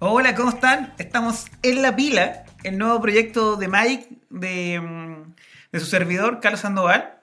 [0.00, 0.94] Hola, ¿cómo están?
[0.98, 5.34] Estamos en La Pila, el nuevo proyecto de Mike, de, mm,
[5.72, 7.18] de su servidor, Carlos Sandoval.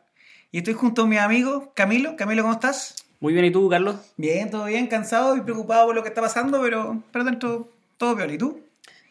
[0.52, 2.18] Y estoy junto a mi amigo Camilo.
[2.18, 2.96] Camilo, ¿cómo estás?
[3.22, 3.96] Muy bien, ¿y tú, Carlos?
[4.18, 8.18] Bien, todo bien, cansado y preocupado por lo que está pasando, pero, pero dentro todo
[8.18, 8.30] peor.
[8.32, 8.62] ¿Y tú?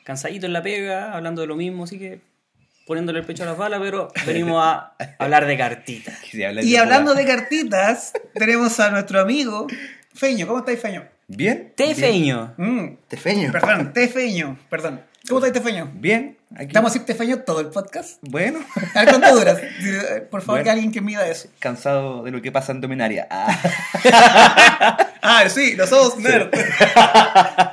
[0.05, 2.20] Cansadito en la pega, hablando de lo mismo, así que
[2.87, 6.19] poniéndole el pecho a las balas, pero venimos a hablar de cartitas.
[6.34, 9.69] Y hablando de cartitas, tenemos a nuestro amigo
[10.12, 10.47] Feño.
[10.47, 11.14] ¿Cómo estáis, Feño?
[11.28, 11.73] Bien.
[11.77, 12.55] Tefeño.
[12.56, 13.51] Mm, Tefeño.
[13.52, 15.01] perdón, Tefeño, perdón.
[15.27, 15.91] ¿Cómo estáis, Tefeño?
[15.95, 16.37] Bien.
[16.55, 16.66] Aquí.
[16.66, 18.19] ¿Estamos a decir Tefeño todo el podcast?
[18.20, 18.59] Bueno.
[18.95, 19.59] A ver cuánto duras.
[20.30, 20.64] Por favor, Bueno.
[20.64, 21.48] que alguien que mida eso.
[21.59, 23.27] Cansado de lo que pasa en Dominaria.
[23.30, 25.09] Ah.
[25.27, 26.50] Ah, sí, los ojos nerd.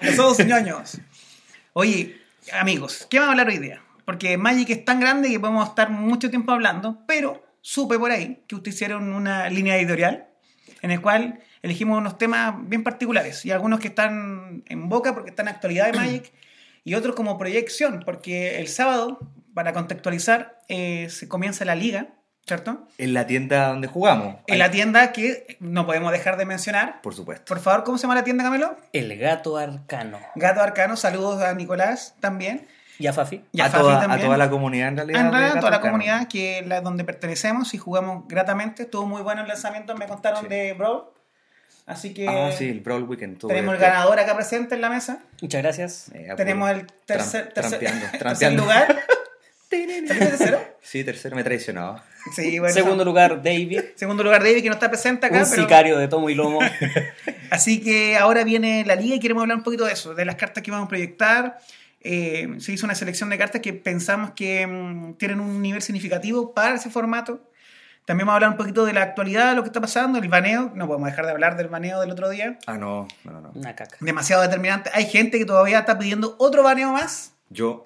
[0.01, 0.99] los ojos ñoños.
[1.73, 2.15] Oye,
[2.53, 3.81] amigos, ¿qué vamos a hablar hoy día?
[4.05, 8.41] Porque Magic es tan grande que podemos estar mucho tiempo hablando, pero supe por ahí
[8.47, 10.27] que ustedes hicieron una línea editorial
[10.81, 15.29] en el cual elegimos unos temas bien particulares y algunos que están en boca porque
[15.29, 16.31] están en actualidad de Magic
[16.83, 19.19] y otros como proyección, porque el sábado,
[19.53, 22.07] para contextualizar, eh, se comienza la liga,
[22.47, 22.87] ¿cierto?
[22.97, 24.37] En la tienda donde jugamos.
[24.47, 27.01] En la tienda que no podemos dejar de mencionar.
[27.01, 27.45] Por supuesto.
[27.45, 28.75] Por favor, ¿cómo se llama la tienda, Camilo?
[28.93, 30.17] El gato arcano.
[30.35, 32.67] Gato Arcano, saludos a Nicolás también.
[32.97, 33.43] ¿Y a Fafi?
[33.51, 34.21] Y a, a, Fafi toda, también.
[34.21, 35.21] a toda la comunidad en realidad.
[35.21, 35.91] En realidad, toda la Arcano.
[35.93, 38.83] comunidad que es la donde pertenecemos y jugamos gratamente.
[38.83, 40.47] Estuvo muy bueno el lanzamiento, me contaron Sí.
[40.47, 41.05] de Brawl.
[41.85, 43.39] Así que Ah, sí, el Brawl Weekend.
[43.47, 45.19] tenemos el ganador acá presente en la mesa.
[45.41, 46.09] Muchas gracias.
[46.13, 48.63] Eh, tenemos el tercer, Tram- tercer, trampeando, tercer trampeando.
[48.63, 48.99] lugar.
[49.69, 50.61] ¿Saliste tercero?
[50.81, 52.03] Sí, tercero me traicionaba.
[52.35, 52.73] Sí, bueno.
[52.73, 53.81] Segundo lugar, David.
[53.95, 55.43] Segundo lugar, David, que no está presente acá.
[55.43, 56.59] Un pero- sicario de tomo y lomo.
[57.49, 60.35] Así que ahora viene la liga y queremos hablar un poquito de eso, de las
[60.35, 61.59] cartas que vamos a proyectar.
[62.01, 66.53] Eh, se hizo una selección de cartas que pensamos que mm, tienen un nivel significativo
[66.53, 67.39] para ese formato.
[68.11, 70.73] También vamos a hablar un poquito de la actualidad, lo que está pasando, el baneo.
[70.75, 72.59] No podemos dejar de hablar del baneo del otro día.
[72.67, 73.53] Ah, no, no, no.
[73.55, 73.95] Una caca.
[74.01, 74.89] Demasiado determinante.
[74.93, 77.35] Hay gente que todavía está pidiendo otro baneo más.
[77.49, 77.85] Yo.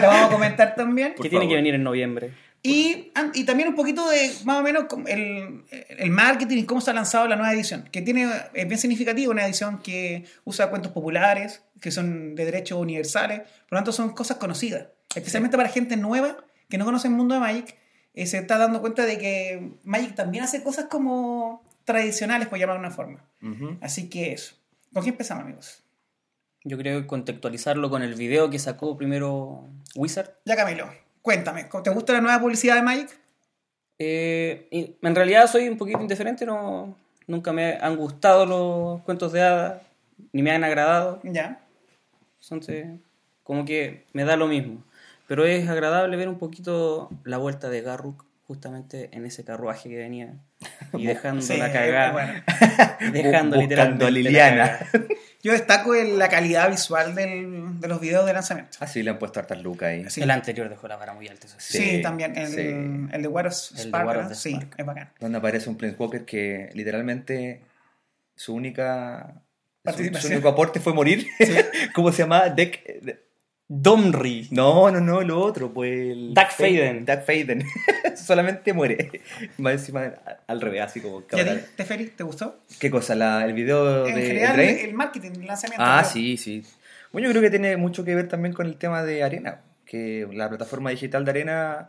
[0.00, 1.14] Lo vamos a comentar también.
[1.14, 2.32] Que tiene que venir en noviembre.
[2.62, 6.92] Y, y también un poquito de, más o menos, el, el marketing y cómo se
[6.92, 10.92] ha lanzado la nueva edición, que tiene, es bien significativa, una edición que usa cuentos
[10.92, 15.98] populares, que son de derechos universales, por lo tanto son cosas conocidas, especialmente para gente
[15.98, 16.38] nueva
[16.70, 17.76] que no conoce el mundo de Magic,
[18.14, 22.76] eh, se está dando cuenta de que Magic también hace cosas como tradicionales, por llamar
[22.76, 23.24] de una forma.
[23.80, 24.54] Así que eso.
[24.92, 25.82] ¿Con qué empezamos, amigos?
[26.64, 30.30] Yo creo que contextualizarlo con el video que sacó primero Wizard.
[30.44, 30.90] Ya, Camilo,
[31.22, 33.18] cuéntame, ¿te gusta la nueva publicidad de Magic?
[33.98, 39.42] Eh, en realidad soy un poquito indiferente, no, nunca me han gustado los cuentos de
[39.42, 39.82] hadas,
[40.32, 41.20] ni me han agradado.
[41.22, 41.60] Ya.
[42.42, 42.86] Entonces,
[43.42, 44.82] como que me da lo mismo.
[45.30, 49.96] Pero es agradable ver un poquito la vuelta de Garruk justamente en ese carruaje que
[49.96, 50.34] venía
[50.92, 52.10] y dejando Sí, la cagada.
[52.10, 52.32] bueno.
[53.12, 54.78] Dejando literalmente a Liliana.
[55.44, 58.78] Yo destaco el- la calidad visual del- de los videos de lanzamiento.
[58.80, 60.10] Ah, sí, le han puesto hartas lucas ahí.
[60.10, 60.20] Sí.
[60.20, 61.78] El anterior dejó la vara muy alta, eso sí.
[61.78, 62.36] Sí, Sí, también.
[62.36, 62.58] El, sí.
[63.14, 65.10] el de War of El de Spark, Sí, es bacán.
[65.20, 67.62] Donde aparece un Planeswalker que literalmente
[68.34, 69.40] su única.
[69.96, 71.24] Su, su único aporte fue morir.
[71.94, 72.48] ¿Cómo se llama?
[72.48, 72.82] Deck.
[73.72, 74.48] Domri.
[74.50, 75.92] No, no, no, lo otro, pues.
[75.92, 77.06] el- Duck Faden.
[77.06, 77.62] Duck Faden.
[78.16, 79.22] Solamente muere.
[79.58, 80.12] Más encima
[80.48, 81.20] al revés, así como.
[81.20, 81.60] ¿Y a ti, cabrón.
[81.76, 82.58] Teferi, te gustó?
[82.80, 83.14] ¿Qué cosa?
[83.14, 84.78] La, ¿El video En de general, Drain?
[84.78, 85.84] el marketing, el lanzamiento.
[85.86, 86.12] Ah, creo.
[86.12, 86.64] sí, sí.
[87.12, 90.26] Bueno, yo creo que tiene mucho que ver también con el tema de Arena, que
[90.32, 91.88] la plataforma digital de Arena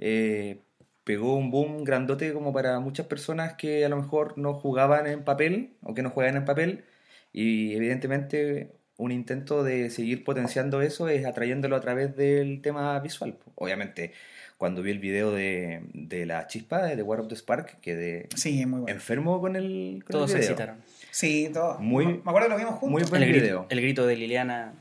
[0.00, 0.58] eh,
[1.04, 5.22] pegó un boom grandote como para muchas personas que a lo mejor no jugaban en
[5.22, 6.84] papel o que no juegan en papel
[7.32, 13.36] y evidentemente un intento de seguir potenciando eso es atrayéndolo a través del tema visual.
[13.54, 14.12] Obviamente,
[14.58, 18.66] cuando vi el video de, de la chispa de War of the Spark, quedé Sí,
[18.66, 18.94] muy bueno.
[18.94, 20.76] enfermo con el, con el Todos se excitaron.
[21.10, 21.78] Sí, todo.
[21.80, 22.90] Muy- Me acuerdo que lo vimos juntos.
[22.90, 23.66] muy buen El grito, video.
[23.70, 24.72] el grito de Liliana,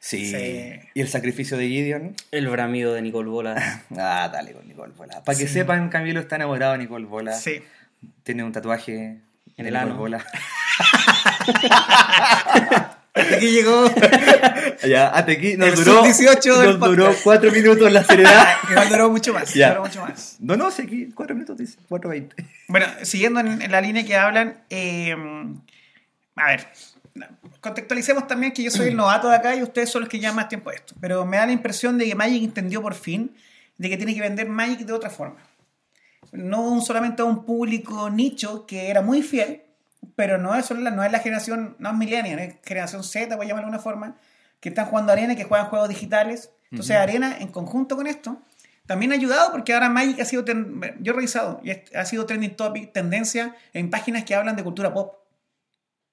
[0.00, 0.30] Sí.
[0.30, 0.74] Sí.
[0.94, 2.14] Y el sacrificio de Gideon.
[2.30, 3.56] el bramido de Nicole Bola.
[3.98, 5.24] Ah, dale con Nicole Bola.
[5.24, 5.54] Para que Sí.
[5.54, 7.32] sepan, Camilo está enamorado de Nicole Bola.
[7.32, 7.62] Sí.
[8.22, 9.18] Tiene un tatuaje
[9.56, 10.24] En el Nicole ano.
[13.24, 13.36] Bola.
[13.36, 13.90] Aquí llegó.
[14.88, 17.24] ya, hasta aquí nos El duró, sub-18 del nos duró podcast.
[17.24, 18.46] cuatro minutos la seriedad.
[18.70, 19.52] Igual duró mucho más.
[19.54, 19.70] Ya.
[19.70, 20.36] Duró mucho más.
[20.40, 22.36] no, no, sí, aquí cuatro minutos, dice, cuatro veinte.
[22.68, 25.14] Bueno, siguiendo en, en la línea que hablan, eh,
[26.36, 26.66] a ver,
[27.60, 30.36] contextualicemos también que yo soy el novato de acá y ustedes son los que llevan
[30.36, 30.94] más tiempo a esto.
[31.00, 33.34] Pero me da la impresión de que Magic entendió por fin
[33.76, 35.36] de que tiene que vender Magic de otra forma.
[36.32, 39.62] No solamente a un público nicho que era muy fiel,
[40.16, 43.34] pero no es, solo la, no es la generación, no es millennial, es generación Z,
[43.36, 44.16] voy a llamarlo de una forma,
[44.60, 46.50] que están jugando Arena, que juegan juegos digitales.
[46.70, 48.40] Entonces Arena, en conjunto con esto,
[48.86, 52.26] también ha ayudado porque ahora Magic ha sido, ten- yo he revisado, y ha sido
[52.26, 55.14] trending topic, tendencia en páginas que hablan de cultura pop.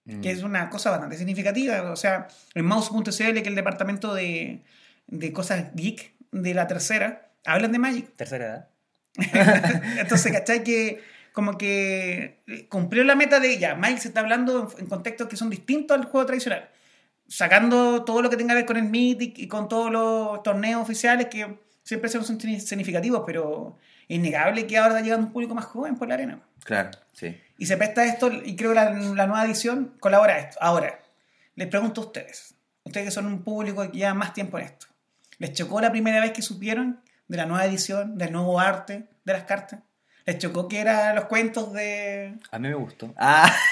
[0.07, 0.21] Mm.
[0.21, 1.81] que es una cosa bastante significativa.
[1.91, 4.61] O sea, en mouse.cl, que es el departamento de,
[5.07, 8.15] de cosas geek de la tercera, hablan de Magic.
[8.15, 8.67] Tercera edad.
[9.99, 10.63] Entonces, ¿cachai?
[10.63, 11.01] Que
[11.35, 12.39] como que
[12.69, 16.05] cumplió la meta de Magic se está hablando en, en contextos que son distintos al
[16.05, 16.69] juego tradicional.
[17.27, 20.81] Sacando todo lo que tenga que ver con el Mythic y con todos los torneos
[20.81, 23.77] oficiales que siempre son significativos, pero
[24.07, 26.39] es innegable que ahora está llegando un público más joven por la arena.
[26.63, 27.37] Claro, sí.
[27.57, 30.57] Y se presta esto, y creo que la, la nueva edición colabora a esto.
[30.61, 30.99] Ahora,
[31.55, 34.87] les pregunto a ustedes, ustedes que son un público que lleva más tiempo en esto,
[35.37, 39.33] ¿les chocó la primera vez que supieron de la nueva edición, del nuevo arte de
[39.33, 39.81] las cartas?
[40.25, 42.33] ¿Les chocó que eran los cuentos de...
[42.51, 43.13] A mí me gustó.
[43.17, 43.51] Ah,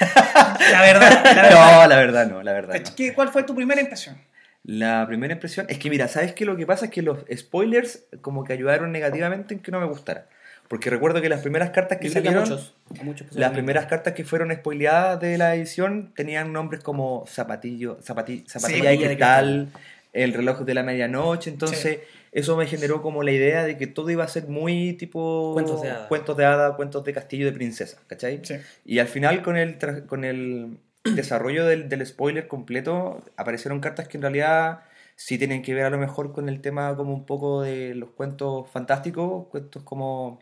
[0.70, 1.50] La verdad, la verdad.
[1.82, 2.94] no, la verdad no, la verdad no.
[2.96, 4.16] ¿Qué- ¿Cuál fue tu primera impresión?
[4.62, 6.44] La primera impresión es que, mira, ¿sabes qué?
[6.44, 9.86] Lo que pasa es que los spoilers como que ayudaron negativamente en que no me
[9.86, 10.26] gustara.
[10.68, 12.74] Porque recuerdo que las primeras cartas que a salieron, muchos.
[12.98, 17.98] a muchos las primeras cartas que fueron spoileadas de la edición tenían nombres como zapatillo,
[17.98, 19.68] zapati- zapatilla de Zapatilla de cristal,
[20.14, 21.50] el reloj de la medianoche.
[21.50, 21.98] Entonces,
[22.34, 25.80] eso me generó como la idea de que todo iba a ser muy tipo Cuentos
[25.80, 26.08] de hada.
[26.08, 28.40] cuentos de hada, cuentos de castillo de princesa, ¿cachai?
[28.44, 28.56] Sí.
[28.84, 34.18] Y al final, con el, con el desarrollo del, del spoiler completo, aparecieron cartas que
[34.18, 34.80] en realidad
[35.16, 38.10] sí tienen que ver a lo mejor con el tema como un poco de los
[38.10, 40.40] cuentos fantásticos, cuentos como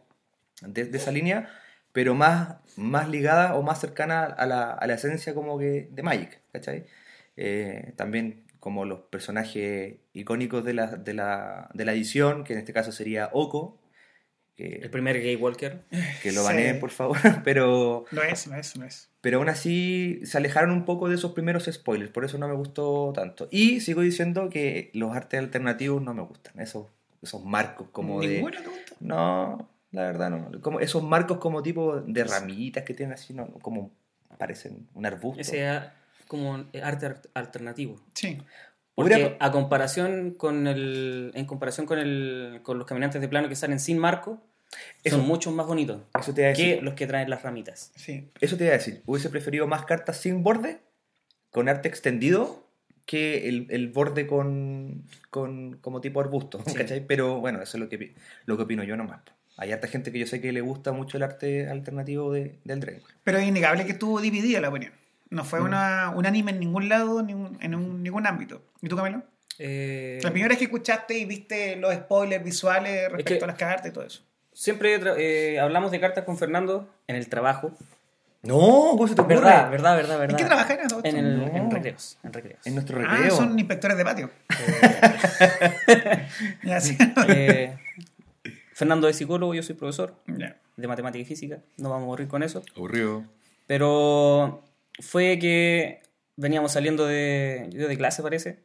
[0.62, 1.50] de, de esa línea,
[1.92, 6.02] pero más, más ligada o más cercana a la, a la esencia como que de
[6.02, 6.86] Magic, ¿cachai?
[7.36, 12.61] Eh, también como los personajes icónicos de la, de, la, de la edición, que en
[12.61, 13.76] este caso sería Oko,
[14.55, 15.82] que, El primer Gay Walker.
[16.23, 16.47] que lo Sí.
[16.47, 18.05] baneen por favor, pero...
[18.12, 19.11] Lo es, lo es, lo es.
[19.20, 22.55] Pero aún así se alejaron un poco de esos primeros spoilers, por eso no me
[22.55, 23.49] gustó tanto.
[23.50, 26.87] Y sigo diciendo que los artes alternativos no me gustan, esos,
[27.20, 28.29] esos marcos como de...
[28.29, 28.94] ¿Ninguno te gusta?
[29.00, 30.61] No, la verdad no.
[30.61, 33.91] Como esos marcos como tipo de ramitas que tienen así, no, como
[34.38, 35.41] parecen un arbusto.
[35.41, 35.64] Ese
[36.32, 38.00] como arte art- alternativo.
[38.14, 38.38] Sí.
[38.94, 43.49] Porque Hubiera- a comparación con el, en comparación con el, con los caminantes de plano
[43.49, 44.43] que salen sin marco,
[45.05, 46.76] Eso- son mucho más bonitos Eso te iba a decir.
[46.79, 47.93] que los que traen las ramitas.
[47.94, 48.31] Sí.
[48.40, 49.02] Eso te iba a decir.
[49.06, 50.81] Hubiese preferido más cartas sin borde,
[51.50, 52.67] con arte extendido,
[53.06, 56.75] que el, el borde con, con como tipo arbusto, Sí.
[56.75, 57.06] ¿cachai?
[57.06, 58.14] Pero bueno, eso es lo que,
[58.46, 59.20] lo que opino yo nomás.
[59.58, 62.81] Hay harta gente que yo sé que le gusta mucho el arte alternativo de, del
[62.81, 63.02] Dragon.
[63.25, 64.93] Pero es innegable que estuvo dividida la opinión.
[65.32, 68.62] No fue una, un anime en ningún lado, ningún- en un- ningún ámbito.
[68.82, 69.23] ¿Y tú, Camilo?
[69.58, 73.56] Eh, La primera vez que escuchaste y viste los spoilers visuales respecto que- a las
[73.56, 74.23] cartas y todo eso.
[74.52, 77.73] siempre tra- eh, hablamos de cartas con Fernando en el trabajo.
[78.43, 79.37] No, ¿cómo se te ocurre?
[79.37, 80.31] Verdad, verdad, verdad, verdad.
[80.31, 80.79] ¿En qué trabajan?
[81.05, 81.46] En, el, No.
[81.56, 82.19] en recreos.
[82.25, 82.67] En recreos.
[82.67, 83.37] En nuestro Ah, recreo.
[83.37, 84.31] son inspectores de patio.
[87.28, 87.76] Eh,
[88.75, 90.56] Fernando es psicólogo, yo soy profesor Ya.
[90.76, 91.58] de matemática y física.
[91.76, 92.62] No vamos a morir con eso.
[92.76, 93.25] Aburrido.
[93.67, 94.64] Pero
[95.00, 96.02] fue que
[96.36, 98.60] veníamos saliendo de, yo de clase, parece.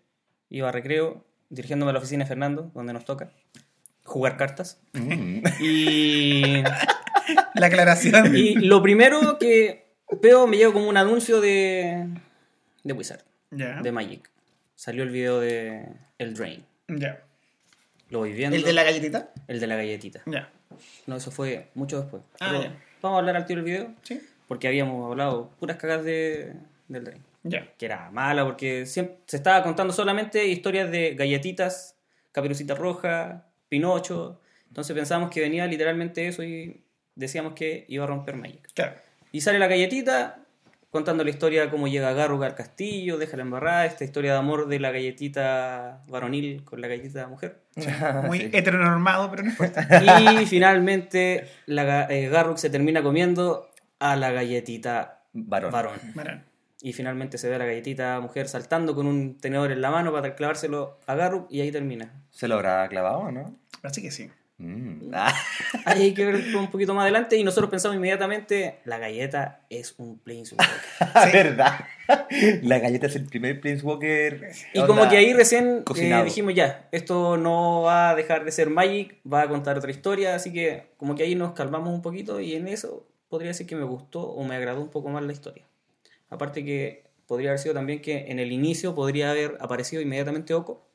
[0.49, 3.31] Iba a recreo, dirigiéndome a la oficina de Fernando, donde nos toca
[4.03, 4.79] jugar cartas.
[4.93, 5.39] Mm.
[5.61, 6.63] Y,
[7.55, 8.35] La aclaración.
[8.35, 9.87] y lo primero que
[10.21, 12.07] veo me llegó como un anuncio de,
[12.83, 13.81] de Wizard, Ya.
[13.81, 14.29] de Magic.
[14.75, 15.85] Salió el video de
[16.17, 16.63] El Drain.
[16.87, 17.21] Ya.
[18.09, 18.55] Lo voy viendo.
[18.55, 19.33] ¿El de la galletita?
[19.47, 20.21] El de la galletita.
[20.25, 20.49] Ya.
[21.07, 22.23] No, eso fue mucho después.
[22.39, 22.73] Ah, Pero.
[23.01, 23.93] Vamos a hablar al tiro del video.
[24.03, 24.21] Sí.
[24.47, 26.53] Porque habíamos hablado puras cagas de,
[26.87, 27.23] del Drain.
[27.43, 27.65] Ya.
[27.77, 31.95] que era mala porque siempre, se estaba contando solamente historias de galletitas,
[32.33, 34.41] caperucita roja, Pinocho.
[34.67, 36.83] Entonces pensamos que venía literalmente eso y
[37.15, 38.67] decíamos que iba a romper Magic.
[38.73, 38.95] Claro.
[39.31, 40.39] Y sale la galletita
[40.89, 44.39] contando la historia de cómo llega Garruk al castillo, deja la embarrada, esta historia de
[44.39, 47.59] amor de la galletita varonil con la galletita mujer.
[48.25, 48.49] Muy Sí.
[48.53, 49.87] heteronormado, pero no importa.
[50.41, 53.66] Y finalmente la, eh, Garruk se termina comiendo
[53.99, 55.71] a la galletita Varón.
[55.71, 55.99] varón.
[56.13, 56.41] Bueno,
[56.81, 60.11] Y finalmente se ve a la galletita mujer saltando con un tenedor en la mano
[60.11, 62.11] para clavárselo a Garruk y ahí termina.
[62.31, 63.55] ¿Se lo habrá clavado o no?
[63.83, 64.29] así que sí.
[64.59, 65.11] Mm.
[65.13, 65.33] Ah.
[65.85, 69.93] Ahí hay que ver un poquito más adelante y nosotros pensamos inmediatamente, la galleta es
[69.97, 70.67] un Planeswalker.
[71.23, 71.29] Sí.
[71.31, 71.85] ¿Verdad?
[72.63, 74.51] La galleta es el primer Planeswalker.
[74.73, 78.69] Y como que ahí recién eh, dijimos ya, esto no va a dejar de ser
[78.69, 82.39] Magic, va a contar otra historia, así que como que ahí nos calmamos un poquito
[82.39, 85.33] y en eso podría decir que me gustó o me agradó un poco más la
[85.33, 85.65] historia.
[86.29, 90.87] Aparte que podría haber sido también que en el inicio podría haber aparecido inmediatamente Oko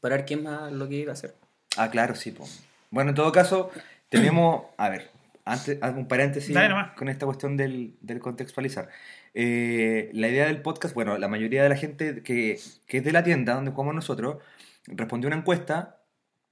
[0.00, 1.34] para ver quién más lo que iba a hacer.
[1.76, 2.30] Ah, claro, sí.
[2.32, 2.46] po.
[2.90, 3.70] Bueno, en todo caso,
[4.08, 4.64] tenemos.
[4.76, 5.10] A ver,
[5.44, 6.92] antes, hago un paréntesis Dale nomás.
[6.96, 8.88] con esta cuestión del, del contextualizar.
[9.34, 13.12] Eh, la idea del podcast, bueno, la mayoría de la gente que, que es de
[13.12, 14.38] la tienda donde jugamos nosotros
[14.86, 16.00] respondió una encuesta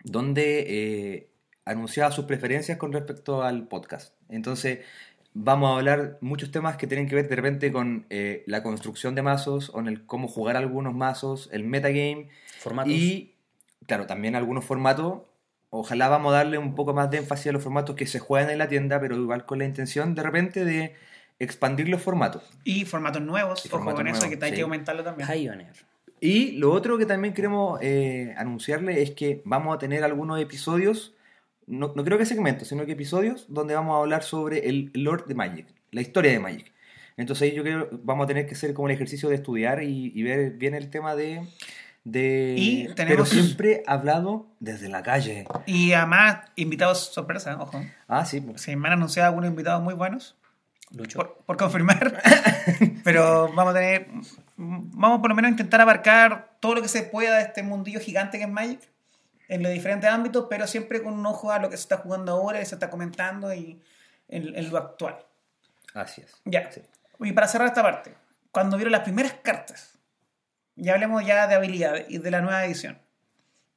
[0.04, 1.30] donde eh,
[1.66, 4.14] anunciaba sus preferencias con respecto al podcast.
[4.30, 4.78] Entonces,
[5.34, 9.14] vamos a hablar muchos temas que tienen que ver de repente con eh, la construcción
[9.14, 12.92] de mazos, con el cómo jugar algunos mazos, el metagame Formatos.
[12.92, 13.34] y,
[13.86, 15.22] claro, también algunos formatos.
[15.68, 18.48] Ojalá vamos a darle un poco más de énfasis a los formatos que se juegan
[18.50, 20.94] en la tienda, pero igual con la intención de repente de
[21.38, 22.44] expandir los formatos.
[22.64, 24.56] Y formatos nuevos, Y ojo formatos con eso, nuevos, que hay sí.
[24.56, 25.28] que aumentarlo también.
[25.28, 25.74] Pioneer.
[26.20, 31.14] Y lo otro que también queremos eh, anunciarle es que vamos a tener algunos episodios,
[31.66, 35.24] no, no creo que segmentos, sino que episodios donde vamos a hablar sobre el lore
[35.26, 36.72] de Magic, la historia de Magic.
[37.16, 39.82] Entonces ahí yo creo que vamos a tener que hacer como el ejercicio de estudiar
[39.82, 41.46] y, y ver bien el tema de...
[42.04, 45.46] de Y Pero tenemos- siempre hablado desde la calle.
[45.64, 47.80] Y además, invitados sorpresa, ojo.
[48.06, 48.40] Ah, sí.
[48.42, 48.60] pues.
[48.60, 50.36] Se me han anunciado algunos invitados muy buenos.
[50.94, 51.18] Lucho.
[51.18, 52.22] por, por confirmar.
[53.04, 54.08] Pero vamos a tener.
[54.56, 57.98] Vamos por lo menos a intentar abarcar todo lo que se pueda de este mundillo
[57.98, 58.80] gigante que es Magic
[59.48, 62.32] en los diferentes ámbitos, pero siempre con un ojo a lo que se está jugando
[62.32, 63.80] ahora, y se está comentando y
[64.28, 65.16] en, en lo actual.
[65.94, 66.34] Así es.
[66.44, 66.70] Ya.
[66.72, 66.82] Sí.
[67.20, 68.14] Y para cerrar esta parte,
[68.50, 69.98] cuando vieron las primeras cartas,
[70.74, 72.98] ya hablemos ya de habilidad y de la nueva edición.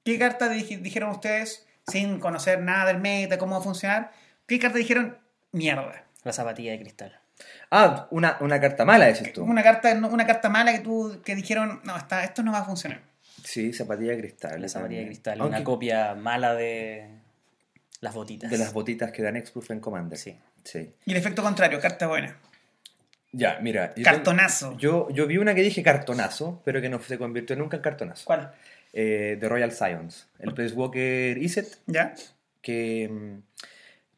[0.03, 4.11] ¿Qué cartas dij- dijeron ustedes, sin conocer nada del meta, cómo va a funcionar?
[4.47, 5.17] ¿Qué cartas dijeron?
[5.51, 6.03] Mierda.
[6.23, 7.19] La zapatilla de cristal.
[7.71, 9.43] Ah, una, una carta mala, decís tú.
[9.43, 12.65] Una carta, una carta mala que tú que dijeron, no, esta- esto no va a
[12.65, 13.01] funcionar.
[13.43, 14.61] Sí, zapatilla de cristal.
[14.61, 15.41] La zapatilla de cristal.
[15.41, 17.07] Aunque Una copia mala de
[18.01, 18.49] las botitas.
[18.51, 20.17] de las botitas que dan Exproof en Commander.
[20.17, 20.35] Sí.
[20.63, 20.91] Sí.
[21.05, 22.37] Y el efecto contrario, carta buena.
[23.31, 23.93] Ya, mira.
[23.95, 24.69] yo Cartonazo.
[24.69, 27.83] tengo- Yo, yo vi una que dije cartonazo, pero que no se convirtió nunca en
[27.83, 28.23] cartonazo.
[28.25, 28.53] ¿Cuál?
[28.91, 30.25] Eh, de Royal Science.
[30.39, 32.13] El Planeswalker Iset, ¿Ya?
[32.61, 33.41] que mm,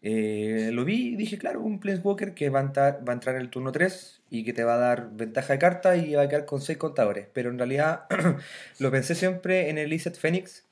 [0.03, 3.35] eh, lo vi y dije, claro, un Planeswalker que va a, entrar, va a entrar
[3.35, 6.23] en el turno 3 y que te va a dar ventaja de carta y va
[6.23, 7.27] a quedar con 6 contadores.
[7.33, 8.05] Pero en realidad
[8.79, 10.65] lo pensé siempre en el Iset Phoenix,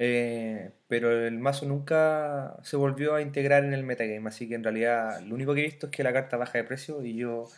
[0.00, 4.28] eh, pero el mazo nunca se volvió a integrar en el metagame.
[4.28, 6.64] Así que en realidad lo único que he visto es que la carta baja de
[6.64, 7.48] precio y yo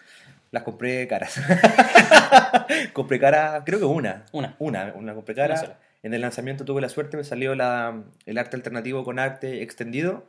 [0.51, 1.41] las compré caras.
[2.93, 4.27] compré cara, creo que una.
[4.33, 4.55] Una.
[4.59, 5.57] Una, una compré Una cara.
[5.57, 5.79] sola.
[6.03, 10.27] En el lanzamiento tuve la suerte, me salió la, el arte alternativo con arte extendido.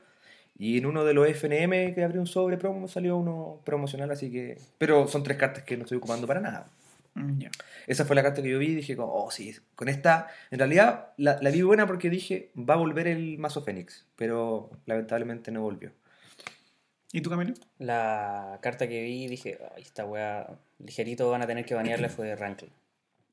[0.60, 4.32] Y en uno de los FNM que abrí un sobre promo salió uno promocional, así
[4.32, 4.58] que...
[4.78, 6.68] Pero son tres cartas que no estoy ocupando para nada.
[7.14, 7.44] Mm.
[7.86, 10.28] Esa fue la carta que yo vi y dije, como, oh sí, con esta...
[10.50, 14.70] En realidad la, la vi buena porque dije, va a volver el mazo Fénix, pero
[14.86, 15.92] lamentablemente no volvió.
[17.12, 17.54] ¿Y tú, Camilo?
[17.80, 20.48] La carta que vi dije, ay, esta wea
[20.80, 22.70] ligerito van a tener que banearle fue Rankle.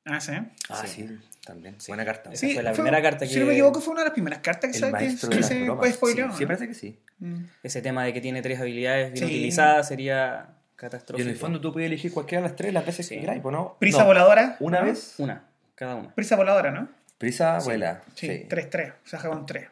[0.05, 0.33] Ah, sí.
[0.69, 1.07] Ah, Sí.
[1.07, 1.75] sí, también.
[1.87, 2.31] Buena carta.
[2.31, 4.39] Esa fue la primera carta Si que- no me equivoco, fue una de las primeras
[4.39, 6.27] cartas que, El que, se puede spoilear.
[6.27, 6.37] Sí, ¿no?
[6.37, 6.99] sí, parece que sí.
[7.19, 7.45] Mm.
[7.63, 9.33] Ese tema de que tiene tres habilidades bien Sí.
[9.35, 11.25] utilizadas sería Y catastrófico.
[11.27, 13.15] en el fondo tú puedes elegir cualquiera de las tres las veces Sí.
[13.15, 13.77] que queráis, ¿o ¿no?
[13.79, 14.57] Prisa No, voladora.
[14.59, 14.85] Una ¿no?
[14.85, 15.15] vez.
[15.17, 16.13] Una, cada una.
[16.13, 16.89] Prisa voladora, ¿no?
[17.17, 17.65] Prisa, Sí.
[17.65, 18.03] vuela.
[18.15, 18.45] Sí, Sí.
[18.49, 18.93] 3-3.
[19.03, 19.69] O sea, con 3.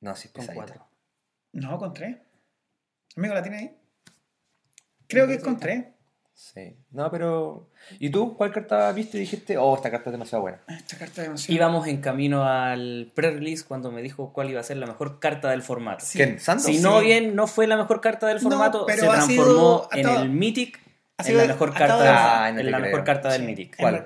[0.00, 0.54] No, sí, Con pesadita.
[0.64, 0.88] cuatro.
[1.52, 2.16] No, con 3.
[3.16, 3.76] Amigo, ¿la tiene ahí?
[5.06, 5.84] Creo que es con 3.
[6.34, 6.76] Sí.
[6.90, 7.68] No, pero.
[7.98, 10.58] ¿Y tú cuál carta viste y dijiste, oh, esta carta es demasiado buena?
[10.68, 11.54] Esta carta de demasiado.
[11.54, 15.50] Íbamos en camino al pre-release cuando me dijo cuál iba a ser la mejor carta
[15.50, 16.04] del formato.
[16.04, 16.18] Sí.
[16.18, 16.40] ¿Quién?
[16.40, 16.66] ¿Santos?
[16.66, 16.82] Si Sí.
[16.82, 20.30] no bien no fue la mejor carta del No, formato, pero se transformó en el
[20.30, 20.80] Mythic,
[21.24, 23.76] en la mejor carta, Ah, no en la mejor carta del Sí, Mythic.
[23.76, 24.04] ¿Cuál?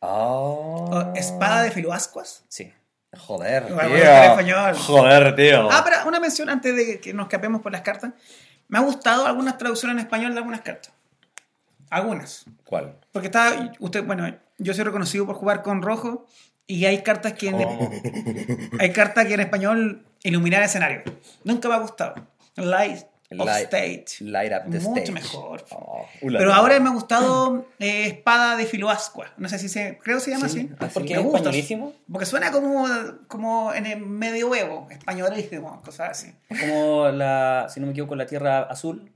[0.00, 0.88] Oh.
[0.92, 2.44] Oh, espada de filoascuas.
[2.48, 2.72] Sí.
[3.16, 4.74] Joder, tío.
[4.74, 5.68] Joder, tío.
[5.70, 8.12] Ah, pero una mención antes de que nos escapemos por las cartas.
[8.68, 10.92] Me ha gustado algunas traducciones en español de algunas cartas.
[11.90, 12.44] Algunas.
[12.64, 12.96] ¿Cuál?
[13.12, 16.26] Porque está, usted, bueno, yo soy reconocido por jugar con rojo
[16.66, 17.90] y hay cartas que en, ¿Cómo?
[18.78, 21.02] hay cartas que en español iluminar escenario.
[21.44, 22.14] Nunca me ha gustado.
[22.56, 24.24] Light of Light- Stage.
[24.24, 25.12] Light up the Mucho stage.
[25.12, 25.64] mejor.
[25.70, 26.56] Oh, ula, Pero ula.
[26.58, 29.32] ahora me ha gustado eh, Espada de Filoascua.
[29.36, 29.98] No sé si se.
[30.02, 30.74] Creo que se llama Sí, así.
[30.78, 30.90] así.
[30.94, 31.38] Porque Me es gusta.
[31.38, 31.92] españolísimo.
[32.10, 32.86] Porque suena como,
[33.28, 36.32] como en el medioevo, españolísimo, cosas así.
[36.60, 39.10] Como la, si no me equivoco, la Tierra Azul.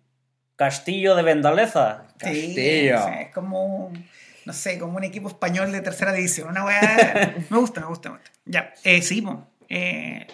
[0.56, 2.04] Castillo de Vendaleza.
[2.12, 2.98] Sí, Castillo.
[3.04, 4.06] sí, es como, un-
[4.44, 6.48] no sé, como un equipo español de tercera división.
[6.50, 7.34] Una weá.
[7.50, 8.30] me gusta, me gusta, me gusta.
[8.44, 9.24] Ya, eh, sí,
[9.68, 10.26] eh,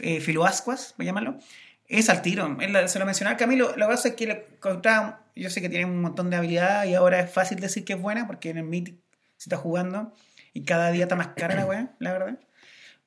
[0.00, 1.38] eh, Filoascuas, voy a llamarlo.
[1.86, 2.56] Es al tiro.
[2.60, 3.76] Él se lo mencionaba Camilo.
[3.76, 6.84] Lo que pasa es que le encontraba- yo sé que tiene un montón de habilidad
[6.84, 8.96] y ahora es fácil decir que es buena porque en el Mythic
[9.36, 10.12] se está jugando
[10.54, 12.38] y cada día está más cara la weá, la verdad.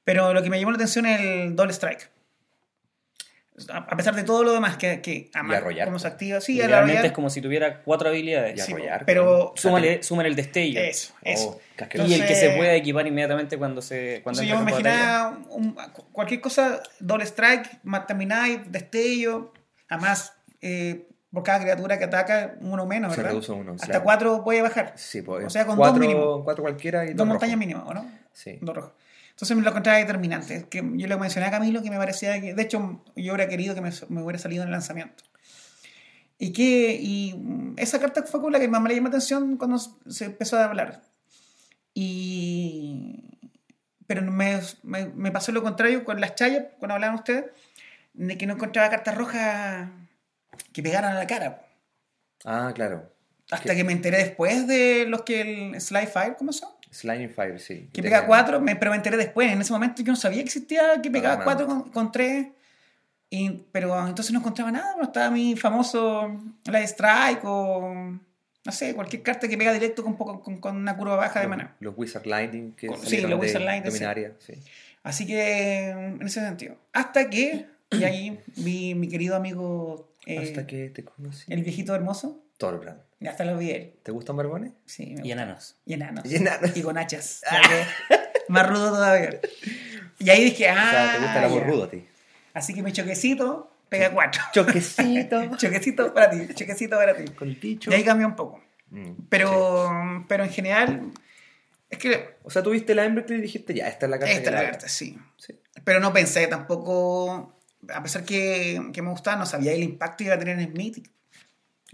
[0.03, 2.09] Pero lo que me llamó la atención es el Double Strike.
[3.73, 5.87] A pesar de todo lo demás que, que además, arrollar.
[5.87, 8.55] cómo se activa, sí, Realmente es como si tuviera cuatro habilidades.
[8.57, 10.79] Y arrollar, pero Súmale, súmale el destello.
[10.79, 11.49] eso, eso.
[11.57, 12.07] Oh, casqueroso.
[12.09, 15.39] Y el que Entonces- se pueda equipar inmediatamente cuando se cuando Entonces yo me imaginaba
[15.49, 15.75] un-
[16.11, 19.51] cualquier cosa, doble strike, terminai, destello,
[19.89, 23.31] además eh, por cada criatura que ataca, uno menos, Se ¿verdad?
[23.31, 24.03] reduce uno, Hasta claro.
[24.03, 24.93] cuatro puede bajar.
[24.95, 25.45] Sí, pues.
[25.45, 26.43] O sea, con cuatro, dos mínimo.
[26.43, 28.05] Cuatro cualquiera y Dos dos montañas mínimas, ¿o no?
[28.33, 28.59] Sí.
[28.61, 28.91] Dos rojos.
[29.37, 30.67] Entonces me lo encontraba determinante.
[30.67, 33.75] Que yo le mencioné a Camilo que me parecía que, de hecho, yo hubiera querido
[33.75, 35.23] que me, me hubiera salido en el lanzamiento.
[36.39, 37.35] Y que y
[37.77, 40.65] esa carta fue con la que más me llamó la atención cuando se empezó a
[40.65, 41.03] hablar.
[41.93, 43.25] Y
[44.07, 47.45] pero me, me, me pasó lo contrario con las chayas, cuando hablaban ustedes,
[48.13, 49.87] de que no encontraba cartas rojas
[50.73, 51.61] que pegaran a la cara.
[52.43, 53.13] Ah, claro.
[53.51, 56.76] Hasta que me enteré después de los que el Slide Fire, ¿cómo son?
[56.91, 57.89] Slime Fire, sí.
[57.93, 59.51] Que Te- pega 4, pero me enteré después.
[59.51, 62.47] En ese momento yo no sabía que existía que pegaba Ah, 4 con, con 3.
[63.29, 64.95] Y, pero entonces no encontraba nada.
[64.97, 66.31] No estaba mi famoso
[66.65, 67.93] Light Strike o
[68.65, 71.45] no sé, cualquier carta que pega directo con, poco, con, con una curva baja de
[71.47, 71.75] los, mana.
[71.79, 73.99] los Wizard Lightning que Con- sí, los Wizard Lightning, sí.
[73.99, 74.53] Dominaria, sí.
[75.03, 76.75] Así que en ese sentido.
[76.91, 81.45] Hasta que, y ahí vi mi querido amigo, eh, Hasta que te conocí.
[81.51, 83.01] el viejito hermoso, Torbrand.
[83.19, 83.93] y hasta lo vi él.
[84.03, 84.71] ¿Te gustan barbones?
[84.85, 85.31] Sí, me Y gusta.
[85.33, 85.75] enanos.
[85.85, 86.25] Y enanos.
[86.25, 86.75] Y enanos.
[86.77, 87.41] Y con hachas.
[88.09, 89.39] Que Más rudo todavía.
[90.19, 90.73] Y ahí dije, ah.
[90.87, 91.67] o sea, te gusta el amor ya.
[91.67, 92.05] rudo a ti.
[92.53, 94.41] Así que mi choquecito pega cuatro.
[94.53, 95.55] Choquecito.
[95.57, 97.25] choquecito para ti, choquecito para ti.
[97.33, 97.91] Con el picho.
[97.91, 98.63] Y ahí cambió un poco.
[98.89, 101.11] Mm, Pero, pero en general,
[101.89, 104.49] es que O sea, tuviste la Emberclear y dijiste, ya, esta es la carta esta
[104.49, 105.17] es la la- carta, sí.
[105.37, 105.59] Sí.
[105.83, 107.59] Pero no pensé tampoco,
[107.93, 110.71] a pesar que, que me gustaba, no sabía el impacto que iba a tener en
[110.73, 111.11] Mythic.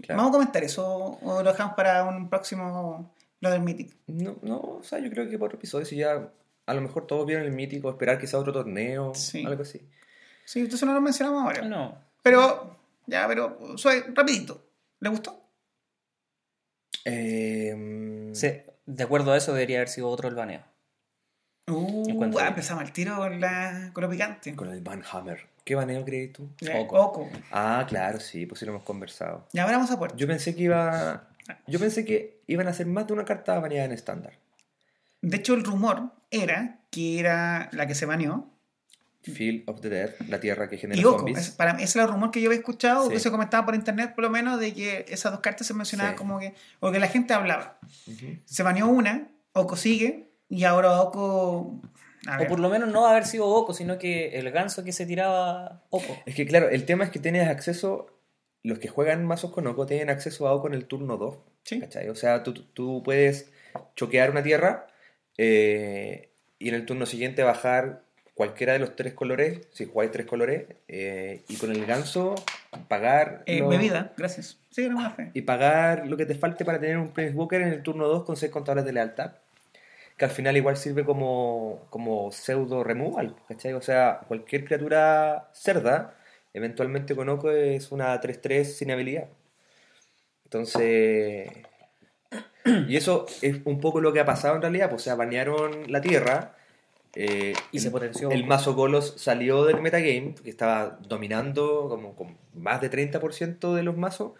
[0.02, 0.16] Claro.
[0.18, 3.94] Vamos a comentar eso o lo dejamos para un próximo lo del Mythic.
[4.06, 6.30] No, no, o sea, yo creo que por episodio, si ya
[6.66, 9.44] a lo mejor todos vieron el mítico, esperar quizá otro torneo, Sí.
[9.44, 9.86] algo así.
[10.44, 11.62] Sí, entonces no lo mencionamos ahora.
[11.62, 11.96] No.
[12.22, 14.62] Pero, ya, pero, suave, rapidito.
[15.00, 15.40] ¿Le gustó?
[17.04, 18.50] Eh, Sí,
[18.86, 20.62] de acuerdo a eso debería haber sido otro el baneo.
[21.70, 24.54] Uh, ah, empezamos al tiro con, la, con lo picante.
[24.54, 25.46] Con el Van Hammer.
[25.64, 26.50] ¿Qué baneo crees tú?
[26.76, 27.00] Oco.
[27.00, 27.30] Oco.
[27.50, 29.46] Ah, claro, sí, pues sí lo hemos conversado.
[29.52, 30.16] Ya abramos a puerta.
[30.16, 31.28] Yo pensé que iba.
[31.66, 34.34] Yo pensé que iban a hacer más de una carta baneada en estándar.
[35.22, 38.50] De hecho, el rumor era que era la que se baneó.
[39.22, 41.20] Field of the Dead, la tierra que genera Y Oco.
[41.20, 41.38] zombies.
[41.38, 43.22] Es, para, ese es el rumor que yo había escuchado, o que Sí.
[43.22, 46.18] se comentaba por internet, por lo menos, de que esas dos cartas se mencionaban Sí.
[46.18, 46.52] como que.
[46.80, 47.78] O que la gente hablaba.
[48.44, 51.80] Se baneó una, Oco sigue, y ahora Oco.
[52.40, 55.82] O por lo menos no haber sido Oco, sino que el ganso que se tiraba
[55.90, 56.16] Oco.
[56.26, 58.06] Es que claro, el tema es que tienes acceso.
[58.62, 61.36] Los que juegan mazos con Oco tienen acceso a Oco en el turno 2.
[61.64, 61.80] Sí.
[61.80, 62.08] ¿cachai?
[62.08, 63.50] O sea, tú, tú puedes
[63.96, 64.86] choquear una tierra
[65.36, 70.26] eh, y en el turno siguiente bajar cualquiera de los tres colores, si jugáis tres
[70.26, 72.34] colores, eh, y con el ganso
[72.88, 73.42] pagar.
[73.46, 74.58] eh, bebida, gracias.
[74.70, 75.30] Sí, era una fe.
[75.34, 78.36] Y pagar lo que te falte para tener un Planeswalker en el turno 2 con
[78.36, 79.34] 6 contadores de lealtad.
[80.16, 83.72] Que al final igual sirve como, como pseudo removal, ¿cachai?
[83.72, 86.14] O sea, cualquier criatura cerda,
[86.52, 89.28] eventualmente con Oco es una 3-3 sin habilidad.
[90.44, 91.50] Entonces.
[92.88, 95.90] Y eso es un poco lo que ha pasado en realidad, pues, o sea, banearon
[95.92, 96.54] la tierra.
[97.16, 98.30] eh, Y se el- potenció.
[98.32, 103.82] El mazo Golos salió del metagame, que estaba dominando como con más de 30% de
[103.84, 104.32] los mazos.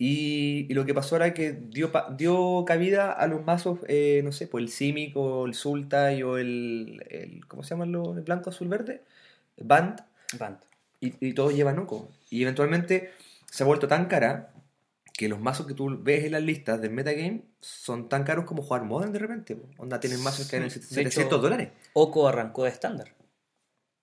[0.00, 4.30] Y, y lo que pasó era que dio, dio cabida a los mazos, eh, no
[4.30, 8.22] sé, pues el Simic o el Sultai o el, el- ¿Cómo se llaman los el
[8.22, 9.02] blanco, azul, verde?
[9.60, 10.00] Band.
[10.38, 10.58] Band.
[11.00, 12.08] Y, y todos llevan Oco.
[12.30, 13.10] Y eventualmente
[13.50, 14.50] se ha vuelto tan cara
[15.12, 18.62] que los mazos que tú ves en las listas del metagame son tan caros como
[18.62, 19.56] jugar Modern de repente.
[19.78, 21.70] Onda, tienen mazos que en De 700 hecho- dólares.
[21.92, 23.08] Oco arrancó de estándar.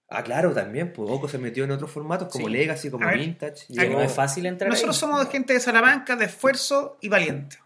[0.08, 0.94] Ah, claro, también.
[0.94, 2.54] Pues Oco se metió en otros formatos como Sí.
[2.54, 3.66] Legacy, como ver, Vintage.
[3.70, 5.00] Y no es fácil entrar Nosotros ahí.
[5.00, 7.58] somos gente de Salamanca, de esfuerzo y valiente.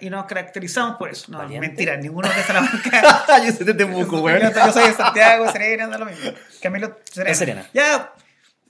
[0.00, 1.32] Y nos caracterizamos por eso.
[1.32, 1.66] No, ¿Valiente?
[1.66, 3.44] mentira, ninguno es de Salamanca.
[3.44, 4.40] Yo se te tembuco, yo, weón.
[4.54, 6.30] yo soy de Santiago, Serena, da lo mismo.
[6.62, 7.30] Camilo, Serena.
[7.32, 7.66] Es Serena.
[7.72, 8.12] Ya,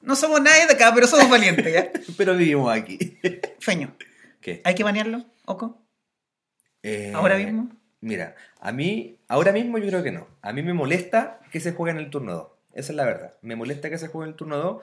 [0.02, 1.90] no somos nadie de acá, pero somos valientes, ¿ya?
[2.16, 3.18] Pero vivimos aquí.
[3.58, 3.94] Feño,
[4.40, 4.62] ¿Qué?
[4.64, 5.82] ¿hay que banearlo, Oco?
[6.82, 7.68] Eh, ¿Ahora mismo?
[8.00, 10.26] Mira, a mí, ahora mismo yo creo que no.
[10.40, 12.46] A mí me molesta que se juegue en el turno 2.
[12.74, 13.32] Esa es la verdad.
[13.42, 14.82] Me molesta que se juegue en el turno 2.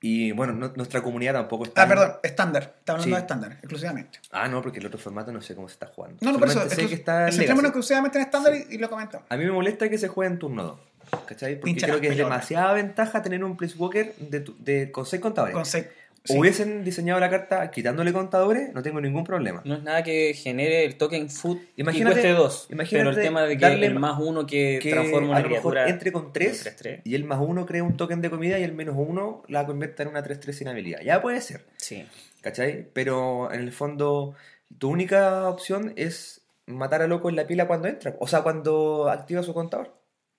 [0.00, 1.82] Y bueno, no- nuestra comunidad tampoco está.
[1.82, 2.74] Ah, perdón, estándar.
[2.78, 3.10] Está hablando Sí.
[3.14, 4.20] de estándar, exclusivamente.
[4.30, 6.18] Ah, no, porque el otro formato no sé cómo se está jugando.
[6.20, 6.54] No, no, por eso.
[6.60, 9.26] Solamente sé que está centrémonos exclusivamente en estándar y, y lo comentamos.
[9.28, 10.78] A mí me molesta que se juegue en turno 2.
[11.26, 11.58] ¿Cachai?
[11.58, 15.54] Porque creo que es demasiada ventaja tener un Placewalker de, tu- de, con 6 contadores.
[15.54, 15.86] Con seis-
[16.28, 16.38] sí.
[16.38, 19.62] Hubiesen diseñado la carta quitándole contadores, no tengo ningún problema.
[19.64, 22.66] No es nada que genere el token food Imagínate- y cueste dos.
[22.70, 25.40] imagínate Pero el tema de que darle el más uno que, que transforma a una
[25.40, 25.88] lo mejor criatura.
[25.90, 27.00] entre con 3 3-3.
[27.04, 30.02] y el más 1 crea un token de comida y el menos 1 la convierta
[30.04, 31.00] en una 3-3 sin habilidad.
[31.00, 32.04] Ya puede ser, Sí.
[32.40, 32.88] ¿cachai?
[32.92, 34.34] Pero en el fondo,
[34.78, 38.14] tu única opción es matar a loco en la pila cuando entra.
[38.20, 39.94] O sea, cuando activa su contador,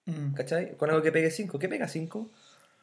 [0.06, 0.34] Mm.
[0.34, 0.75] ¿cachai?
[0.78, 1.60] Con algo que pegue 5.
[1.60, 2.30] ¿Qué pega 5?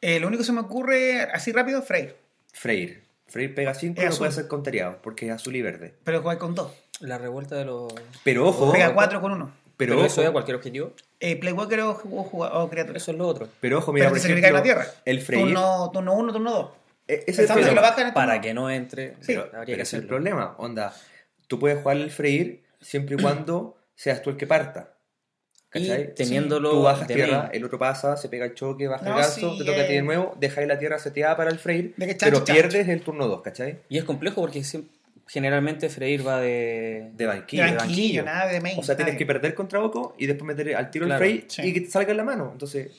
[0.00, 2.16] Eh, lo único que se me ocurre, así rápido, Freyr.
[2.56, 3.02] Freyr.
[3.26, 4.18] Freyr pega 5 Es y no azul.
[4.18, 5.94] puede ser conteriado porque es azul y verde.
[6.04, 6.72] Pero juega con dos.
[7.00, 7.92] La revuelta de los.
[8.24, 9.52] Pero ojo, Pega cuatro con uno.
[9.76, 10.92] pero, Pero, eso es a cualquier objetivo.
[11.20, 12.96] Eh, Playwalker o, o, o criatura.
[12.96, 13.48] Eso es lo otro.
[13.60, 14.86] pero ojo, mira, Pero por te ejemplo, la tierra.
[15.04, 16.70] el Freyr, Turno, turno uno, turno dos.
[17.08, 19.82] E- ese es el que en Para que no entre, Sí, pero habría Pero que
[19.82, 20.54] ese es el problema.
[20.58, 20.94] Onda,
[21.46, 24.95] tú puedes jugar el freír siempre y cuando seas tú el que parta.
[25.78, 26.14] Y ¿Cachai?
[26.14, 27.50] teniéndolo Tú bajas de tierra, main.
[27.52, 29.86] el otro pasa, se pega el choque, baja No, el ganso, sí, te toca a
[29.86, 29.96] ti eh.
[29.96, 32.60] de nuevo, dejáis la tierra seteada para el freír, De que chancho, pero chancho.
[32.68, 33.78] pierdes el turno 2, ¿cachai?
[33.88, 34.62] Y es complejo porque
[35.28, 37.10] generalmente freír va de...
[37.12, 37.62] De De banquillo.
[37.64, 38.22] banquillo, banquillo.
[38.24, 38.78] nada de main.
[38.78, 41.30] O sea, tienes que de- perder contra Oco y después meter al tiro Claro, el
[41.30, 41.62] freír sí.
[41.62, 42.50] y que te salga en la mano.
[42.52, 42.92] Entonces,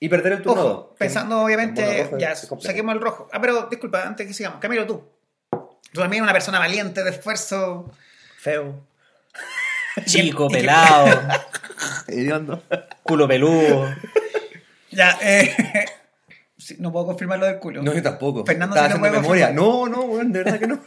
[0.00, 0.72] y perder el turno 2.
[0.72, 3.28] Ojo, pensando obviamente, ya, saquemos el rojo.
[3.32, 5.02] Ah, pero disculpa, antes que sigamos, Camilo, tú.
[5.50, 7.90] Tú también una persona valiente, de esfuerzo.
[8.38, 8.80] Feo.
[10.06, 11.22] Chico, pelado,
[13.02, 13.94] culo peludo.
[14.90, 15.54] Ya, eh.
[16.56, 17.82] sí, no puedo confirmar lo del culo.
[17.82, 18.44] No, yo tampoco.
[18.44, 19.50] Fernando Estaba puede memoria.
[19.50, 20.80] No, no, de verdad que no.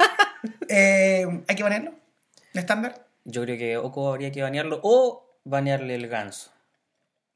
[0.68, 1.64] Eh, ¿Hay que?
[1.64, 3.06] ¿De estándar?
[3.24, 6.52] Yo creo que Oko habría que banearlo o banearle el ganso.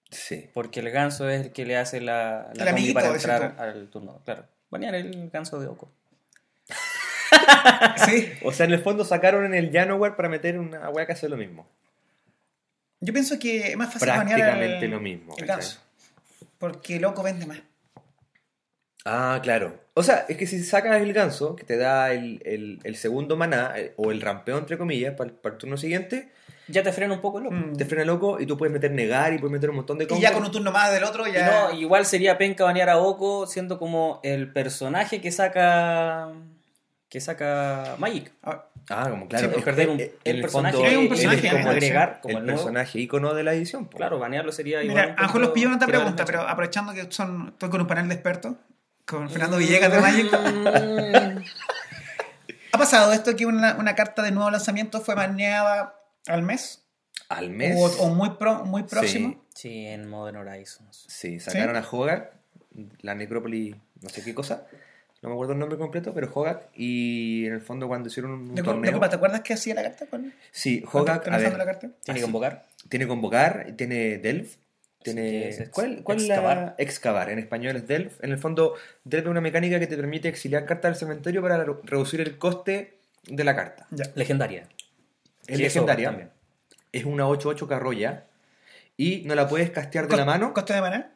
[0.09, 0.49] Sí.
[0.53, 3.55] Porque el ganso es el que le hace la, la El combi amiguito, para entrar
[3.57, 4.21] al turno.
[4.25, 4.45] Claro.
[4.69, 5.91] Banear el ganso de Oko.
[8.05, 8.31] Sí.
[8.43, 11.29] O sea, en el fondo sacaron en el Janoware para meter una weá que hace
[11.29, 11.67] lo mismo.
[12.99, 15.35] Yo pienso que es más fácil banear Prácticamente el- lo mismo.
[15.37, 15.47] El.
[16.57, 17.59] Porque loco vende más.
[19.05, 19.79] Ah, claro.
[19.95, 23.35] O sea, es que si sacas el ganso, que te da el, el- el segundo
[23.35, 26.29] maná, eh, o el rampeo, entre comillas, para, el turno siguiente,
[26.67, 27.55] Ya te frena un poco el Oko.
[27.55, 27.75] Mm.
[27.77, 30.07] te frena loco y tú puedes meter negar y puedes meter un montón de Y
[30.07, 30.21] cosas.
[30.21, 31.69] ya con un turno más del otro, Y ya.
[31.71, 36.29] no, igual sería penca banear a Oko siendo como el personaje que saca
[37.11, 38.31] que saca Magic.
[38.41, 39.49] Ah, Ah, como claro.
[39.51, 42.39] Sí, es perder un- eh, el en personaje fondo, un personaje, es como agregar como
[42.39, 43.85] el personaje ícono de la edición.
[43.85, 43.97] po.
[43.97, 45.01] Claro, banearlo sería igual.
[45.09, 47.81] Mira, a lo mejor los pillo otra tirar pregunta, pero aprovechando que son, estoy con
[47.81, 48.55] un panel de expertos,
[49.05, 50.31] con Fernando Villegas de Magic.
[50.31, 51.43] Mm.
[52.73, 55.95] ¿Ha pasado esto que una, una carta de nuevo lanzamiento fue baneada
[56.27, 56.83] al mes?
[57.29, 57.75] Al mes.
[57.77, 59.43] O, o muy, pro- muy próximo.
[59.53, 61.05] Sí, en Modern Horizons.
[61.07, 62.31] Sí, sacaron a Hogak,
[63.01, 64.65] la necrópolis, no sé qué cosa.
[65.21, 66.69] No me acuerdo el nombre completo, pero Hogak.
[66.75, 68.99] Y en el fondo, cuando hicieron un De- torneo.
[69.07, 70.05] ¿Te acuerdas qué hacía la carta?
[70.51, 71.21] Sí, ¿Cuándo Hogak.
[71.21, 71.87] está A lanzando ver, la carta?
[71.87, 72.21] Tiene que Así.
[72.21, 72.65] convocar.
[72.89, 74.55] Tiene convocar, tiene Delf,
[75.03, 75.21] tiene...
[75.21, 77.29] que es ¿Cuál, cuál es la- excavar.
[77.29, 78.23] En español es Delf.
[78.23, 81.63] En el fondo, Delf es una mecánica que te permite exiliar cartas del cementerio para
[81.63, 83.85] re- reducir el coste de la carta.
[83.91, 84.05] Ya.
[84.15, 84.67] Legendaria.
[85.47, 86.29] Es Sí, legendaria, también.
[86.91, 88.25] es una 8-8 carroya
[88.97, 90.53] y no la puedes castear de la mano.
[90.53, 91.11] ¿Coste de maná?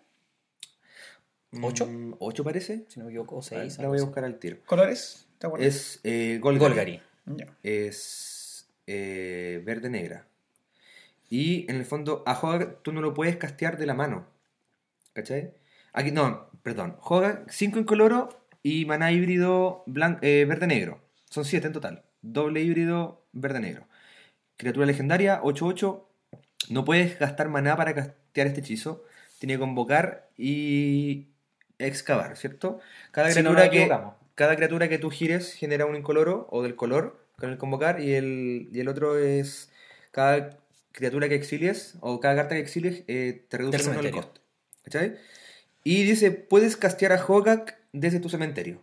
[1.62, 1.88] ¿Ocho?
[1.88, 2.86] Mm, ¿Ocho parece?
[2.88, 3.80] Si no me equivoco, 6.
[3.80, 4.58] La voy a buscar al tiro.
[4.65, 5.28] ¿Colores?
[5.38, 5.68] ¿Te acuerdas?
[5.68, 7.02] Es eh, Golgari.
[7.63, 10.28] Es eh, verde-negra.
[11.30, 14.28] Y en el fondo, a Hogak tú no lo puedes castear de la mano.
[15.13, 15.54] ¿Cachai?
[15.94, 16.98] Aquí, no, perdón.
[17.02, 18.30] Hogak 5 incoloro
[18.62, 19.84] y maná híbrido
[20.22, 21.02] eh, verde-negro.
[21.30, 22.04] Son 7 en total.
[22.22, 23.88] Doble híbrido verde-negro.
[24.58, 26.04] Criatura legendaria 8-8.
[26.70, 29.04] No puedes gastar maná para castear este hechizo.
[29.39, 31.35] Tiene que convocar y
[31.80, 32.80] excavar, ¿cierto?
[33.12, 33.90] Cada Si criatura que
[34.36, 38.14] cada criatura que tú gires genera un incoloro o del color con el convocar y
[38.14, 39.72] el, y el otro es
[40.12, 40.58] cada
[40.92, 44.42] criatura que exilies o cada carta que exilies eh, te reduce el coste.
[44.84, 45.16] ¿Cachai?
[45.84, 48.82] Y dice, puedes castear a Hogak desde tu cementerio.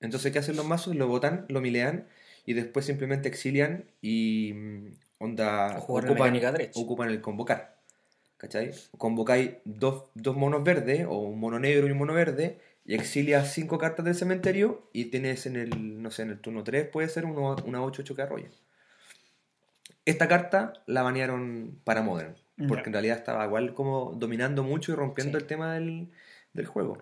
[0.00, 0.94] Entonces, ¿qué hacen los mazos?
[0.94, 2.06] Lo botan, lo milean
[2.44, 6.80] y después simplemente exilian y mm, onda O jugar la mecánica derecha.
[6.80, 7.73] ocupan el convocar.
[8.44, 8.72] ¿Cachai?
[8.98, 13.54] Convocáis dos, dos monos verdes o un mono negro y un mono verde y exilias
[13.54, 17.08] cinco cartas del cementerio y tienes en el, no sé, en el turno 3 puede
[17.08, 18.48] ser uno, una 8-8 que arrolla.
[20.04, 22.34] Esta carta la banearon para Modern,
[22.68, 22.86] porque Ya.
[22.88, 25.42] en realidad estaba igual como dominando mucho y rompiendo Sí.
[25.42, 26.10] el tema del,
[26.52, 26.98] del juego.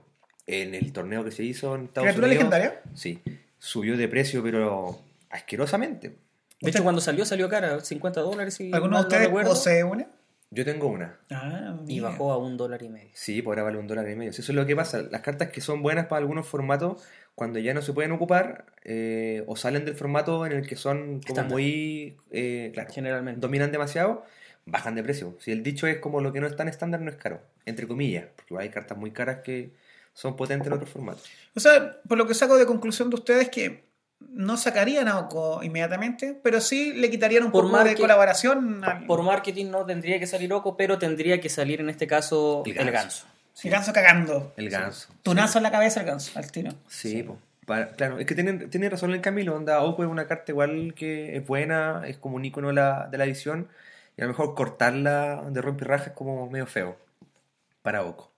[0.46, 2.44] En el torneo que se hizo en Estados ¿Criatura Unidos.
[2.44, 2.82] legendaria?
[2.94, 3.20] Sí,
[3.58, 5.00] subió de precio, pero
[5.30, 6.10] asquerosamente.
[6.10, 6.14] De
[6.60, 8.54] ¿Usted- hecho, cuando salió, salió cara, 50 dólares.
[8.54, 10.06] Si ¿Alguno de no ustedes recuerdo, posee una?
[10.54, 11.18] Yo tengo una.
[11.30, 13.10] Ah, Y bajó a un dólar y medio.
[13.14, 14.32] Sí, por ahora vale un dólar y medio.
[14.34, 15.02] Si Eso es lo que pasa.
[15.10, 17.02] Las cartas que son buenas para algunos formatos,
[17.34, 20.98] cuando ya no se pueden ocupar, eh, o salen del formato en el que son
[20.98, 21.46] como Estándar.
[21.52, 23.40] muy, eh, claro, Generalmente.
[23.40, 24.24] dominan demasiado,
[24.66, 25.36] bajan de precio.
[25.40, 27.40] Si el dicho es como lo que no es tan estándar, no es caro.
[27.64, 29.70] Entre comillas, porque hay cartas muy caras que
[30.12, 31.24] son potentes en otros formatos.
[31.56, 33.84] O sea, por lo que saco de conclusión de ustedes que
[34.30, 39.06] no sacarían a Oko inmediatamente, pero sí le quitarían un Por poco de colaboración al
[39.06, 42.72] Por marketing no tendría que salir Oco, pero tendría que salir en este caso El
[42.78, 43.26] el ganso.
[43.26, 43.26] ganso.
[43.64, 44.52] el ganso cagando.
[44.56, 45.12] El ganso.
[45.22, 46.72] Tunazo en la cabeza el ganso, al tiro.
[46.88, 47.26] Sí.
[47.66, 50.94] Para- claro, es que tiene, tiene razón el Camilo, onda, Oco es una carta igual
[50.96, 53.68] que es buena, es como un icono de la, de la edición,
[54.16, 56.96] y a lo mejor cortarla de rompirraja es como medio feo
[57.82, 58.30] para Oco.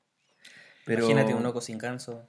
[0.85, 2.23] Pero, Imagínate un Oco sin ganso.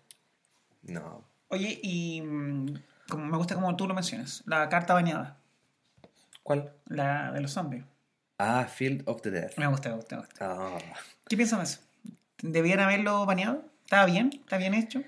[0.83, 2.73] No, Oye, y mm,
[3.09, 5.37] como me gusta como tú lo mencionas, la carta bañada,
[6.43, 6.73] ¿cuál?
[6.85, 7.83] la de los zombies.
[8.37, 9.51] Ah, Field of the Dead.
[9.57, 10.35] Me gusta, me gusta, me gusta.
[10.41, 10.77] Ah.
[11.27, 11.79] ¿Qué piensan de eso?
[12.41, 13.63] ¿Debían haberlo bañado?
[13.83, 14.31] ¿Estaba bien?
[14.33, 15.01] ¿Está bien hecho?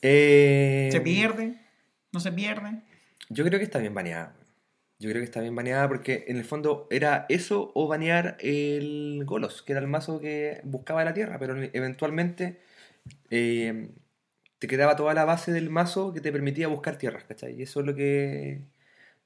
[0.00, 1.58] Eh, ¿Se pierde?
[2.12, 2.82] ¿No se pierde?
[3.28, 4.32] Yo creo que está bien baneada.
[4.98, 9.22] Yo creo que está bien baneada porque en el fondo era eso o banear el
[9.24, 12.60] Golos, que era el mazo que buscaba la tierra, pero eventualmente
[13.30, 13.90] eh,
[14.62, 17.58] te quedaba toda la base del mazo que te permitía buscar tierras, ¿cachai?
[17.58, 18.60] Y eso es lo que...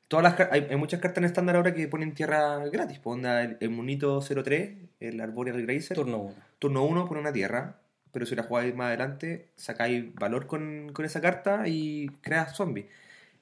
[0.09, 3.01] Todas las, hay, hay muchas cartas en estándar ahora que ponen tierra gratis.
[3.01, 6.35] Pues onda el, el monito 03, el Arboreal Grazer, Turno 1.
[6.59, 7.81] turno 1 pone una tierra,
[8.13, 12.87] pero si la jugáis más adelante, sacáis valor con, con esa carta y creas zombies.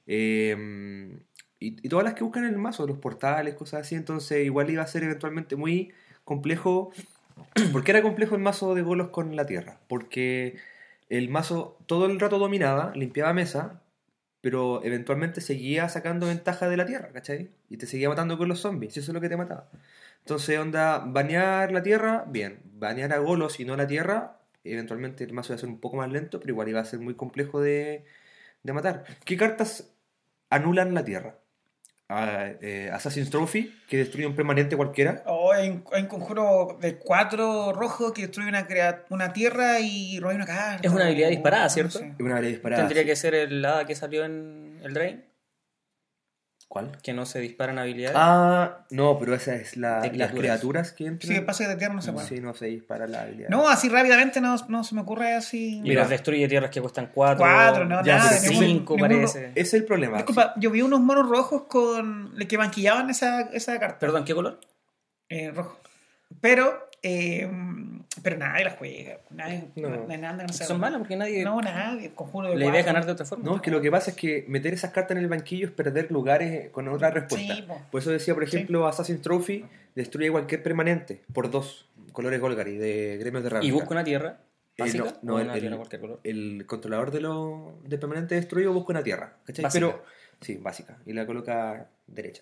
[0.05, 1.17] Eh,
[1.61, 4.69] y, y todas las que buscan en el mazo, los portales, cosas así, entonces igual
[4.69, 5.93] iba a ser eventualmente muy
[6.25, 6.91] complejo.
[7.71, 9.79] ¿Por qué era complejo el mazo de golos con la tierra?
[9.87, 10.57] Porque
[11.09, 13.81] el mazo todo el rato dominaba, limpiaba mesa,
[14.41, 17.51] pero eventualmente seguía sacando ventaja de la tierra, ¿cachai?
[17.69, 19.69] Y te seguía matando con los zombies, eso es lo que te mataba.
[20.19, 22.61] Entonces, onda, banear la tierra, bien.
[22.73, 25.79] Banear a Golos y no a la tierra, eventualmente el mazo iba a ser un
[25.79, 28.05] poco más lento, pero igual iba a ser muy complejo de,
[28.63, 29.05] de matar.
[29.25, 29.93] ¿Qué cartas
[30.49, 31.39] anulan la tierra?
[32.07, 35.23] Ah, eh, Assassin's Trophy, que destruye un permanente cualquiera.
[35.25, 39.79] O hay, un- hay un conjuro de cuatro rojos que destruye una, crea- una tierra
[39.79, 40.87] y roba una carta.
[40.87, 41.97] Es una habilidad disparada, no ¿cierto?
[41.99, 42.05] sé.
[42.09, 42.83] Es una habilidad disparada.
[42.83, 45.25] Tendría que ser el hada que salió en el Drain,
[46.67, 46.97] ¿Cuál?
[47.01, 48.17] que no se disparan habilidades.
[48.19, 50.31] Ah, no, pero esa es la, De las criaturas.
[50.41, 51.27] criaturas que entran.
[51.29, 52.27] Sí, que pasa de tierra no se puede.
[52.27, 53.47] Sí, no se dispara la habilidad.
[53.49, 55.77] No, así rápidamente no, no se me ocurre así.
[55.77, 56.01] y mira.
[56.01, 57.37] los destruye tierras que cuestan 4.
[57.45, 58.29] Cuatro, no, Ya, nada.
[58.41, 59.45] pero ningún- 5 ningún- parece.
[59.51, 60.17] Ese es el problema.
[60.17, 63.99] Disculpa, yo vi unos monos rojos con que banquillaban esa, esa carta.
[63.99, 64.59] Perdón, ¿qué color?
[65.29, 65.79] Eh, rojo.
[66.41, 67.49] Pero, eh,
[68.23, 69.19] pero nadie la juega.
[69.29, 69.89] Nadie, No.
[70.07, 71.43] nada que no sea Son malas porque nadie.
[71.43, 72.11] No, nadie.
[72.15, 73.43] Conjuro de la idea es ganar de otra forma.
[73.45, 75.71] No, es que lo que pasa es que meter esas cartas en el banquillo es
[75.71, 77.55] perder lugares con otra respuesta.
[77.55, 77.79] Sí, po.
[77.91, 79.65] por eso decía, por ejemplo, Assassin's Trophy
[79.95, 83.73] destruye cualquier permanente por dos colores Golgari de gremios de y Ravnica.
[83.75, 84.37] busca una tierra
[84.77, 86.19] Eh, básica no, el, tierra el- cualquier color.
[86.23, 89.63] el controlador de los de permanente destruido busca una tierra, ¿cachai?
[89.63, 89.85] Básica.
[89.87, 90.03] Pero,
[90.41, 92.41] sí, básica, y la coloca derecha.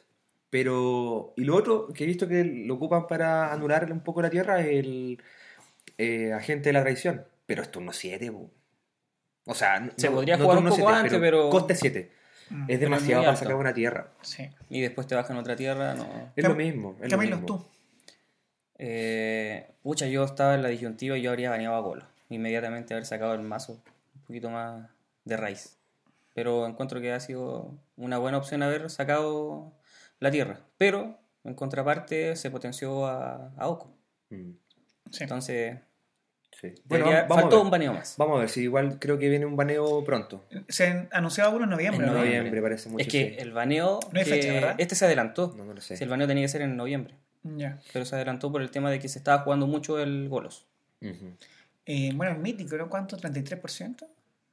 [0.54, 4.30] Pero, y lo otro que he visto que lo ocupan para anular un poco la
[4.30, 5.20] tierra es el
[5.98, 7.26] eh, agente de la traición.
[7.48, 8.32] Pero es turno 7,
[9.46, 12.12] o sea, Se no- podría no jugar un poco antes, pero- Coste 7.
[12.52, 12.66] Mm.
[12.68, 14.12] Es demasiado para sacar una tierra.
[14.22, 14.48] Sí.
[14.70, 16.32] Y después te bajan otra tierra, no.
[16.36, 16.98] Es lo mismo.
[17.02, 17.44] Es lo mismo.
[17.48, 17.66] tú.
[18.78, 22.06] Eh, pucha, yo estaba en la disyuntiva y yo habría baneado a Golo.
[22.30, 23.82] Inmediatamente haber sacado el mazo
[24.16, 24.88] un poquito más
[25.26, 25.78] de raíz.
[26.36, 29.74] Pero encuentro que ha sido una buena opción haber sacado
[30.20, 30.60] la tierra.
[30.78, 33.96] Pero, en contraparte, se potenció a, a Oko.
[34.30, 34.52] Mm,
[35.12, 35.24] Sí.
[35.26, 35.78] Entonces,
[36.60, 36.74] sí.
[36.86, 38.16] Bueno, debería- vamos, faltó un baneo más.
[38.18, 40.46] Vamos a ver si igual creo que viene un baneo pronto.
[40.70, 42.04] Se anunciaba uno en noviembre.
[42.04, 42.20] En En ¿no?
[42.20, 42.38] noviembre.
[42.40, 43.02] noviembre parece mucho.
[43.06, 43.36] Es que sí.
[43.38, 44.00] el baneo.
[44.12, 44.76] No hay que- fecha, ¿verdad?
[44.80, 45.54] Este se adelantó.
[45.56, 45.98] No, no lo sé.
[45.98, 47.14] Si el baneo tenía que ser en noviembre.
[47.44, 47.80] Ya.
[47.92, 50.66] Pero se adelantó por el tema de que se estaba jugando mucho el Golos.
[51.86, 52.90] Eh, bueno, el mítico, ¿no?
[52.90, 53.18] ¿Cuánto?
[53.18, 54.08] ¿33%?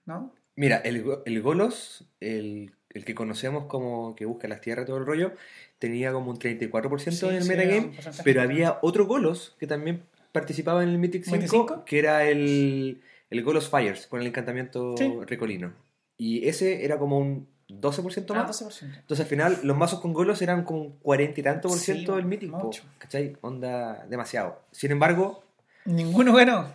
[0.06, 0.34] ¿No?
[0.56, 4.98] Mira, el, el Golos, el, el que conocemos como que busca las tierras y todo
[4.98, 5.32] el rollo,
[5.78, 7.92] tenía como un 34% Sí, en el sí, metagame,
[8.24, 11.84] pero había otro Golos que también participaba en el Mythic 5, ¿25?
[11.84, 13.00] que era el,
[13.30, 15.12] el Golos Fires, con el encantamiento Sí.
[15.26, 15.72] recolino.
[16.16, 18.60] Y ese era como un 12% Ah, más.
[18.62, 18.82] 12%.
[18.98, 22.16] Entonces al final los mazos con golos eran como un 40 y tanto por ciento
[22.16, 22.50] del Mythic.
[22.50, 22.70] po.
[22.98, 23.36] ¿Cachai?
[23.40, 24.60] Onda demasiado.
[24.72, 25.44] Sin embargo,
[25.84, 26.66] Ninguno bueno.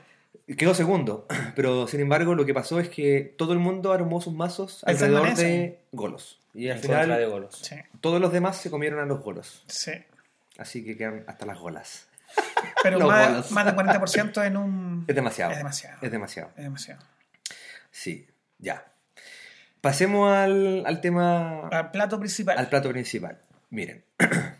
[0.57, 1.27] Quedó segundo.
[1.55, 5.17] Pero sin embargo lo que pasó es que todo el mundo armó sus mazos Pensando
[5.17, 6.39] alrededor de golos.
[6.53, 7.59] Y al En final de Golos.
[7.61, 7.75] Sí.
[7.99, 9.63] todos los demás se comieron a los golos.
[9.67, 9.91] Sí.
[10.57, 12.07] Así que quedan hasta las golas.
[12.83, 13.51] Pero Los más, bolos.
[13.51, 15.05] más del 40% en un.
[15.07, 15.51] Es demasiado.
[15.51, 15.97] Es demasiado.
[16.01, 16.49] Es demasiado.
[16.55, 17.01] Es demasiado.
[17.91, 18.25] Sí,
[18.59, 18.85] ya.
[19.81, 21.67] Pasemos al, al tema...
[21.67, 22.57] Al plato principal.
[22.57, 23.37] al plato principal.
[23.69, 24.03] Miren,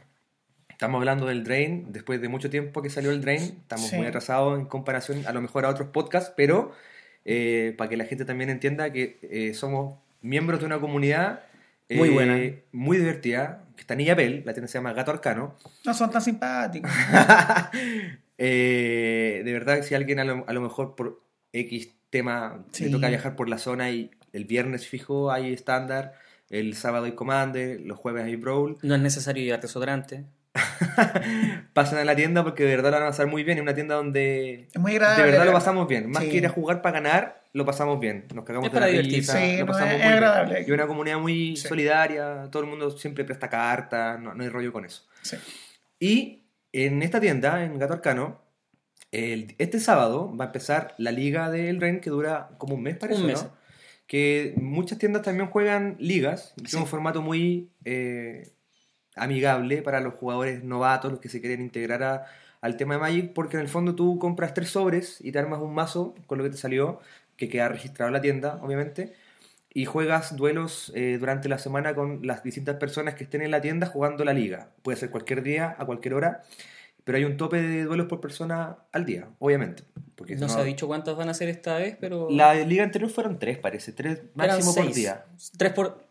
[0.76, 3.96] estamos hablando del Drain, después de mucho tiempo que salió el Drain, estamos Sí.
[3.96, 6.72] muy atrasados en comparación a lo mejor a otros podcasts, pero
[7.26, 11.42] eh, para que la gente también entienda que eh, somos miembros de una comunidad
[11.90, 12.38] eh, Muy buena.
[12.72, 15.56] muy divertida, que está en Illapel, la tienda se llama Gato Arcano.
[15.86, 16.92] No son tan simpáticos.
[18.38, 21.22] Eh, de verdad, si alguien a lo, a lo mejor por
[21.54, 22.84] X tema Sí.
[22.86, 26.14] le toca viajar por la zona y el viernes fijo hay estándar,
[26.50, 30.26] el sábado hay Commander, los jueves hay Brawl, No es necesario llevarte desodorante.
[31.74, 33.58] pasan a la tienda porque de verdad la van a pasar muy bien.
[33.58, 36.10] Es una tienda donde Es muy de verdad lo pasamos bien.
[36.10, 36.30] Más Sí.
[36.30, 38.26] que ir a jugar para ganar, lo pasamos bien.
[38.34, 40.13] Nos cagamos Es de la risa, Sí, lo no, pasamos es- muy bien.
[40.13, 40.65] agradable.
[40.68, 41.68] Y una comunidad muy Sí.
[41.68, 45.04] solidaria, todo el mundo siempre presta cartas, no, no hay rollo con eso.
[45.22, 45.38] Sí.
[46.00, 48.41] Y en esta tienda, en Gato Arcano,
[49.12, 52.98] el- este sábado va a empezar la liga del Ren que dura como un mes,
[52.98, 53.44] parece, Un mes.
[53.44, 53.56] ¿no?
[54.08, 56.54] Que muchas tiendas también juegan ligas.
[56.63, 58.50] Es un formato muy eh,
[59.15, 62.25] amigable para los jugadores novatos, los que se quieren integrar a-
[62.62, 65.60] al tema de Magic, porque en el fondo tú compras tres sobres y te armas
[65.62, 66.99] un mazo con lo que te salió,
[67.38, 69.13] que queda registrado en la tienda, obviamente,
[69.73, 73.60] y juegas duelos eh, durante la semana con las distintas personas que estén en la
[73.62, 74.69] tienda jugando la liga.
[74.84, 76.43] Puede ser cualquier día, a cualquier hora,
[77.04, 79.84] pero hay un tope de duelos por persona al día, obviamente.
[80.15, 82.30] Porque No se ha dicho cuántas van a ser esta vez, pero.
[82.32, 84.95] La liga anterior fueron tres, parece, tres máximo por seis.
[84.95, 85.25] día.
[85.58, 86.05] Tres por.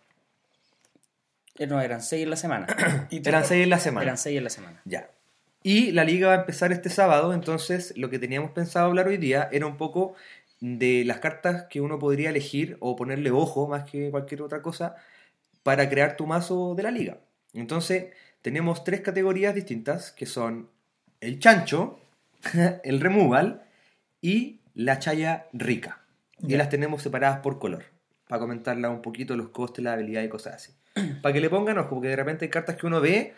[1.58, 2.66] Eh, No, eran seis en la semana.
[3.10, 4.04] Y Eran seis en la semana.
[4.04, 4.80] eran seis en la semana.
[4.84, 5.10] Ya.
[5.62, 9.16] Y la liga va a empezar este sábado, entonces lo que teníamos pensado hablar hoy
[9.16, 10.14] día era un poco
[10.60, 14.96] de las cartas que uno podría elegir o ponerle ojo más que cualquier otra cosa
[15.62, 17.18] para crear tu mazo de la liga.
[17.54, 18.12] Entonces
[18.42, 20.68] tenemos tres categorías distintas que son
[21.20, 21.98] el chancho,
[22.84, 23.62] el removal
[24.20, 26.00] y la chaya rica.
[26.46, 27.84] Y las tenemos separadas por color,
[28.28, 30.72] para comentarla un poquito los costes, la habilidad y cosas así.
[31.22, 33.34] Para que le pongan ojo, porque de repente hay cartas que uno ve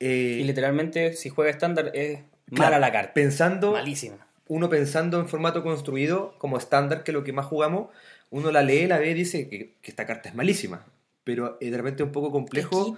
[0.00, 2.20] eh, Y literalmente, si juega estándar, es
[2.54, 3.14] Claro, mala la carta.
[3.14, 4.26] Pensando, Malísima.
[4.48, 7.88] uno pensando en formato construido como estándar, que es lo que más jugamos,
[8.30, 10.84] uno la lee, la ve y dice que, que esta carta es malísima.
[11.24, 12.96] Pero eh, de repente es un poco complejo,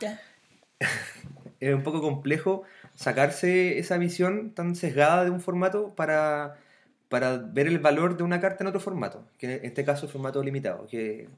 [1.60, 2.62] es un poco complejo
[2.94, 6.56] sacarse esa visión tan sesgada de un formato para,
[7.08, 10.12] para ver el valor de una carta en otro formato, que en este caso es
[10.12, 11.28] formato limitado, que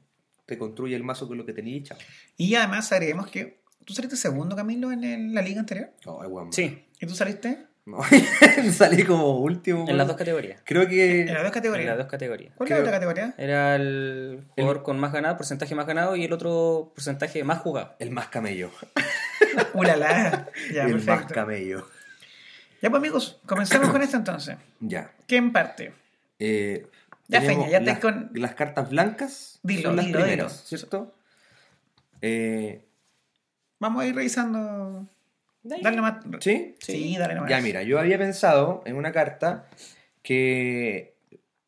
[0.47, 1.97] te construye el mazo con lo que tenías y chao.
[2.37, 5.91] Y además agreguemos que tú saliste segundo, Camilo, en, el- la liga anterior.
[6.05, 6.51] Ay, guau.
[6.51, 7.59] Sí, ¿Y tú saliste?
[7.85, 7.99] No,
[8.73, 9.85] salí como último.
[9.87, 10.59] en las dos categorías.
[10.65, 11.21] Creo que...
[11.21, 11.87] En las dos En categorías.
[11.89, 12.53] las dos categorías.
[12.57, 13.33] ¿Cuál es la otra categoría?
[13.37, 17.95] Era el jugador con más ganado, porcentaje más ganado y el otro porcentaje más jugado.
[17.99, 18.71] El más camello.
[19.73, 20.49] Ulala.
[20.73, 21.87] Ya, el más camello.
[22.81, 24.57] Ya pues amigos, comencemos con esto entonces.
[24.81, 25.11] Ya.
[25.25, 25.93] ¿Quién parte?
[26.39, 26.85] Eh,
[27.27, 30.67] Ya, Feña, ya las, con- las cartas blancas Dilo, son las dilo, primeras, dilo.
[30.67, 31.15] ¿cierto?
[32.21, 32.83] Eh,
[33.79, 35.05] Vamos a ir revisando.
[35.61, 36.23] Dale nomás.
[36.39, 36.75] ¿Sí?
[36.79, 37.49] Sí, dale nomás.
[37.49, 39.65] Ya mira, yo había pensado en una carta
[40.23, 41.15] que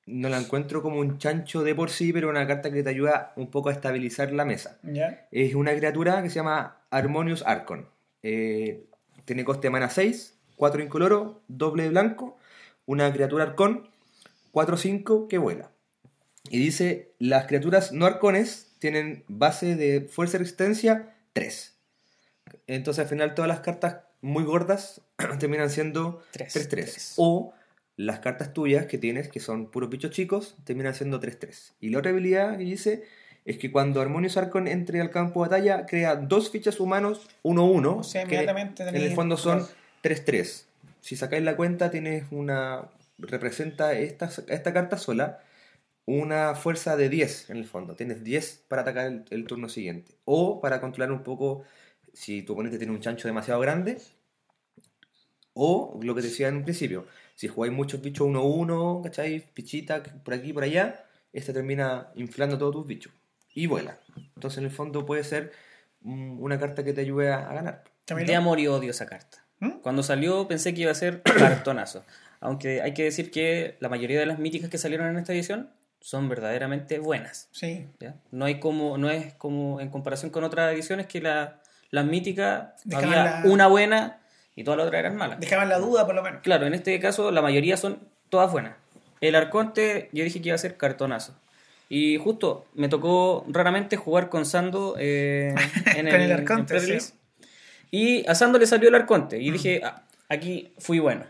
[0.08, 3.34] no la encuentro como un chancho de por sí, pero una carta que te ayuda
[3.36, 4.80] un poco a estabilizar la mesa.
[4.84, 5.28] Ya.
[5.32, 7.88] Es una criatura que se llama Harmonious Archon.
[8.24, 8.86] Eh,
[9.26, 12.38] tiene coste de mana 6, 4 incoloro, doble de blanco,
[12.88, 13.88] una criatura arcón,
[14.53, 15.71] 4-5 que vuela.
[16.49, 21.75] Y dice, las criaturas no arcones tienen base de fuerza y resistencia 3.
[22.67, 25.01] Entonces al final todas las cartas muy gordas
[25.39, 26.67] terminan siendo Tres, 3-3.
[26.69, 27.13] tres.
[27.17, 27.53] O
[27.97, 31.73] las cartas tuyas que tienes, que son puros bichos chicos, terminan siendo 3-3.
[31.81, 33.03] Y la otra habilidad que dice
[33.45, 37.99] es que cuando Harmonious Archon entre al campo de batalla, crea dos fichas humanos 1-1.
[37.99, 39.65] O sea, que en el fondo son
[40.03, 40.63] 3-3.
[41.01, 42.85] Si sacáis la cuenta, tienes una.
[43.19, 45.39] Representa esta, esta carta sola
[46.05, 47.95] una fuerza de 10 en el fondo.
[47.95, 50.15] Tienes 10 para atacar el, el turno siguiente.
[50.25, 51.63] O para controlar un poco
[52.13, 53.99] si tu oponente tiene un chancho demasiado grande.
[55.53, 57.05] O lo que decía en un principio,
[57.36, 59.51] si jugáis muchos bichos 1-1, ¿cachai?
[59.53, 63.13] Pichita por aquí por allá, este termina inflando todos tus bichos.
[63.53, 63.99] Y vuela.
[64.36, 65.51] Entonces en el fondo puede ser
[66.01, 67.84] mm, una carta que te ayude a, a ganar.
[68.08, 69.45] De amor y odio esa carta.
[69.60, 69.79] ¿Mm?
[69.82, 72.03] Cuando salió pensé que iba a ser cartonazo.
[72.41, 75.69] Aunque hay que decir que la mayoría de las míticas que salieron en esta edición
[76.02, 77.49] son verdaderamente buenas.
[77.52, 77.88] Sí.
[77.99, 78.15] ¿ya?
[78.32, 82.69] No hay como, no es como en comparación con otras ediciones que la, las míticas
[82.86, 84.19] Dejaban había la- una buena
[84.56, 85.39] y todas las otras eran malas.
[85.39, 86.41] Dejaban la duda, por lo menos.
[86.41, 87.99] Claro, en este caso la mayoría son
[88.30, 88.75] todas buenas.
[89.21, 91.36] El Arconte yo dije que iba a ser cartonazo.
[91.89, 95.54] Y justo me tocó raramente jugar con Sando eh,
[95.97, 97.08] en el, el Arconte, en pre-release.
[97.08, 97.13] sí.
[97.91, 99.38] Y a Sando le salió el Arconte.
[99.38, 99.41] Mm.
[99.41, 101.25] Y dije, "Ah, aquí fui bueno.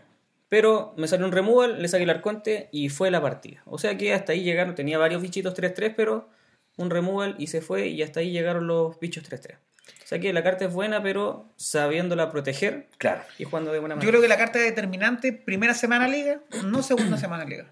[0.50, 3.62] Pero me salió un removal, le saqué el Arconte y fue la partida.
[3.64, 6.28] O sea que hasta ahí llegaron, tenía varios bichitos 3-3, pero
[6.76, 9.54] un removal y se fue y hasta ahí llegaron los bichos 3-3.
[9.56, 13.22] O sea que la carta es buena, pero sabiéndola proteger Claro.
[13.38, 14.04] y jugando de buena manera.
[14.04, 17.66] Yo creo que la carta determinante, primera semana liga, no segunda semana liga.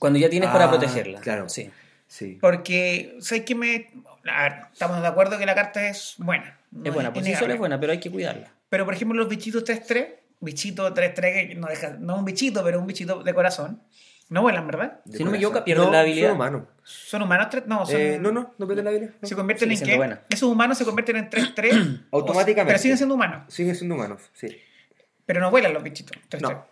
[0.00, 1.20] Cuando ya tienes para Ah, protegerla.
[1.20, 1.48] claro.
[1.48, 1.70] Sí.
[2.08, 2.38] Sí.
[2.40, 3.90] Porque sé que me.
[4.26, 6.58] A ver, estamos de acuerdo que la carta es buena.
[6.72, 7.44] no es buena, por sí innegable.
[7.44, 8.52] sola es buena, pero hay que cuidarla.
[8.68, 10.06] Pero por ejemplo, los bichitos 3-3,
[10.40, 13.82] bichito 3-3, que no, deja, no un bichito, pero un bichito de corazón,
[14.28, 15.00] no vuelan, ¿verdad?
[15.04, 15.50] De Si no me corazón.
[15.52, 16.28] equivoco, pierden No, la habilidad.
[16.28, 16.62] son humanos.
[16.82, 17.66] ¿Son humanos 3?
[17.66, 19.12] No, son, Eh, no, no, no pierden la habilidad.
[19.20, 19.28] no.
[19.28, 19.96] Se convierten Sigue en qué?
[19.96, 20.22] buena.
[20.30, 22.06] Esos humanos se convierten en 3-3.
[22.12, 22.70] Automáticamente.
[22.72, 23.52] Pero siguen siendo humanos.
[23.52, 24.48] Siguen siendo humanos, sí.
[25.26, 26.16] Pero no vuelan los bichitos.
[26.30, 26.40] 3-3.
[26.40, 26.66] No.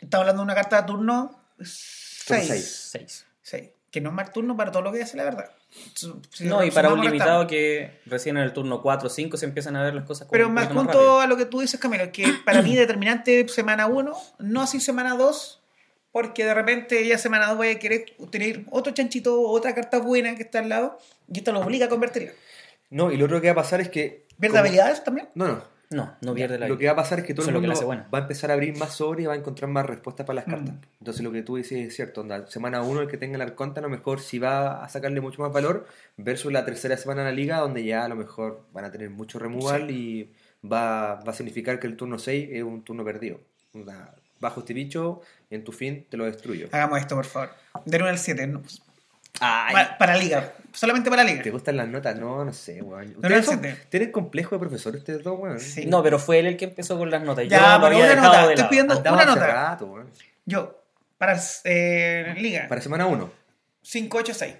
[0.00, 3.24] Estamos hablando de una carta de turno Turno 6.
[3.42, 3.70] Seis.
[3.94, 5.48] Que no es más turno para todo lo que hace, la verdad.
[5.94, 9.44] Si No, y para un limitado que recién en el turno 4 o 5 se
[9.46, 12.10] empiezan a ver las cosas como Pero más junto a lo que tú dices, Camilo,
[12.10, 15.62] que para mí determinante semana 1, no así semana 2,
[16.10, 19.98] porque de repente ya semana 2 voy a querer tener otro chanchito o otra carta
[20.00, 20.98] buena que está al lado,
[21.32, 22.32] y esto lo obliga a convertirla.
[22.90, 24.26] No, y lo otro que va a pasar es que.
[24.40, 25.28] ¿Pierde como- habilidades también?
[25.36, 26.80] No, no, No, no pierde la Lo vida.
[26.80, 28.08] que va a pasar es que todo Eso el lo mundo hace buena.
[28.12, 30.44] va a empezar a abrir más sobre y va a encontrar más respuestas para las
[30.46, 30.74] cartas.
[30.74, 30.80] Mm.
[31.00, 32.22] Entonces lo que tú dices es cierto.
[32.22, 35.20] Onda, semana 1 el que tenga el Arconta a lo mejor si va a sacarle
[35.20, 38.62] mucho más valor versus la tercera semana en la liga donde ya a lo mejor
[38.72, 40.32] van a tener mucho removal y
[40.64, 43.40] va, va a significar que el turno 6 es un turno perdido.
[43.74, 45.20] Onda, bajo este bicho
[45.50, 46.68] y en tu fin te lo destruyo.
[46.72, 47.50] Hagamos esto, por favor.
[47.84, 48.52] Del 1 al 7.
[49.38, 50.52] Para liga.
[50.72, 51.42] Solamente para liga.
[51.42, 52.16] ¿Te gustan las notas?
[52.18, 53.12] No, no sé, weón.
[53.12, 53.76] no Ustedes son- sé.
[53.88, 55.60] tienen complejo de profesor ustedes dos, weón.
[55.60, 55.86] Sí.
[55.86, 57.46] No, pero fue él el que empezó con las notas.
[57.48, 59.46] Ya, pero una nota, estoy pidiendo- Andamos una nota.
[59.46, 60.04] rato.
[60.46, 60.82] Yo,
[61.18, 63.30] para eh, liga, Para semana 1.
[63.82, 64.54] 5, 8, 6.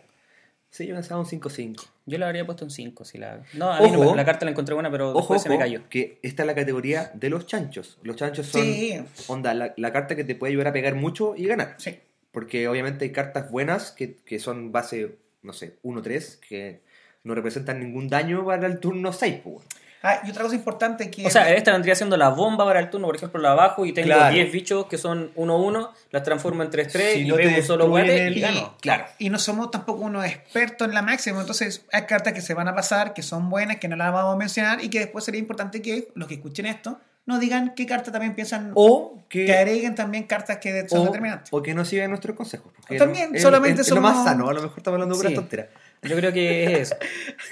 [0.71, 1.85] Sí, yo pensaba un 5-5.
[2.07, 3.41] Yo le habría puesto un 5 si la...
[3.55, 5.89] No, a mí no la carta la encontré buena, pero Ojo, después se me cayó.
[5.89, 7.99] que esta es la categoría de los chanchos.
[8.03, 9.01] Los chanchos son, Sí.
[9.29, 11.77] onda, la, la carta que te puede ayudar a pegar mucho y ganar.
[11.79, 11.99] Sí.
[12.35, 16.83] Porque obviamente hay cartas buenas que, que son base, no sé, 1-3, que
[17.23, 19.37] no representan ningún daño para el turno 6.
[19.43, 19.65] pues.
[20.07, 21.25] Ah, y otra cosa importante que.
[21.25, 23.95] O sea, esta vendría siendo la bomba para el turno, por ejemplo, la abajo y
[23.95, 24.35] tengo Claro.
[24.35, 27.89] 10 bichos que son 1-1, las transformo en 3-3 Si y no pego un solo
[27.89, 28.77] guate el- y gano.
[28.83, 29.07] Claro.
[29.19, 32.69] Y no somos tampoco unos expertos en la máxima, entonces hay cartas que se van
[32.69, 35.41] a pasar, que son buenas, que no las vamos a mencionar y que después sería
[35.41, 39.57] importante que los que escuchen esto nos digan qué cartas también piensan O que, que
[39.57, 41.49] agreguen también cartas que son o, determinantes.
[41.53, 42.71] o que no sigan nuestros consejos.
[42.77, 44.49] porque También, no- solamente es, es lo más sano.
[44.49, 45.37] A lo mejor estamos hablando de puras Sí.
[45.37, 45.67] tonteras.
[46.03, 46.97] Yo creo que es eso.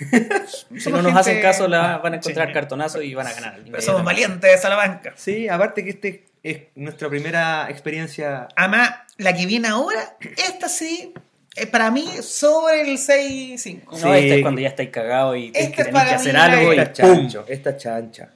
[0.74, 2.52] si Somos no nos gente- hacen caso, la Ah, van a encontrar sí.
[2.54, 3.60] cartonazos y van a ganar.
[3.64, 5.14] Pero somos valientes a la banca.
[5.16, 8.48] Sí, aparte que este es nuestra primera experiencia.
[8.54, 10.16] Además, la que viene ahora,
[10.48, 11.14] esta sí,
[11.56, 13.92] es para mí sobre el 6-5.
[13.92, 14.08] No, Sí.
[14.18, 18.30] esta es cuando ya estáis cagados y Esta que hacer algo y chancho, esta chancha.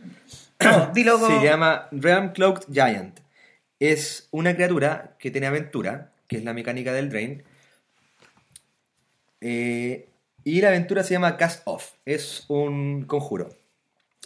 [0.60, 1.18] No, dilo.
[1.18, 3.20] Se llama Realm Cloaked Giant.
[3.78, 7.44] Es una criatura que tiene aventura, que es la mecánica del Drain.
[9.40, 10.08] Eh,
[10.44, 11.92] y la aventura se llama Cast Off.
[12.04, 13.50] Es un conjuro.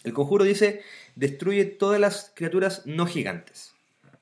[0.05, 0.83] El conjuro dice:
[1.17, 3.73] destruye todas las criaturas no gigantes.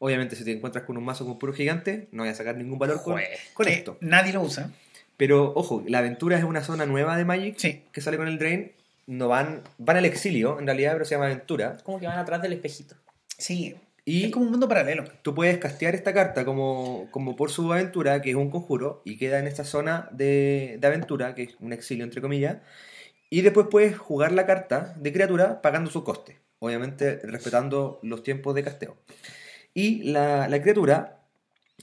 [0.00, 2.78] Obviamente, si te encuentras con un mazo con puro gigante, no voy a sacar ningún
[2.78, 3.18] valor con,
[3.66, 3.98] esto.
[4.00, 4.70] Nadie lo usa.
[5.16, 7.82] Pero ojo, la aventura es una zona nueva de Magic Sí.
[7.90, 8.72] que sale con el Drain.
[9.08, 11.78] No van, van al exilio, en realidad, pero se llama aventura.
[11.82, 12.94] Como que van atrás del espejito.
[13.38, 13.74] Sí.
[14.04, 15.04] Y Es como un mundo paralelo.
[15.22, 19.16] tú puedes castear esta carta como, como por su aventura, que es un conjuro, y
[19.16, 22.58] queda en esta zona de, de aventura, que es un exilio entre comillas,
[23.30, 28.54] y después puedes jugar la carta de criatura pagando su coste, obviamente respetando los tiempos
[28.54, 28.96] de casteo.
[29.74, 31.22] Y la, la criatura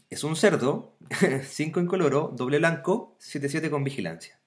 [0.10, 0.96] es un cerdo,
[1.44, 4.40] 5 incoloro, doble blanco, 7-7 con vigilancia.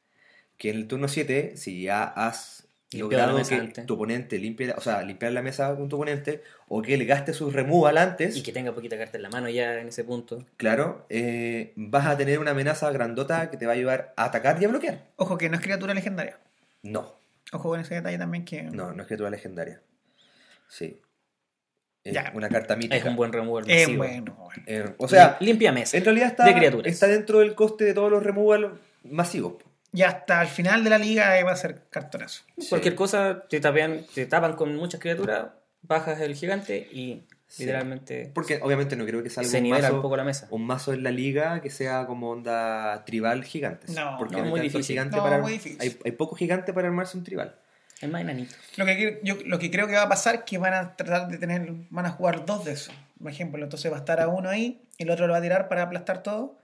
[0.57, 2.58] Que en el turno 7, si ya has
[2.93, 3.87] logrado la mesa que antes.
[3.87, 7.35] tu oponente limpie, o sea, limpiar la mesa con tu oponente, o que le gaste
[7.35, 10.45] su removal antes, Y que tenga poquita carta en la mano ya en ese punto.
[10.57, 14.61] claro, eh, vas a tener una amenaza grandota que te va a ayudar a atacar
[14.63, 15.05] y a bloquear.
[15.17, 16.39] Ojo que no es criatura legendaria.
[16.83, 17.15] No,
[17.53, 18.63] Ojo con ese detalle también que...
[18.65, 19.81] no, no es criatura legendaria.
[20.69, 21.01] Sí.
[22.05, 22.31] Es Ya.
[22.35, 22.97] una carta mítica.
[22.97, 23.99] Es un buen remover Es masivo.
[24.05, 24.35] bueno.
[24.39, 24.63] bueno.
[24.67, 25.97] Eh, o sea, limpia mesa.
[25.97, 26.93] en realidad está, de criaturas.
[26.93, 29.55] está dentro del coste de todos los removal masivos.
[29.99, 32.45] Y hasta el final de la liga va a ser cartonazo.
[32.69, 35.47] Cualquier cosa te tapean, te tapan con muchas criaturas,
[35.83, 37.63] bajas el gigante y Sí.
[37.63, 40.47] literalmente Porque obviamente no creo que salga se un nivela mazo, un poco la mesa.
[40.51, 43.91] un mazo en la liga que sea como onda tribal gigantes.
[43.97, 44.85] No, porque no, hay muy difícil.
[44.85, 45.79] gigante No, para- muy difícil.
[45.81, 47.57] Hay, hay poco gigante para armarse un tribal.
[48.01, 48.55] Es más enanito.
[48.77, 51.27] Lo que, yo, lo que creo que va a pasar es que van a tratar
[51.29, 52.95] de tener, van a jugar dos de esos.
[53.21, 55.69] Por ejemplo, entonces va a estar a uno ahí, el otro lo va a tirar
[55.69, 56.59] para aplastar todo,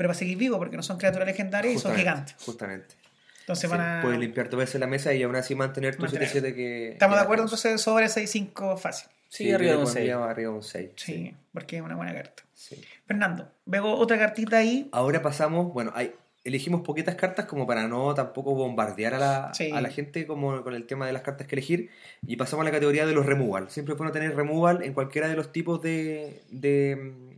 [0.00, 2.36] pero va a seguir vivo porque no son criaturas legendarias y son Justamente, gigantes.
[2.46, 2.94] Justamente.
[3.40, 4.00] Entonces Sí, van a...
[4.00, 6.26] Puedes limpiar dos veces la mesa y aún así mantener tu Mantener.
[6.26, 6.92] 7-7 que...
[6.92, 9.10] Estamos de acuerdo entonces sobre 6-5 fácil.
[9.28, 10.24] Sí, yo arriba de un pondría 6.
[10.24, 10.90] arriba de un 6.
[10.96, 12.42] Sí, porque es una buena carta.
[12.54, 12.82] sí.
[13.06, 14.88] Fernando, veo otra cartita ahí.
[14.90, 19.70] Ahora pasamos, bueno, hay, elegimos poquitas cartas como para no tampoco bombardear a la, Sí.
[19.70, 21.90] a la gente como con el tema de las cartas que elegir
[22.26, 23.68] y pasamos a la categoría de los removal.
[23.68, 27.29] Siempre es bueno tener removal en cualquiera de los tipos de, de,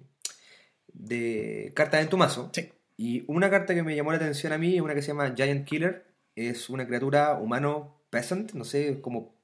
[1.02, 2.50] de cartas en tu mazo.
[2.52, 2.70] Sí.
[2.96, 5.34] Y una carta que me llamó la atención a mí es una que se llama
[5.36, 6.06] Giant Killer.
[6.36, 9.34] Es una criatura humano peasant, no sé, como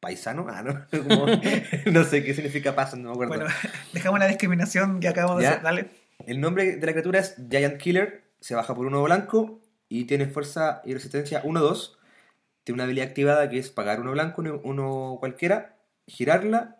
[0.00, 0.46] paisano.
[0.48, 1.26] Ah, no, Como-
[1.92, 3.34] no sé qué significa peasant, no me acuerdo.
[3.34, 3.50] Bueno,
[3.92, 5.62] dejamos la discriminación que acabamos de hacer.
[5.62, 5.86] Dale.
[6.26, 10.26] El nombre de la criatura es Giant Killer, se baja por uno blanco y tiene
[10.26, 11.96] fuerza y resistencia 1-2.
[12.64, 15.76] Tiene una habilidad activada que es pagar uno blanco, uno cualquiera,
[16.06, 16.76] girarla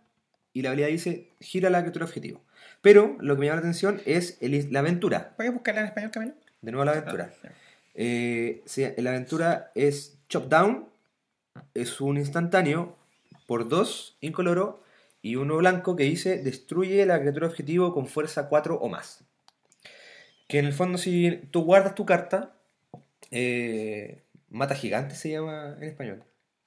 [0.52, 2.44] y la habilidad dice gira la criatura objetivo.
[2.82, 5.32] Pero lo que me llama la atención es el- la aventura.
[5.36, 6.34] ¿Puedes buscarla en español, Camilo?
[6.60, 7.30] De nuevo la aventura.
[7.32, 7.52] Ah, ya.
[7.94, 10.88] Eh, sí, la aventura es Chop Down,
[11.74, 12.96] es un instantáneo
[13.46, 14.82] por dos incoloro
[15.20, 19.24] y uno blanco que dice destruye la criatura objetivo con fuerza 4 o más.
[20.48, 22.54] Que en el fondo, si tú guardas tu carta,
[23.30, 26.24] eh, mata gigante se llama en español.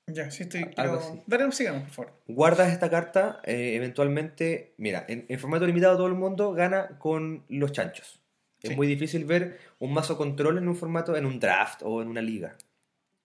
[0.07, 0.61] Ya, sí estoy.
[0.61, 0.97] Algo Pero...
[0.99, 1.21] así.
[1.25, 2.13] Dale, sigamos, por favor.
[2.27, 7.43] Guardas esta carta, eh, eventualmente, mira, en, en formato limitado todo el mundo gana con
[7.49, 8.21] los chanchos.
[8.61, 8.75] Es Sí.
[8.75, 12.21] muy difícil ver un mazo control en un formato, en un draft o en una
[12.21, 12.55] liga.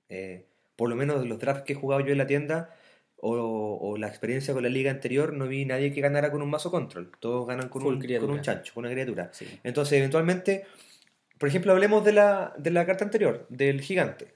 [0.09, 2.75] Eh, por lo menos los drafts que he jugado yo en la tienda
[3.17, 6.49] o, o la experiencia con la liga anterior, no vi nadie que ganara con un
[6.51, 7.13] mazo control.
[7.21, 8.27] Todos ganan con, Full un, criatura.
[8.29, 9.29] con un chancho, con una criatura.
[9.33, 9.47] Sí.
[9.63, 10.65] Entonces, eventualmente,
[11.39, 14.33] por ejemplo, hablemos de la, de la carta anterior, del gigante.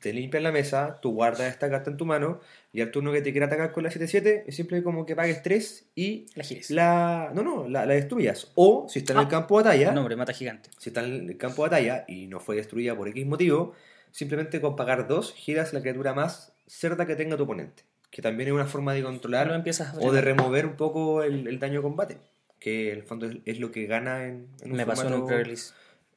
[0.00, 2.40] Te limpian la mesa, tú guardas esta carta en tu mano
[2.72, 5.42] y al turno que te quiera atacar con la 7-7 es simple como que pagues
[5.42, 6.70] 3 y La gires.
[6.70, 7.30] la...
[7.34, 8.52] No, no, la, la destruyas.
[8.54, 9.28] O si está en el Ah.
[9.28, 10.70] campo de batalla, El nombre, mata gigante.
[10.78, 13.74] si está en el campo de batalla y no fue destruida por X motivo,
[14.10, 17.82] simplemente con pagar 2 giras la criatura más cerda que tenga tu oponente.
[18.10, 21.58] Que también es una forma de controlar empiezas o de remover un poco el, el
[21.58, 22.18] daño de combate.
[22.58, 25.14] Que en el fondo es, es lo que gana en, en un Me pasó en
[25.14, 25.30] un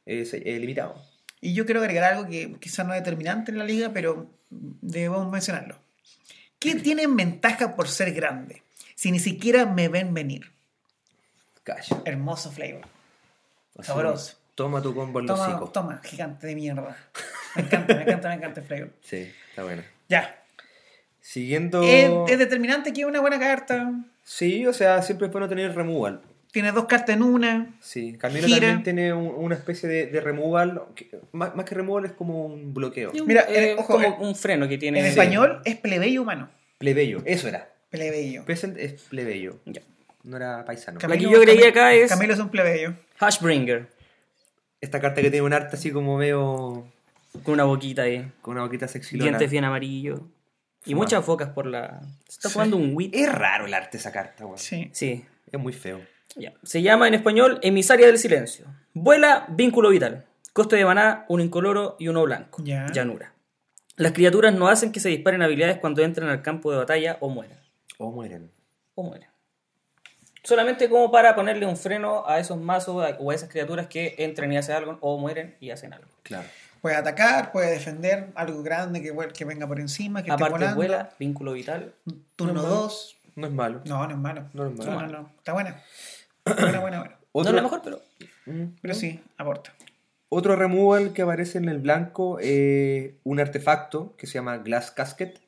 [0.05, 0.95] es, eh, limitado.
[1.41, 5.29] Y yo quiero agregar algo que quizás no es determinante en la liga, pero debemos
[5.31, 5.79] mencionarlo.
[6.59, 8.61] ¿Qué tienen ventaja por ser grande?
[8.95, 10.51] Si ni siquiera me ven venir.
[11.63, 12.01] Calla.
[12.05, 12.83] Hermoso flavor.
[13.77, 14.37] Así, Sabroso.
[14.53, 15.73] Toma tu combo en los Toma, hocicos.
[15.73, 16.95] toma, gigante de mierda.
[17.55, 18.93] Me encanta, me encanta, me encanta el flavor.
[19.01, 19.81] Sí, está bueno.
[20.09, 20.43] Ya.
[21.21, 21.81] Siguiendo.
[21.83, 23.91] ¿Es, es determinante que es una buena carta.
[24.23, 26.21] Sí, o sea, siempre es bueno tener removal.
[26.51, 27.73] Tiene dos cartas en una.
[27.79, 28.59] Sí, Camilo Gira.
[28.59, 30.81] también tiene un- una especie de, de removal.
[30.95, 33.11] que- más, más que removal es como un bloqueo.
[33.25, 34.99] Mira, Eh, eh, ojo, como eh, un freno que tiene.
[34.99, 35.11] En Sí.
[35.11, 36.49] español es plebeyo humano.
[36.77, 37.69] Plebeyo, eso era.
[37.89, 38.43] Plebeyo.
[38.45, 39.59] Present es plebeyo.
[39.65, 39.81] Ya.
[40.23, 40.99] No era paisano.
[41.07, 42.93] La que yo creí acá es- Camilo es un plebeyo.
[43.17, 43.87] Hashbringer.
[44.81, 46.85] Esta carta que tiene un arte así como medio.
[47.43, 48.29] Con una boquita ahí.
[48.41, 49.29] con una boquita sexilona.
[49.29, 50.19] Dientes bien amarillos.
[50.83, 51.03] Y Fumado.
[51.03, 52.01] muchas focas por la.
[52.27, 52.53] Se está Sí.
[52.53, 53.15] jugando un wit.
[53.15, 54.57] Es raro el arte de esa carta, weón.
[54.57, 54.89] Sí.
[54.91, 55.23] Sí.
[55.51, 56.01] Es muy feo.
[56.35, 56.53] Ya.
[56.63, 58.65] Se llama en español Emisaria del Silencio.
[58.93, 60.25] Vuela, vínculo vital.
[60.53, 62.61] Coste de maná, uno incoloro y uno blanco.
[62.63, 62.87] Ya.
[62.91, 63.33] Llanura.
[63.95, 67.29] Las criaturas no hacen que se disparen habilidades cuando entran al campo de batalla o
[67.29, 67.57] mueren.
[67.97, 68.51] O mueren.
[68.95, 69.29] O mueren.
[70.43, 74.51] Solamente como para ponerle un freno a esos mazos o a esas criaturas que entran
[74.51, 76.09] y hacen algo o mueren y hacen algo.
[76.23, 76.47] Claro.
[76.81, 80.75] Puede atacar, puede defender algo grande que, que venga por encima, que esté Aparte volando.
[80.75, 81.93] vuela, vínculo vital.
[82.35, 83.17] Turno No es 2.
[83.35, 83.81] No es malo.
[83.85, 84.45] No, no es malo.
[84.53, 84.91] No es malo.
[84.91, 85.29] No, no, no.
[85.37, 85.79] Está buena.
[86.45, 87.19] Buena, buena, buena.
[87.33, 88.01] No es la mejor, pero
[88.45, 89.73] Mm, Pero sí, aporta.
[90.29, 95.39] Otro removal que aparece en el blanco, eh, un artefacto que se llama Glass Casket.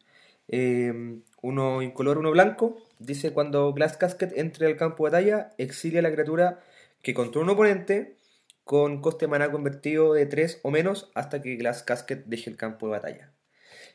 [0.50, 2.78] Eh, uno incoloro, uno blanco.
[3.00, 6.60] Dice cuando Glass Casket entre al campo de batalla, exilia a la criatura
[7.02, 8.18] que controla un oponente
[8.64, 12.58] con coste de maná convertido de 3 o menos hasta que Glass Casket deje el
[12.58, 13.32] campo de batalla.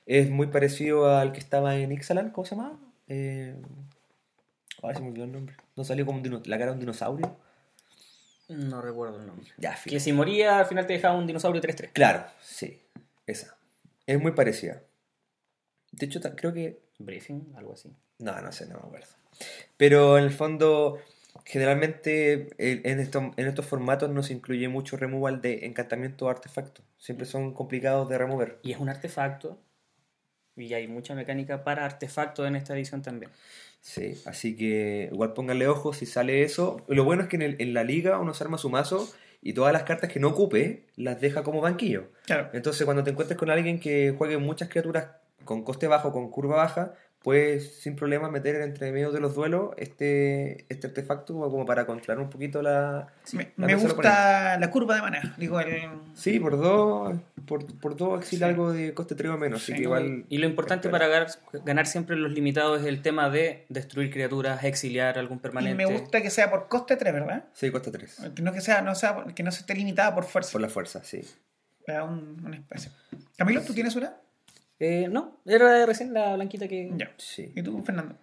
[0.06, 2.78] Es muy parecido al que estaba en Ixalan, ¿cómo se llama?
[3.08, 3.56] Eh...
[4.82, 5.56] Ay, se me olvidó el nombre.
[5.76, 7.36] ¿No salió como un dino- la cara de un dinosaurio?
[8.48, 9.46] no recuerdo el nombre.
[9.58, 9.76] Ya.
[9.84, 11.90] Que si moría, al final te dejaba un dinosaurio 3-3.
[11.92, 12.80] Claro, sí,
[13.26, 13.58] esa.
[14.06, 14.82] Es muy parecida.
[15.92, 16.80] De hecho, creo que...
[16.98, 17.92] Briefing, algo así.
[18.18, 19.06] No, no sé, no me acuerdo.
[19.76, 20.98] Pero en el fondo,
[21.44, 26.30] generalmente eh, en estos, en estos formatos no se incluye mucho removal de encantamiento o
[26.30, 26.82] artefacto.
[26.96, 28.58] Siempre son complicados de remover.
[28.62, 29.58] Y es un artefacto.
[30.56, 33.30] Y hay mucha mecánica para artefactos en esta edición también.
[33.80, 36.84] Sí, así que igual pónganle ojo si sale eso.
[36.88, 39.08] Lo bueno es que en, el- en la liga uno se arma su mazo
[39.40, 42.10] y todas las cartas que no ocupe las deja como banquillo.
[42.26, 42.50] Claro.
[42.52, 45.08] Entonces, cuando te encuentres con alguien que juegue muchas criaturas
[45.44, 49.70] con coste bajo, con curva baja, puedes sin problema meter entre medio de los duelos
[49.76, 53.08] este, este artefacto como, para controlar un poquito la.
[53.32, 55.34] Me, la me gusta la curva de maná.
[55.36, 55.88] Digo, el.
[56.14, 57.16] Sí, por dos,
[57.46, 58.50] por, por dos exila Sí.
[58.52, 59.62] algo de coste 3 o menos.
[59.62, 60.24] Así Sí, que igual.
[60.28, 61.28] Y lo importante para ganar,
[61.64, 65.76] ganar siempre los limitados es el tema de destruir criaturas, exiliar algún Y permanente.
[65.76, 67.44] me gusta que sea por coste 3, ¿verdad?
[67.52, 68.30] Sí, coste 3.
[68.34, 70.52] Que no que sea, no sea, que no se esté limitada por fuerza.
[70.52, 71.20] Por la fuerza, sí.
[71.88, 72.92] Un, un espacio.
[73.36, 74.14] Camilo, ¿tú tienes una?
[74.80, 76.90] Eh, no, era recién la blanquita que.
[76.96, 77.12] Ya.
[77.18, 77.52] sí.
[77.54, 78.14] ¿Y tú, Fernando?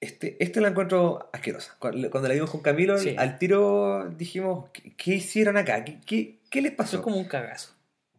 [0.00, 1.74] Este, este la encuentro asquerosa.
[1.78, 3.16] Cuando, la vimos con Camilo, Sí.
[3.18, 5.84] al tiro dijimos: ¿qué, qué hicieron acá?
[5.84, 6.96] ¿Qué, qué, qué les pasó?
[6.98, 7.74] es como un cagazo.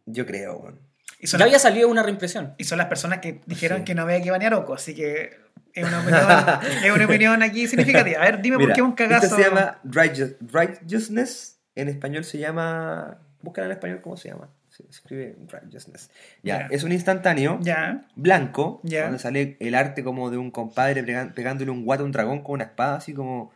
[0.06, 0.78] Yo creo, weón.
[1.20, 2.54] Y Ya las, había salido una reimpresión.
[2.58, 3.84] y son las personas que dijeron Sí.
[3.84, 5.38] que no había que banear Oco, así que
[5.72, 6.20] es una opinión,
[6.84, 8.20] es una opinión aquí significativa.
[8.20, 9.26] A ver, dime por Mira, qué un cagazo.
[9.26, 11.60] Este se llama righteous- Righteousness.
[11.76, 13.18] En español se llama.
[13.42, 14.50] Búscala en español cómo se llama.
[14.88, 16.10] Se escribe Righteousness.
[16.42, 18.80] Ya, es un instantáneo Ya, blanco.
[18.82, 19.04] Ya.
[19.04, 21.02] Donde sale el arte como de un compadre
[21.34, 23.52] pegándole un guate a un dragón con una espada, así como.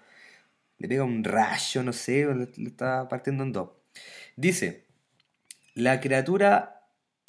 [0.79, 3.71] Le pega un rayo, no sé, o le, le está partiendo en dos.
[4.37, 4.85] Dice:
[5.75, 6.75] La criatura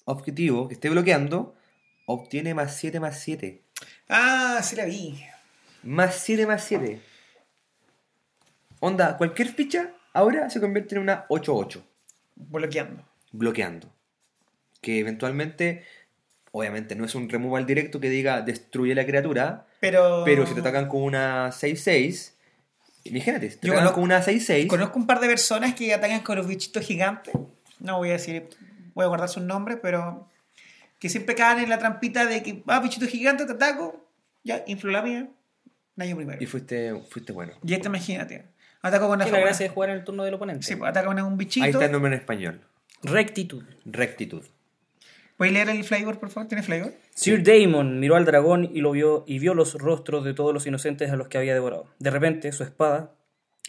[0.06, 1.56] objetivo que esté bloqueando
[2.06, 3.62] obtiene más 7 más 7.
[4.10, 5.24] Ah, sí la vi.
[5.84, 7.02] Más 7 más 7.
[8.80, 11.82] Onda, cualquier ficha ahora se convierte en una 8-8,
[12.36, 13.04] Bloqueando.
[13.38, 13.94] Bloqueando.
[14.82, 15.84] Que eventualmente
[16.52, 20.62] obviamente no es un removal directo que diga destruye la criatura, Pero, pero si te
[20.62, 22.34] atacan con una 6-6,
[23.04, 26.22] imagínate, te Yo atacan conozco- con una 6-6, Conozco un par de personas que atacan
[26.22, 27.34] con los bichitos gigantes.
[27.80, 28.48] No voy a decir,
[28.94, 30.30] voy a guardar sus nombres, pero
[31.00, 34.08] que siempre caen en la trampita de que, ah, bichito gigante, te ataco.
[34.44, 35.28] Ya, inflo la mía.
[35.98, 36.42] Daño primero.
[36.42, 37.54] y fuiste, fuiste bueno.
[37.64, 38.46] Y este, imagínate.
[38.82, 40.66] Ataco con una Que la gracia es jugar en el turno del oponente.
[40.66, 41.66] Sí, pues, ataca con un bichito.
[41.66, 42.62] Ahí está el nombre en español,
[43.06, 43.64] Rectitud.
[43.86, 44.44] rectitud.
[45.38, 46.48] ¿Puedes leer el flavor, por favor?
[46.48, 46.94] ¿Tiene flavor?
[47.14, 50.66] Sir Daemon miró al dragón y lo vio y vio los rostros de todos los
[50.66, 51.88] inocentes a los que había devorado.
[52.00, 53.12] De repente, su espada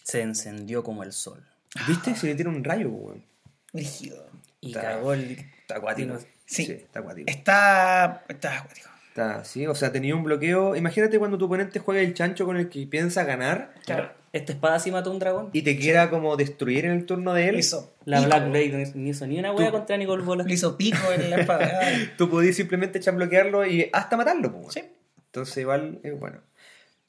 [0.05, 1.45] se encendió como el sol.
[1.89, 2.14] ¿Viste?
[2.14, 3.24] Se le tira un rayo, weón.
[3.72, 4.26] Rígido.
[4.61, 5.39] Y Está- cagó el.
[5.61, 6.18] Está acuático.
[6.45, 6.62] Sí.
[6.70, 7.28] está acuático.
[7.30, 8.24] Está.
[8.28, 8.89] Está acuático.
[9.09, 10.76] Está, sí, o sea, tenía un bloqueo.
[10.76, 14.12] Imagínate cuando tu oponente juega el chancho con el que piensa ganar Claro.
[14.37, 15.51] Esta espada sí mató a un dragón.
[15.53, 17.59] y te quiera como destruir en el turno de él.
[17.59, 18.28] Hizo La pico.
[18.28, 20.45] Black Blade no hizo- ni hizo ni una wea contra Nicole Bola.
[20.45, 21.80] Le hizo pico en la espada.
[22.18, 24.74] Tú podías simplemente echar bloquearlo y hasta matarlo, pues.
[24.74, 24.84] Sí.
[25.26, 26.39] Entonces, igual es bueno.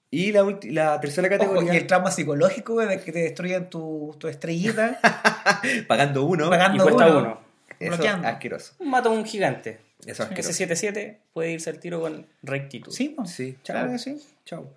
[0.09, 3.19] Y la, ulti- la tercera Ojo, categoría, y el trauma psicológico güey, de que te
[3.19, 4.99] destruyan tu, tu estrellita.
[5.87, 6.49] pagando uno.
[6.49, 7.19] Pagando Y cuesta uno.
[7.19, 7.41] uno.
[7.79, 8.27] Eso bloqueando.
[8.27, 8.73] asqueroso.
[8.83, 9.79] Mata a un gigante.
[10.01, 10.49] Eso es asqueroso.
[10.51, 12.91] Ese 7-7 puede irse al tiro con rectitud.
[12.91, 13.29] Sí, pues.
[13.31, 13.75] Sí, chao.
[13.75, 14.17] Claro que sí.
[14.45, 14.69] Chao.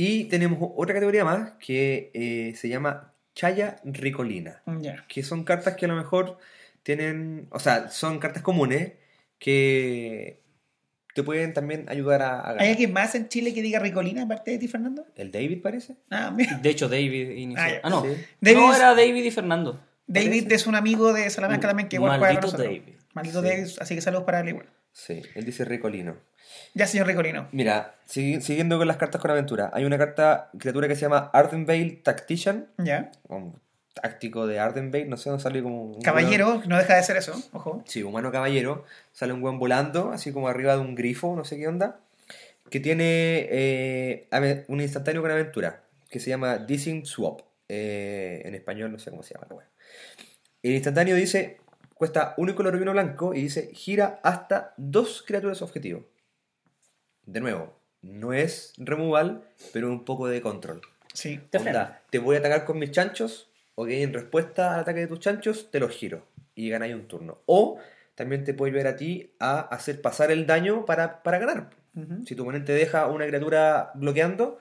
[0.00, 4.62] Y tenemos otra categoría más que eh, se llama Chaya Ricolina.
[4.80, 5.04] Ya.
[5.08, 6.38] Que son cartas que a lo mejor
[6.84, 7.48] tienen.
[7.50, 8.92] O sea, son cartas comunes
[9.40, 10.44] que
[11.16, 12.62] te pueden también ayudar a, a ganar.
[12.62, 15.04] ¿Hay alguien más en Chile que diga Ricolina aparte de ti, Fernando?
[15.16, 15.96] ¿El David parece?
[16.10, 16.56] Ah, mira.
[16.58, 17.64] De hecho, David inició.
[17.64, 17.80] Ah.
[17.82, 18.02] Ah, no.
[18.04, 18.24] Sí.
[18.40, 19.80] David no, era David y Fernando.
[20.06, 22.56] David es un amigo de Salamanca también que igual Maldito.
[22.56, 22.82] David.
[23.14, 23.48] Maldito Sí.
[23.48, 24.66] David, así que saludos para él igual.
[24.98, 26.16] Sí, él dice Ricolino.
[26.74, 27.48] Ya, señor Ricolino.
[27.52, 31.30] Mira, sigui- siguiendo con las cartas con aventura, hay una carta, criatura que se llama
[31.32, 33.12] Ardenvale Tactician, Ya.
[33.28, 33.60] un
[33.94, 37.32] táctico de Ardenvale, no sé, no sale como un Caballero, no deja de ser eso,
[37.52, 37.84] ojo.
[37.86, 38.84] Sí, humano caballero.
[39.12, 42.00] Sale un buen volando, así como arriba de un grifo, no sé qué onda.
[42.68, 47.42] Que tiene eh, ave- un instantáneo con aventura, que se llama Dissing Swap.
[47.68, 49.66] Eh, en español no sé cómo se llama la wea.
[50.62, 51.58] El instantáneo dice,
[51.98, 56.06] cuesta uno color y uno blanco, y dice, gira hasta dos criaturas objetivo.
[57.26, 59.42] De nuevo, no es removal,
[59.72, 60.80] pero un poco de control.
[61.12, 61.40] Sí.
[61.50, 65.06] Te Onda, te voy a atacar con mis chanchos, ok, en respuesta al ataque de
[65.08, 67.42] tus chanchos, te los giro y ganáis un turno.
[67.46, 67.78] O
[68.14, 71.70] también te puede ayudar a ti a hacer pasar el daño para, para ganar.
[72.26, 74.60] Si tu oponente deja una criatura bloqueando,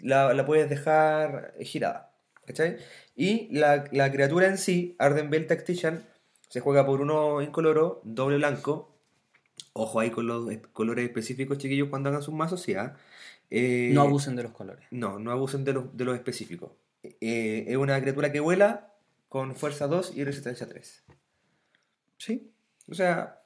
[0.00, 2.12] la, la puedes dejar girada.
[2.46, 2.76] ¿Cachai?
[3.16, 6.04] Y la, la criatura en sí, Ardenvale Tactician,
[6.54, 8.94] se juega por uno incoloro, doble blanco.
[9.72, 12.94] Ojo ahí con los es- colores específicos, chiquillos, cuando hagan sus mazos, sí, ¿ah?
[13.50, 14.86] Eh, No abusen de los colores.
[14.92, 16.70] no, no abusen de los, de los específicos.
[17.02, 18.92] Eh, es una criatura que vuela
[19.28, 21.02] con fuerza 2 y resistencia 3.
[22.18, 22.52] Sí.
[22.88, 23.42] O sea,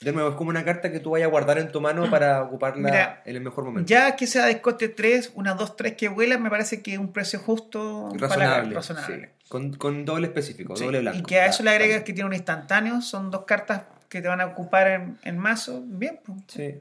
[0.00, 2.42] de nuevo, es como una carta que tú vayas a guardar en tu mano para
[2.42, 3.88] ocuparla Mira, en el mejor momento.
[3.88, 6.98] Ya que sea de coste 3, una 2, 3 que vuelan, me parece que es
[6.98, 8.08] un precio justo.
[8.14, 8.74] para- razonable.
[8.74, 9.26] razonable.
[9.26, 9.48] sí.
[9.48, 11.18] Con, con doble específico, Sí, doble blanco.
[11.18, 14.26] Y que a eso le agregas que tiene un instantáneo, son dos cartas que te
[14.28, 15.82] van a ocupar en, en mazo.
[15.86, 16.38] Bien, pues.
[16.48, 16.80] Sí,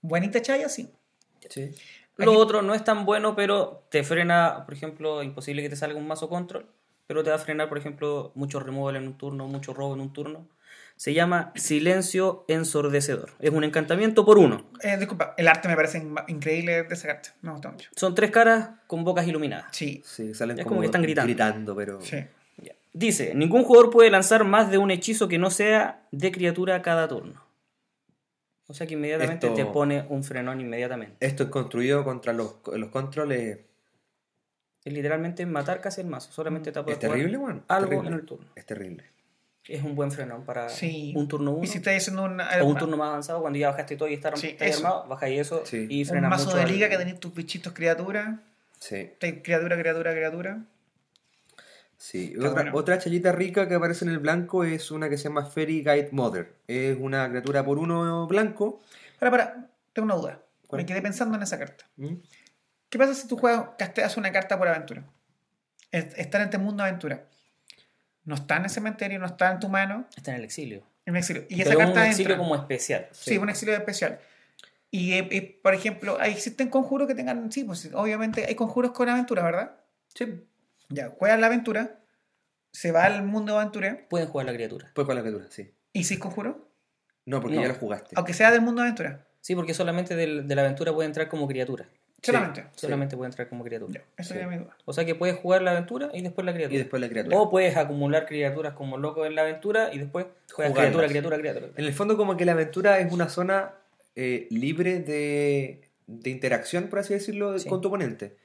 [0.00, 0.90] Buenita chaya, sí.
[1.48, 1.70] sí.
[2.16, 5.76] Lo Aquí- otro no es tan bueno, pero te frena, por ejemplo, imposible que te
[5.76, 6.66] salga un mazo control,
[7.06, 10.00] pero te va a frenar, por ejemplo, mucho removal en un turno, mucho robo en
[10.00, 10.46] un turno.
[10.96, 13.32] Se llama Silencio Ensordecedor.
[13.40, 14.70] Es un encantamiento por uno.
[14.82, 17.34] Eh, disculpa, el arte me parece in- increíble de esa carta.
[17.42, 17.90] Me gusta mucho.
[17.96, 19.66] Son tres caras con bocas iluminadas.
[19.72, 21.74] Sí, Sí, salen Es como, como que están gritando.
[21.76, 22.00] pero...
[22.00, 22.18] sí.
[22.58, 22.72] Ya.
[22.92, 27.08] Dice, ningún jugador puede lanzar más de un hechizo que no sea de criatura cada
[27.08, 27.42] turno.
[28.68, 31.16] O sea que inmediatamente Esto- te pone un frenón inmediatamente.
[31.26, 33.58] Esto es construido contra los, los controles.
[34.84, 36.30] Es literalmente matar casi el mazo.
[36.30, 38.08] Solamente te Es terrible, es algo terrible.
[38.08, 38.46] en el turno.
[38.54, 39.04] Es terrible.
[39.66, 41.14] Es un buen frenón para Sí.
[41.16, 41.64] un turno 1.
[41.64, 44.14] Y si estás haciendo una, o un turno más avanzado, cuando ya bajaste todo y
[44.14, 44.78] está, Sí, está eso.
[44.86, 45.86] armado, bajáis eso Sí.
[45.88, 48.36] y un frenas mazo mucho de al- liga que tenés tus bichitos criaturas,
[48.78, 49.12] Sí.
[49.18, 50.58] criatura, criatura, criatura.
[51.96, 52.72] Sí, otra, bueno.
[52.74, 56.08] otra chayita rica que aparece en el blanco es una que se llama Fairy Guide
[56.12, 56.54] Mother.
[56.66, 58.82] Es una criatura por uno blanco.
[59.18, 60.40] Para, para, tengo una duda.
[60.66, 60.82] ¿Cuál?
[60.82, 61.86] Me quedé pensando en esa carta.
[61.96, 62.16] ¿Mm?
[62.90, 65.04] ¿Qué pasa si tú juegas, casteas una carta por aventura?
[65.90, 67.24] Es- Está en este mundo aventura.
[68.24, 70.82] No está en el cementerio, no está en tu mano, Está en el exilio.
[71.06, 71.44] en un exilio.
[71.48, 72.38] Y esa Pero un carta exilio entra.
[72.38, 73.08] como especial.
[73.12, 74.18] Sí, un exilio especial.
[74.90, 77.50] Y, eh, eh, por ejemplo, ahí existen conjuros que tengan.
[77.52, 79.76] Sí, pues obviamente hay conjuros con aventura, ¿verdad?
[80.14, 80.44] Sí.
[80.88, 81.98] Ya, juegas la aventura,
[82.72, 84.06] se va al mundo aventura.
[84.08, 84.90] Pueden jugar la criatura.
[84.94, 85.72] Pues con la criatura, sí.
[85.92, 86.70] ¿Y si es conjuro?
[87.26, 87.62] No, porque No.
[87.62, 88.10] ya lo jugaste.
[88.16, 89.26] Aunque sea del mundo aventura.
[89.40, 91.88] Sí, porque solamente del- de la aventura puede entrar como criatura.
[92.32, 92.64] Solamente.
[92.74, 93.92] Solamente puede entrar como criatura.
[93.92, 94.38] Ya, esa Sí.
[94.40, 94.76] era mi duda.
[94.84, 96.74] O sea que puedes jugar la aventura y después la criatura.
[96.74, 97.36] Y después la criatura.
[97.38, 100.92] O puedes acumular criaturas como loco en la aventura y después juegas Jugarlas.
[100.92, 101.66] criatura, criatura, criatura.
[101.76, 103.72] En el fondo como que la aventura es una zona
[104.16, 107.68] eh, libre de, de interacción, por así decirlo, Sí.
[107.68, 108.36] con tu oponente.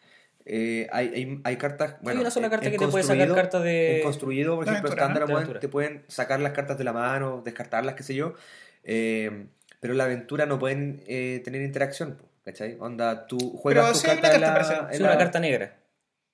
[0.45, 1.95] Eh, hay, hay, hay cartas...
[2.01, 5.29] Bueno, una sola carta que te puede sacar cartas de- En construido, por ejemplo, estándar
[5.29, 5.59] ¿no?
[5.59, 8.33] Te pueden sacar las cartas de la mano, descartarlas, qué sé yo.
[8.83, 9.45] Eh,
[9.79, 12.17] pero la aventura no pueden eh, tener interacción,
[12.51, 12.77] ¿cachai?
[12.79, 15.07] Onda, tú juegas Pero tu sí hay una carta en carta, la- en Es la-
[15.09, 15.75] una carta negra.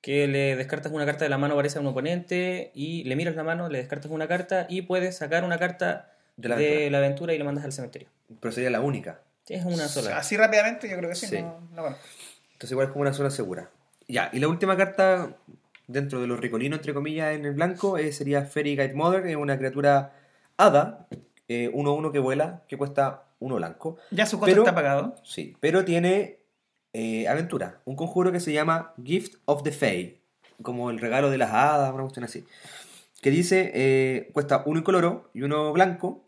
[0.02, 3.36] Que le descartas una carta de la mano, parece a un oponente, y le miras
[3.36, 7.06] la mano, le descartas una carta y puedes sacar una carta De de la la,
[7.06, 7.34] aventura.
[7.34, 8.08] y la mandas al cementerio.
[8.40, 9.22] Pero sería la única.
[9.48, 10.18] Es una sola.
[10.18, 11.28] Así rápidamente, yo creo que sí.
[11.28, 11.42] Sí.
[11.42, 12.04] No, no conozco.
[12.54, 13.70] Entonces igual es como una zona segura.
[14.08, 15.36] Ya, y la última carta
[15.88, 19.36] dentro de los ricolinos, entre comillas, en el blanco, eh, sería Fairy Guide Mother, es
[19.36, 20.14] una criatura
[20.58, 21.08] hada,
[21.48, 23.98] 1-1 que vuela, que cuesta uno blanco.
[24.12, 25.16] Ya su costo Pero- está pagado.
[25.24, 26.40] Sí, pero tiene
[26.94, 30.22] eh, aventura, un conjuro que se llama Gift of the Fae,
[30.62, 32.46] como el regalo de las hadas, una cuestión así.
[33.22, 36.24] Que dice, eh, cuesta uno incoloro y uno blanco,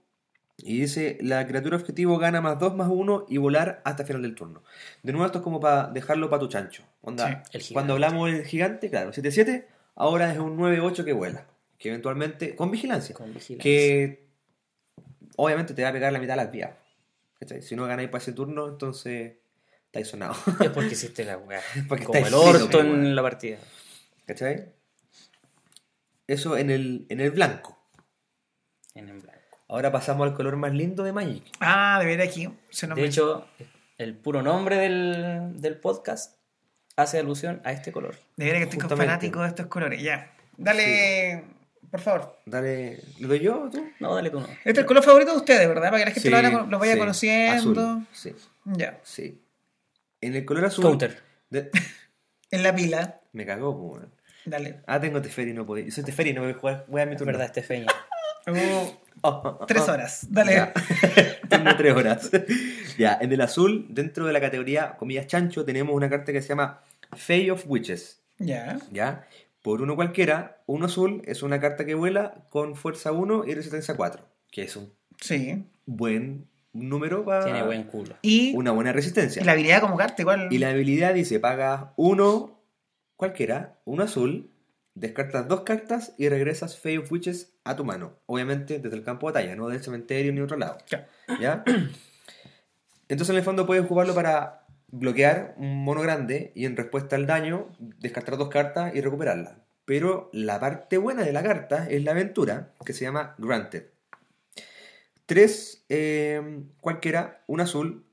[0.57, 4.33] y dice, la criatura objetivo gana más 2 más 1 y volar hasta final del
[4.35, 4.63] turno.
[5.03, 6.83] De nuevo, esto es como para dejarlo para tu chancho.
[7.01, 11.45] Onda, Sí, cuando hablamos del gigante, claro, 7-7, ahora es un 9-8 que vuela.
[11.77, 13.15] Que eventualmente, con vigilancia.
[13.15, 13.57] Con vigilancia.
[13.63, 14.25] Que
[15.35, 16.71] obviamente te va a pegar la mitad de las vías.
[17.39, 17.61] ¿Cachai?
[17.61, 19.37] Si no ganáis para ese turno, entonces
[19.85, 20.37] estáis sonados.
[20.61, 21.61] Es porque hiciste la weá.
[21.87, 23.57] Porque Como el orto en la partida.
[24.25, 24.73] ¿Cachai?
[26.27, 27.79] Eso en el, en el blanco.
[28.93, 29.37] En el blanco.
[29.69, 31.43] Ahora pasamos al color más lindo de Magic.
[31.59, 32.49] Ah, de ver aquí.
[32.69, 33.47] Se nos De hecho,
[33.97, 36.37] el puro nombre del, del podcast
[36.97, 38.15] hace alusión a este color.
[38.35, 40.01] De ver que estoy fanático de estos colores.
[40.01, 40.33] Ya.
[40.57, 41.45] Dale,
[41.91, 42.39] por favor.
[42.45, 43.85] Dale, ¿lo doy yo o tú?
[43.99, 44.47] No, dale tú no.
[44.47, 45.89] Este es el color favorito de ustedes, ¿verdad?
[45.91, 47.81] Para que la gente Sí, lo, vaya, lo vaya sí, conociendo.
[47.81, 48.35] azul, sí,
[48.65, 48.99] Ya.
[49.03, 49.41] sí.
[50.21, 50.83] En el color azul.
[50.83, 51.21] Counter.
[51.49, 51.69] de-
[52.51, 53.19] En la pila.
[53.33, 54.05] Me cagó, pues.
[54.45, 54.81] Dale.
[54.87, 55.83] Ah, tengo Teferi, no podía.
[55.85, 56.85] Yo soy Teferi, no voy a jugar.
[56.87, 57.31] Voy a mi Es turno.
[57.33, 57.87] verdad, este feña.
[58.49, 58.53] Uh,
[59.23, 59.91] Oh, oh, oh, tres oh.
[59.91, 60.27] horas.
[60.29, 60.71] Dale.
[61.49, 62.31] Tengo tres horas.
[62.97, 66.49] ya, en el azul, dentro de la categoría comillas chancho, tenemos una carta que se
[66.49, 66.81] llama
[67.13, 68.21] Fay of Witches.
[68.39, 68.79] Ya.
[68.91, 69.27] ¿Ya?
[69.67, 73.97] Por uno cualquiera, uno azul es una carta que vuela con fuerza 1 y resistencia
[73.97, 75.65] 4, que es un Sí.
[75.85, 78.15] buen número para Tiene buen culo.
[78.21, 79.41] Y, una buena resistencia.
[79.41, 80.47] y la habilidad como carta igual.
[80.51, 82.61] Y la habilidad dice, pagas uno
[83.17, 84.49] cualquiera, uno azul,
[84.95, 88.13] descartas dos cartas y regresas Fay of Witches a tu mano.
[88.25, 90.77] Obviamente desde el campo de batalla, no del cementerio ni otro lado.
[90.89, 91.09] Ya.
[91.41, 91.65] ¿Ya?
[93.09, 94.56] Entonces en el fondo puedes jugarlo para
[94.89, 99.59] bloquear un mono grande y en respuesta al daño descartar dos cartas y recuperarla.
[99.85, 103.85] Pero la parte buena de la carta es la aventura que se llama Granted.
[105.25, 108.05] Tres eh, cualquiera, un azul,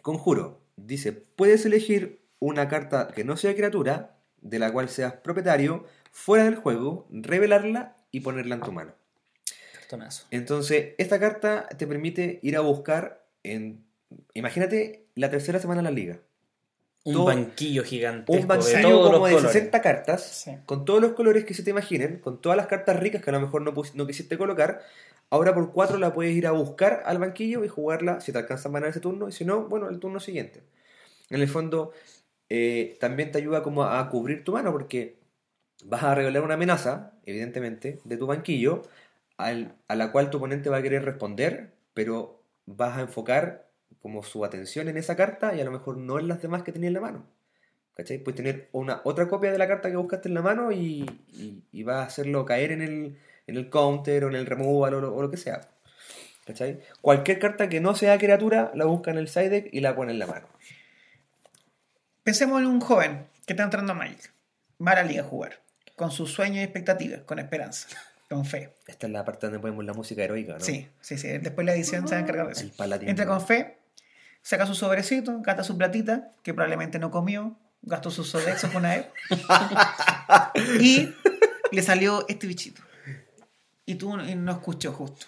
[0.00, 0.60] conjuro.
[0.76, 6.44] Dice, puedes elegir una carta que no sea criatura, de la cual seas propietario, fuera
[6.44, 8.94] del juego, revelarla y ponerla en tu mano.
[9.74, 10.26] Cartonazo.
[10.30, 13.84] Entonces, esta carta te permite ir a buscar en...
[14.34, 16.20] Imagínate la tercera semana de la liga.
[17.04, 19.52] Un Todo- banquillo gigantesco Un de banquillo todos como los de colores.
[19.52, 20.52] 60 cartas, Sí.
[20.66, 23.32] con todos los colores que se te imaginen, con todas las cartas ricas que a
[23.32, 24.80] lo mejor no, no quisiste colocar.
[25.30, 28.68] Ahora por 4 la puedes ir a buscar al banquillo y jugarla si te alcanza
[28.68, 30.62] a ganar ese turno, y si no, bueno, el turno siguiente.
[31.30, 31.92] En el fondo,
[32.48, 35.16] eh, también te ayuda como a cubrir tu mano, porque
[35.84, 38.82] vas a revelar una amenaza, evidentemente, de tu banquillo,
[39.38, 43.66] al- a la cual tu oponente va a querer responder, pero vas a enfocar
[44.02, 46.72] como su atención en esa carta y a lo mejor no en las demás que
[46.72, 47.26] tenía en la mano.
[47.94, 48.18] ¿Cachai?
[48.18, 51.62] Puedes tener una, otra copia de la carta que buscaste en la mano y, y,
[51.70, 55.00] y vas a hacerlo caer en el, en el counter o en el removal o
[55.00, 55.60] lo, o lo que sea.
[56.46, 56.80] ¿Cachai?
[57.00, 60.12] Cualquier carta que no sea criatura la busca en el side deck y la pone
[60.12, 60.48] en la mano.
[62.24, 64.32] Pensemos en un joven que está entrando a Magic.
[64.84, 65.60] Va a la liga a jugar.
[65.96, 67.22] Con sus sueños y expectativas.
[67.22, 67.88] Con esperanza.
[68.28, 68.74] Con fe.
[68.86, 70.60] Esta es la parte donde ponemos la música heroica, ¿no?
[70.60, 71.28] Sí, sí, sí.
[71.38, 72.62] Después la edición se va a encargar de eso.
[72.62, 73.10] El paladín.
[73.10, 73.76] Entra con fe,
[74.42, 78.96] saca su sobrecito, gasta su platita, que probablemente no comió, gastó sus sodexos con una
[78.96, 79.06] vez,
[80.80, 81.08] y
[81.70, 82.82] le salió este bichito.
[83.86, 85.26] Y tú no, y no escuchó justo.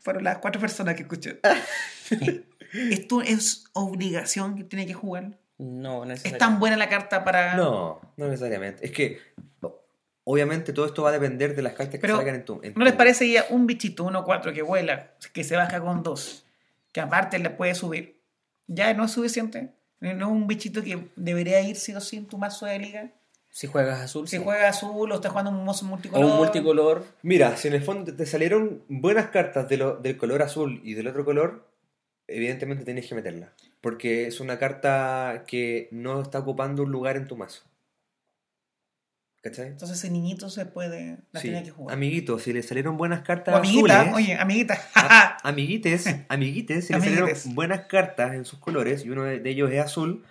[0.00, 1.30] Fueron las cuatro personas que escuchó.
[2.72, 5.38] Esto es obligación que tiene que jugar.
[5.58, 6.38] No, Es necesariamente.
[6.44, 7.54] tan buena la carta para...
[7.54, 8.84] No, no necesariamente.
[8.84, 9.20] Es que,
[10.24, 12.60] obviamente, todo esto va a depender de las cartas que Pero, salgan en tu.
[12.62, 16.02] en ¿No les tu- parece ya un bichito 1-4 que vuela, que se baja con
[16.02, 16.44] dos,
[16.92, 18.20] que aparte le puede subir?
[18.66, 19.70] ¿Ya no es suficiente?
[20.00, 23.12] ¿No es un bichito que debería ir sí o sí en tu mazo de liga?
[23.50, 24.42] Si juegas azul, Si sí.
[24.42, 26.28] juega azul o estás jugando un mozo o multicolor.
[26.30, 30.42] un multicolor, Mira, si en el fondo te salieron buenas cartas de lo- del color
[30.42, 31.70] azul y del otro color,
[32.26, 33.50] evidentemente tenés que meterlas.
[33.80, 37.62] Porque es una carta que no está ocupando un lugar en tu mazo.
[39.44, 39.66] ¿Cachai?
[39.68, 41.48] Entonces ese niñito se puede, la Sí.
[41.48, 41.94] tiene que jugar.
[41.94, 44.80] Amiguito, si le salieron buenas cartas o amiguita, azules, oye, amiguita.
[44.94, 49.50] a- amiguites, amiguites, si le salieron buenas cartas en sus colores y uno de de
[49.50, 50.24] ellos es azul,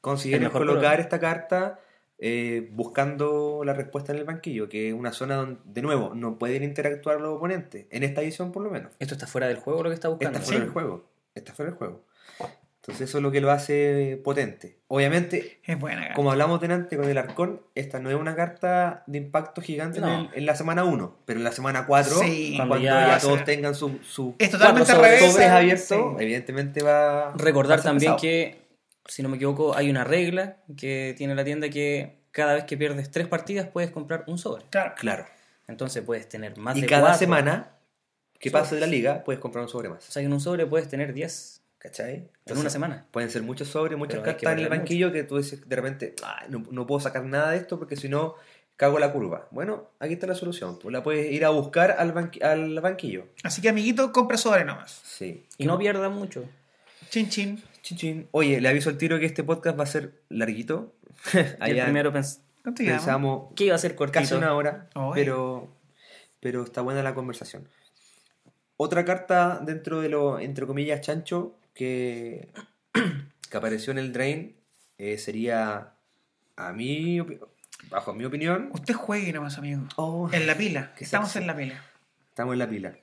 [0.00, 1.00] consideren colocar color.
[1.00, 1.80] esta carta
[2.18, 6.38] eh, buscando la respuesta en el banquillo, que es una zona donde, de nuevo, no
[6.38, 8.92] pueden interactuar los oponentes, en esta edición por lo menos.
[9.00, 10.38] Esto está fuera del juego lo que está buscando.
[10.38, 10.64] Está fuera Sí.
[10.64, 11.10] del juego.
[11.34, 12.04] Está fuera del juego.
[12.86, 14.76] Entonces eso es lo que lo hace potente.
[14.88, 16.00] Obviamente, es buena.
[16.02, 16.14] carta.
[16.16, 20.04] como hablamos delante con el Arcón, esta no es una carta de impacto gigante en,
[20.04, 20.20] No.
[20.20, 22.52] el- en la semana 1, pero en la semana 4, Sí.
[22.58, 25.32] cuando, ya, ya todos tengan su, su Es totalmente revés.
[25.32, 26.22] sobres abiertos, Sí.
[26.22, 28.20] evidentemente va Recordar va a ser también pesado.
[28.20, 28.66] que,
[29.06, 32.76] si no me equivoco, hay una regla que tiene la tienda que cada vez que
[32.76, 34.62] pierdes tres partidas puedes comprar un sobre.
[34.68, 34.92] Claro.
[34.98, 35.24] Claro.
[35.68, 37.18] Entonces puedes tener más Y de cada cuatro.
[37.18, 37.70] semana
[38.38, 40.06] que pase de la liga, puedes comprar un sobre más.
[40.06, 41.53] O sea, que en un sobre puedes tener 10
[41.84, 42.30] ¿Cachai?
[42.46, 43.06] en una semana.
[43.10, 46.14] Pueden ser muchos sobres, muchas Pero cartas en el banquillo que tú dices de repente,
[46.24, 48.36] "Ay, no, no puedo sacar nada de esto porque si no
[48.76, 49.48] cago la curva.
[49.50, 50.78] Bueno, aquí está la solución.
[50.78, 53.26] Tú la puedes ir a buscar al, banqui- al banquillo.
[53.44, 55.00] Así que amiguito, compra sobre nomás.
[55.04, 55.44] Sí.
[55.58, 56.44] Y no pierdas mucho.
[57.10, 57.62] Chin chin.
[57.82, 58.28] Chin, chin.
[58.32, 60.94] Oye, le aviso al tiro que este podcast va a ser larguito.
[61.60, 62.40] Allá primero pens-
[62.76, 64.20] pensamos que iba a ser cortito.
[64.20, 65.68] casi una hora, pero,
[66.40, 67.68] pero está buena la conversación.
[68.76, 72.48] Otra carta dentro de lo, entre comillas, chancho, que,
[73.50, 74.56] que apareció en el Drain,
[74.98, 75.92] eh, sería,
[76.56, 77.18] a mí,
[77.90, 79.82] bajo mi opinión, Usted juegue nomás, amigo.
[79.96, 80.92] oh, En la pila.
[80.98, 81.42] Estamos sexy.
[81.42, 81.82] en la pila.
[82.30, 82.96] estamos en la pila,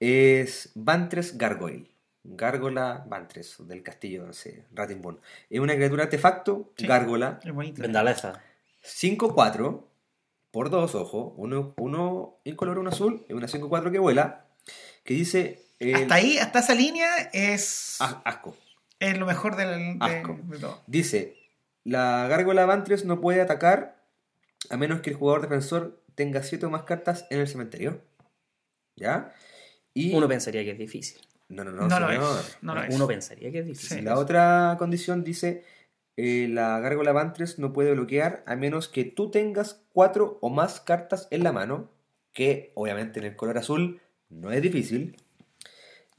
[0.00, 1.88] es Vantres Gargoyle.
[2.24, 5.18] Gárgola Vantres, del castillo, no sé, Ratimbun.
[5.50, 6.86] Es una criatura artefacto, Sí.
[6.86, 7.82] gárgola, Es.
[7.82, 8.40] Vendaleza.
[8.84, 9.88] 5-4
[10.52, 14.44] por dos, ojo, uno, uno incoloro, uno azul, y una 5-4 que vuela,
[15.04, 15.62] que dice...
[15.90, 18.56] el- Hasta ahí, hasta esa línea es, As- asco.
[19.00, 20.38] es lo mejor del, de, Asco.
[20.44, 20.82] de todo.
[20.86, 21.36] Dice,
[21.84, 24.02] la gárgola Vantres no puede atacar
[24.70, 28.00] a menos que el jugador defensor tenga 7 o más cartas en el cementerio.
[28.96, 29.32] ¿Ya?
[29.94, 30.14] Y...
[30.14, 31.20] Uno pensaría que es difícil.
[31.48, 32.58] No, no, no, No, lo es.
[32.62, 32.94] No lo es.
[32.94, 33.98] Uno pensaría que es difícil.
[33.98, 34.02] Sí.
[34.04, 35.64] La otra condición dice,
[36.16, 40.80] eh, la gárgola Vantres no puede bloquear a menos que tú tengas cuatro o más
[40.80, 41.90] cartas en la mano,
[42.32, 45.16] que obviamente en el color azul no es difícil.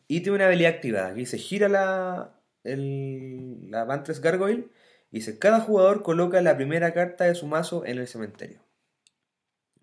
[0.07, 4.69] Y tiene una habilidad activada que dice, gira la, el- la Vantres Gargoyle
[5.11, 8.61] y dice, cada jugador coloca la primera carta de su mazo en el cementerio.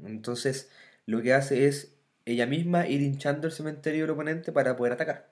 [0.04, 0.70] Entonces,
[1.06, 1.94] lo que hace es
[2.24, 5.30] ella misma ir hinchando el cementerio del oponente para poder atacar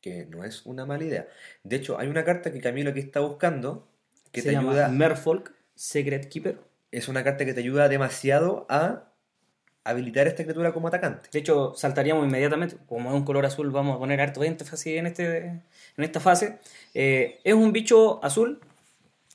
[0.00, 1.28] que no es una mala idea.
[1.64, 3.88] De hecho, hay una carta que Camilo aquí está buscando
[4.32, 4.88] que Se te llama ayuda.
[4.88, 6.58] Merfolk Secret Keeper.
[6.90, 9.07] Es una carta que te ayuda demasiado a
[9.84, 11.28] habilitar a esta criatura como atacante.
[11.32, 15.06] De hecho, saltaríamos inmediatamente, como es un color azul, vamos a poner harto énfasis en,
[15.06, 15.62] este, en
[15.96, 16.58] esta fase.
[16.94, 18.60] Eh, es un bicho azul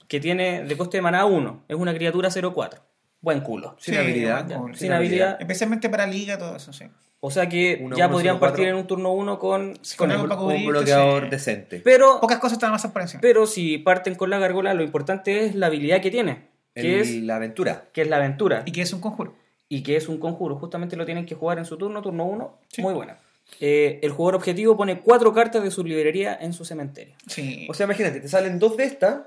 [0.07, 1.63] que tiene de coste de maná 1.
[1.67, 2.79] Es una criatura 0-4.
[3.21, 3.75] Buen culo.
[3.79, 4.47] Sin Sí, habilidad.
[4.75, 5.37] Sin habilidad.
[5.39, 6.85] Especialmente para liga, todo eso, sí.
[7.21, 8.51] O sea que Uno, ya uno, podrían cuatro.
[8.57, 11.29] partir en un turno 1 con, Con el- Un bloqueador sí.
[11.29, 11.81] decente.
[11.83, 13.21] Pero, Pocas cosas están más por encima.
[13.21, 16.49] pero si parten con la gárgola, lo importante es la habilidad que tiene.
[16.75, 17.85] Que, El- es, La aventura.
[17.93, 18.63] que es la aventura.
[18.65, 19.35] Y que es un conjuro.
[19.75, 20.55] Y que es un conjuro.
[20.57, 22.59] Justamente lo tienen que jugar en su turno, turno 1.
[22.69, 22.81] Sí.
[22.81, 23.17] Muy buena.
[23.59, 27.15] Eh, el jugador objetivo pone cuatro cartas de su librería en su cementerio.
[27.27, 27.65] Sí.
[27.69, 29.21] O sea, imagínate, te salen dos de estas,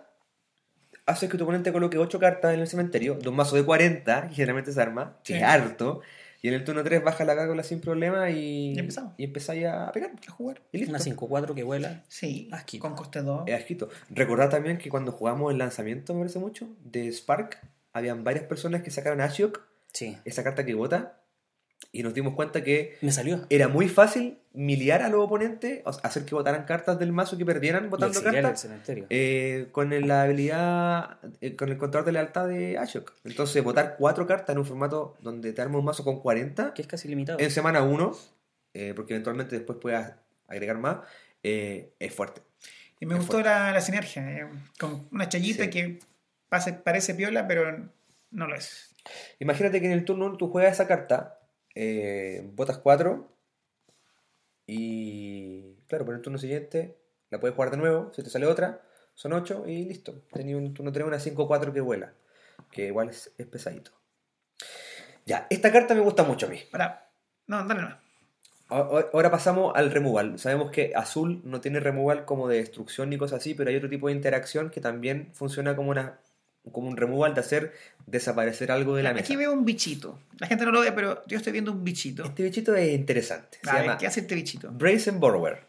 [1.04, 4.28] haces que tu oponente coloque 8 cartas en el cementerio, de un mazo de 40,
[4.28, 5.42] que generalmente se arma, que Sí.
[5.42, 6.00] harto,
[6.42, 9.14] y en el turno 3 baja la gárgola sin problema y, Y empezamos.
[9.16, 10.10] y empezáis a pegar.
[10.26, 10.62] a jugar.
[10.72, 10.90] Y listo.
[10.90, 12.02] Una 5-4 que vuela.
[12.08, 12.48] Sí.
[12.52, 12.82] Asquito.
[12.82, 13.44] Con coste 2.
[13.46, 13.88] Es asquito.
[14.10, 17.58] Recordad también que cuando jugamos el lanzamiento, me parece mucho, de Spark,
[17.92, 19.60] habían varias personas que sacaron Ashiok,
[19.96, 20.16] Sí.
[20.24, 21.20] esa carta que vota,
[21.92, 23.46] y nos dimos cuenta que Me salió.
[23.48, 27.36] era muy fácil miliar a los oponentes, o sea, hacer que votaran cartas del mazo
[27.38, 29.06] que perdieran Y votando cartas, cementerio.
[29.10, 33.12] eh, con el- la habilidad, eh, con el control de lealtad de Ashiok.
[33.24, 36.82] Entonces, votar cuatro cartas en un formato donde te arma un mazo con 40 que
[36.82, 37.38] es casi limitado.
[37.38, 38.16] en semana 1,
[38.94, 40.14] porque eventualmente después puedas
[40.48, 40.98] agregar más,
[41.42, 42.42] eh, es fuerte.
[43.00, 44.22] Y me Es gustó la, la sinergia.
[44.38, 45.70] eh, Con una chayita Sí.
[45.70, 45.98] que
[46.48, 47.88] pase- parece piola, pero
[48.30, 48.94] no lo es.
[49.38, 51.40] Imagínate que en el turno 1 tú juegas esa carta,
[51.74, 53.32] eh, votas 4
[54.66, 56.98] y claro, por el turno siguiente
[57.30, 58.82] la puedes jugar de nuevo, si te sale otra,
[59.14, 60.22] son 8 y listo.
[60.32, 62.14] Tenía un turno 3, una 5-4 que vuela,
[62.70, 63.92] que igual es, es pesadito.
[65.24, 66.60] Ya, esta carta me gusta mucho a mí.
[66.70, 67.10] Para.
[67.48, 67.96] No, dale
[68.68, 70.38] Ahora pasamos al removal.
[70.38, 73.88] Sabemos que azul no tiene removal como de destrucción ni cosas así, pero hay otro
[73.88, 76.20] tipo de interacción que también funciona como una
[76.72, 77.72] como un removal de hacer
[78.06, 79.24] desaparecer algo de la mesa.
[79.24, 80.18] Aquí veo un bichito.
[80.38, 82.24] La gente no lo ve, pero yo estoy viendo un bichito.
[82.24, 83.58] Este bichito es interesante.
[83.62, 84.70] Se A ver, llama ¿qué hace este bichito?
[84.72, 85.64] Brazen Borrower.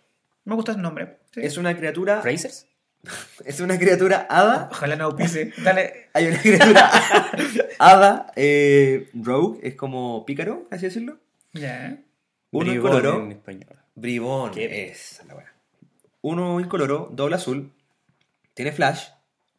[0.46, 1.18] Me gusta el nombre.
[1.34, 1.42] Sí.
[1.44, 2.22] Es una criatura.
[2.22, 2.68] ¿Racers?
[3.46, 4.70] Es una criatura hada.
[4.72, 5.54] Ojalá no pise.
[5.64, 6.10] Dale.
[6.14, 6.92] Hay una criatura
[7.80, 8.32] hada.
[8.36, 11.18] Eh, rogue, es como pícaro, así decirlo.
[11.54, 11.98] Ya.
[12.52, 13.24] Uno Bribón incoloro.
[13.24, 13.76] en español.
[13.96, 14.52] Bribón.
[14.52, 15.54] Qué- Esa es la buena.
[16.22, 17.72] Uno incoloro, doble azul.
[18.54, 19.10] Tiene flash.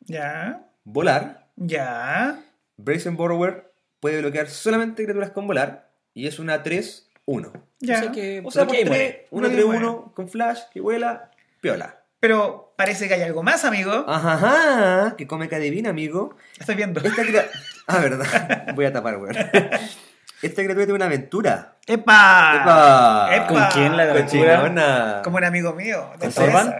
[0.00, 0.67] Ya.
[0.90, 1.48] Volar.
[1.56, 2.40] Ya.
[2.78, 3.70] Brazen Borrower
[4.00, 5.90] puede bloquear solamente criaturas con volar.
[6.14, 7.52] Y es una 3-1.
[7.80, 7.98] Ya.
[7.98, 8.90] O sea que O sea, por muere.
[8.90, 11.30] tres, una Bloquea y 3-1 con flash que vuela,
[11.60, 12.00] piola.
[12.20, 14.06] Pero parece que hay algo más, amigo.
[14.08, 16.36] Ajá, ajá, que come que adivina, amigo.
[16.58, 17.00] Estoy viendo.
[17.00, 17.48] Esta criatura.
[17.90, 18.74] Ah, verdad.
[18.74, 19.34] Voy a tapar, weón.
[20.42, 21.76] Esta criatura tiene una aventura.
[21.86, 22.60] ¡Epa!
[22.60, 23.36] ¡Epa!
[23.36, 23.46] ¡Epa!
[23.46, 25.22] ¿Con quién la aventura?
[25.24, 26.10] Como un amigo mío.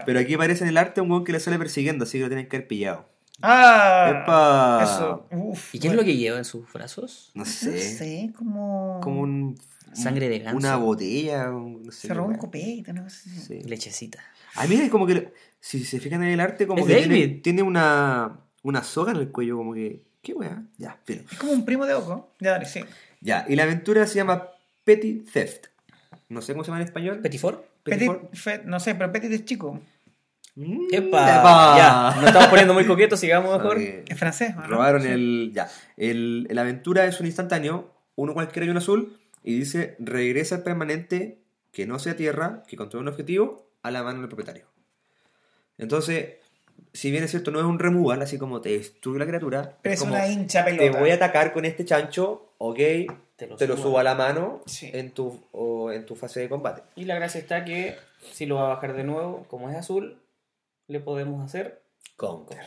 [0.05, 2.29] Pero aquí aparece en el arte un weón que le sale persiguiendo, así que lo
[2.29, 3.07] tienen que haber pillado.
[3.41, 4.21] ¡Ah!
[4.23, 4.83] ¡Epa!
[4.83, 5.27] Eso.
[5.31, 5.73] Uf.
[5.75, 7.31] ¿Y qué es lo que lleva en sus brazos?
[7.33, 7.79] No No sé.
[7.79, 8.99] sé, como.
[9.03, 9.57] Como un.
[9.93, 10.57] Sangre de ganso.
[10.57, 11.49] Una botella.
[11.51, 13.29] un- No sé Se robó un copete, no sé.
[13.29, 13.61] Sí.
[13.63, 14.19] Lechecita.
[14.55, 15.33] A mí es como que.
[15.59, 17.41] Si se fijan en el arte, como Es que tiene, David.
[17.41, 18.39] tiene una.
[18.61, 20.03] Una soga en el cuello, como que.
[20.21, 20.63] ¿Qué weá?
[20.77, 21.23] Ya, filo.
[21.31, 22.33] Es como un primo de Oco.
[22.39, 22.81] Ya, dale, sí.
[23.21, 24.49] Ya, y la aventura se llama
[24.83, 25.67] Petty Theft.
[26.27, 27.19] No sé cómo se llama en español.
[27.21, 27.65] ¿Petifor?
[27.83, 28.35] Petit Petit, Fort.
[28.35, 29.79] fe- no sé, pero Petit es chico.
[30.91, 31.39] ¡Epa!
[31.39, 31.77] epa.
[31.77, 33.77] Ya, nos estamos poniendo muy coquetos, sigamos mejor.
[33.79, 34.67] Es francés, ¿o ¿no?
[34.67, 35.07] Robaron Sí.
[35.09, 35.51] el.
[35.53, 35.69] Ya.
[35.97, 40.63] El, el aventura es un instantáneo, uno cualquiera y uno azul, y dice: regresa el
[40.63, 41.39] permanente
[41.71, 44.65] que no sea tierra, que controla un objetivo, a la mano del propietario.
[45.77, 46.35] Entonces,
[46.93, 49.93] si bien es cierto, no es un removal, así como te destruye la criatura, Pero
[49.93, 50.99] es como, una hincha te pelota.
[50.99, 52.77] voy a atacar con este chancho, ok,
[53.35, 53.83] Te lo te lo subo.
[53.89, 54.89] subo a la mano Sí.
[54.93, 56.81] en, tu, o en tu fase de combate.
[56.95, 57.95] Y la gracia está que
[58.33, 60.19] si lo va a bajar de nuevo, como es azul,
[60.89, 61.81] le podemos hacer
[62.17, 62.59] Conquer.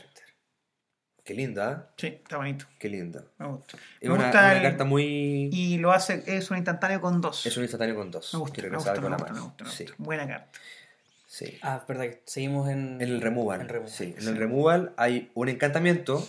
[1.24, 1.92] Qué linda, ¿eh?
[1.96, 2.64] Sí, está bonito.
[2.80, 3.22] Qué linda.
[3.38, 3.76] Me gusta.
[4.00, 5.50] Es Me una, gusta una el- carta muy.
[5.52, 7.46] Y lo hace, es un instantáneo con dos.
[7.46, 8.32] Es un instantáneo con dos.
[8.34, 9.46] Me gusta, que me gusta, me con la gusta, me mano.
[9.48, 9.96] gusta, me Sí, gusta.
[10.02, 10.58] Buena carta.
[11.26, 11.58] sí.
[11.62, 13.60] Ah, verdad que seguimos en, En el removal.
[13.60, 13.92] en removal.
[13.92, 14.28] Sí, en sí.
[14.28, 16.26] el removal hay un encantamiento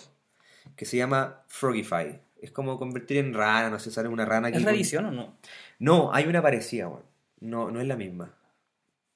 [0.76, 2.22] que se llama Frogify.
[2.42, 4.58] Es como convertir en rana, no sé, sale una rana aquí.
[4.58, 5.38] ¿Es con- revisión o no?
[5.80, 7.04] No, hay una parecida, weón.
[7.40, 8.32] No, no es la misma.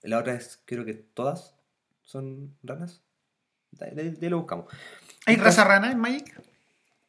[0.02, 1.54] La otra es, creo que todas
[2.08, 3.02] son ranas.
[3.72, 4.66] De, de- de lo buscamos.
[5.26, 6.42] ¿Hay raza rana en Magic?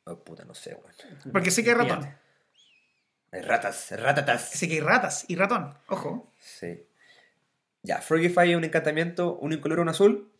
[0.05, 1.33] Oh, puta, no sé, weón.
[1.33, 2.09] Porque sé que hay ratón.
[3.31, 4.51] Hay ratas, ratatas.
[4.51, 5.75] Sé que hay ratas y ratón.
[5.89, 6.33] Ojo.
[6.39, 6.85] Sí.
[7.83, 10.33] Ya, Frogify es un encantamiento, un incoloro, un azul.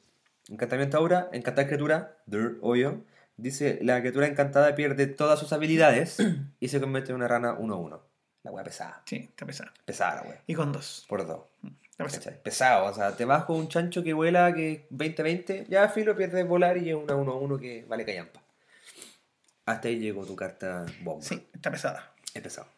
[0.49, 3.05] Encantamiento aura, encantar criatura, der, obvio.
[3.37, 6.17] Dice, la criatura encantada pierde todas sus habilidades
[6.59, 8.01] y se convierte en una rana 1-1.
[8.43, 9.03] La wea pesada.
[9.07, 9.71] Sí, está pesado.
[9.85, 10.43] Pesada la wea.
[10.47, 11.05] Y con dos.
[11.09, 11.43] Por dos.
[11.99, 12.43] ¿Cachai?
[12.43, 16.79] Pesado, o sea, te bajo un chancho que vuela que 20-20, ya filo, pierdes volar
[16.79, 18.41] y es una 1-1 que vale callampa.
[19.67, 21.23] Hasta ahí llegó tu carta bomba.
[21.25, 22.13] Sí, está pesada.
[22.33, 22.69] Es pesado.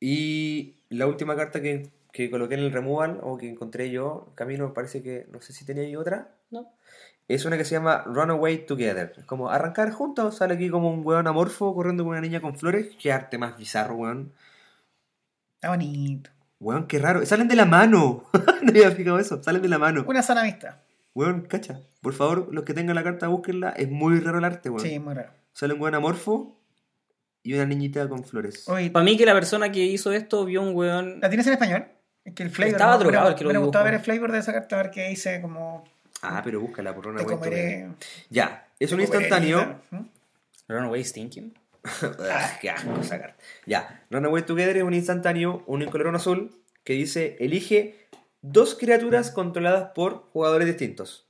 [0.00, 4.72] Y la última carta que, que coloqué en el removal, o que encontré yo, Camino,
[4.72, 6.72] parece que, no sé si tenía ahí otra, No.
[7.28, 9.12] es una que se llama Runaway Together.
[9.18, 12.56] Es como arrancar juntos, sale aquí como un weón amorfo corriendo con una niña con
[12.56, 12.96] flores.
[13.00, 14.32] Qué arte más bizarro, weón.
[15.56, 16.30] Está bonito.
[16.60, 17.24] Weón, qué raro.
[17.24, 18.24] Salen de la mano.
[18.62, 19.42] no había fijado eso.
[19.42, 20.04] Salen de la mano.
[20.06, 20.76] Una sana amistad.
[21.14, 21.80] Weón, cacha.
[22.00, 23.70] Por favor, los que tengan la carta, búsquenla.
[23.70, 24.86] Es muy raro el arte, weón.
[24.86, 25.30] Sí, muy raro.
[25.52, 26.56] Sale un weón amorfo
[27.42, 28.68] y una niñita con flores.
[28.68, 31.20] Oye, Para mí que la persona que hizo esto vio un weón...
[31.20, 31.86] ¿la tienes en español?
[32.24, 32.72] Es que el flavor.
[32.72, 32.98] Estaba ¿no?
[32.98, 33.84] drogado Me el que lo gustado dibujó.
[33.84, 35.84] ver el flavor de esa carta, a ver qué dice, como.
[36.22, 37.50] Ah, pero búscala por Te Runaway Together.
[37.50, 37.88] comeré.
[38.28, 39.80] Ya, es un te instantáneo.
[39.90, 40.00] ¿Mm?
[40.68, 41.54] Runaway Stinking.
[42.30, 43.36] Ah, Qué asco esa carta.
[43.66, 46.50] Ya, Runaway Together es un instantáneo, un incoloro azul,
[46.84, 47.96] que dice: elige
[48.42, 51.26] dos criaturas controladas por jugadores distintos.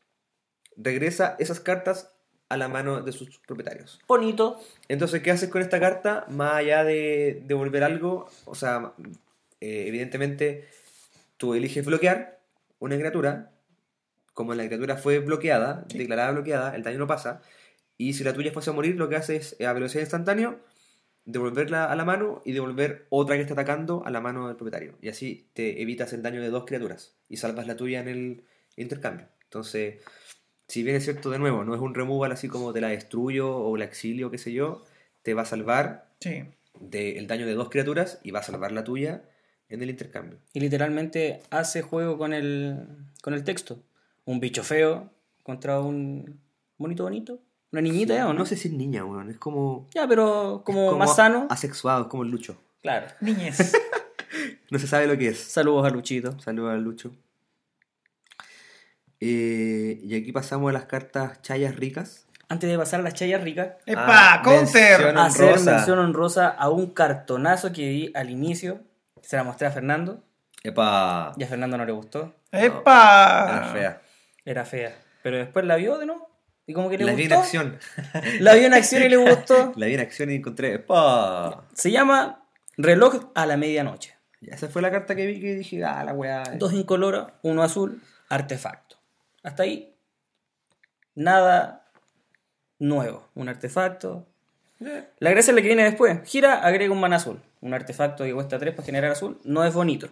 [0.77, 2.13] Regresa esas cartas
[2.49, 4.01] a la mano de sus propietarios.
[4.09, 4.59] Bonito.
[4.89, 6.25] Entonces, ¿qué haces con esta carta?
[6.29, 8.93] Más allá de devolver algo, o sea,
[9.61, 10.67] eh, evidentemente,
[11.37, 12.41] tú eliges bloquear
[12.79, 13.51] una criatura.
[14.35, 15.99] Como la criatura fue bloqueada, Sí.
[15.99, 17.43] declarada bloqueada, el daño no pasa.
[17.99, 20.57] Y si la tuya fuese a morir, lo que haces es a velocidad instantánea,
[21.25, 24.95] devolverla a la mano y devolver otra que está atacando a la mano del propietario.
[25.03, 28.45] Y así te evitas el daño de dos criaturas y salvas la tuya en el
[28.77, 29.27] intercambio.
[29.45, 29.97] Entonces,
[30.69, 33.55] si bien es cierto, de nuevo, no es un removal así como te la destruyo
[33.55, 34.85] o la exilio, qué sé yo,
[35.23, 36.45] te va a salvar Sí.
[36.81, 39.23] del daño de dos criaturas y va a salvar la tuya
[39.69, 40.39] en el intercambio.
[40.55, 42.77] Y literalmente hace juego con el,
[43.23, 43.83] con el texto.
[44.25, 45.11] Un bicho feo
[45.43, 46.41] contra un
[46.79, 47.41] bonito bonito.
[47.73, 48.41] Una niñita, ¿ya o no?
[48.41, 49.87] No sé si es niña, weón, es como...
[49.95, 51.47] Ya, pero como, es más sano.
[51.51, 52.61] Asexuado, es como el Lucho.
[52.83, 53.07] Claro.
[53.21, 53.73] Niñez.
[54.71, 55.39] No se sabe lo que es.
[55.39, 56.39] Saludos a Luchito.
[56.41, 57.11] Saludos al Lucho.
[59.21, 62.27] Eh, y aquí pasamos a las cartas chayas ricas.
[62.51, 64.05] Antes de pasar a las chayas ricas, ¡Epa!
[64.35, 65.01] Ah, ¡Counter!
[65.15, 68.81] mención- hacer mención honrosa a un cartonazo que vi al inicio.
[69.23, 70.23] Se la mostré a Fernando.
[70.63, 71.33] Epa.
[71.37, 72.35] Y a Fernando no le gustó.
[72.53, 73.49] ¡Epa!
[73.49, 74.03] Era fea.
[74.45, 74.99] Era fea.
[75.23, 76.28] Pero después la vio de nuevo.
[76.69, 77.41] Y como que le La vi en gustó.
[77.43, 77.79] acción.
[78.41, 79.73] La vio en acción y le gustó.
[79.75, 80.75] La vi en acción y encontré.
[80.75, 81.65] Epa.
[81.73, 82.45] Se llama
[82.77, 84.15] Reloj a la medianoche.
[84.41, 86.45] Ya, esa fue la carta que vi que dije, ah, la weá.
[86.57, 88.97] Dos incoloro, uno azul, artefacto.
[89.43, 89.97] Hasta ahí,
[91.15, 91.91] nada
[92.79, 93.29] nuevo.
[93.35, 94.27] Un artefacto.
[94.79, 96.21] La gracia es la que viene después.
[96.25, 97.41] Gira, agrega un mana azul.
[97.61, 99.41] Un artefacto que cuesta 3 para generar azul.
[99.43, 100.09] No es bonito,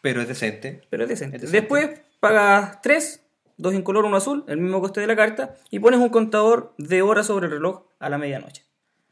[0.00, 0.80] Pero es decente.
[0.88, 1.36] pero es decente.
[1.36, 1.60] Es decente.
[1.60, 3.20] Después pagas 3,
[3.58, 7.02] dos incoloro, uno azul, el mismo coste de la carta, y pones un contador de
[7.02, 8.64] horas sobre el reloj a la medianoche.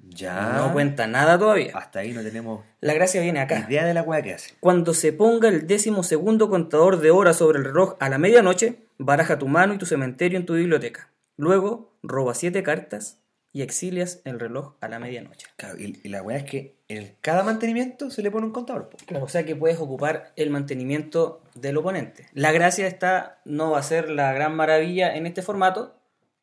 [0.09, 0.53] Ya.
[0.57, 1.73] No cuenta nada todavía.
[1.75, 3.67] Hasta ahí no tenemos La gracia viene acá.
[3.69, 4.55] idea de la weá que hace.
[4.61, 8.87] Cuando se ponga el décimo segundo contador de horas sobre el reloj a la medianoche,
[8.99, 11.11] baraja tu mano y tu cementerio en tu biblioteca.
[11.37, 13.21] Luego, roba siete cartas
[13.53, 15.49] y exilias el reloj a la medianoche.
[15.57, 18.91] Claro, y, y la weá es que en cada mantenimiento se le pone un contador.
[19.07, 22.27] Claro, o sea que puedes ocupar el mantenimiento del oponente.
[22.33, 25.95] La gracia está, no va a ser la gran maravilla en este formato,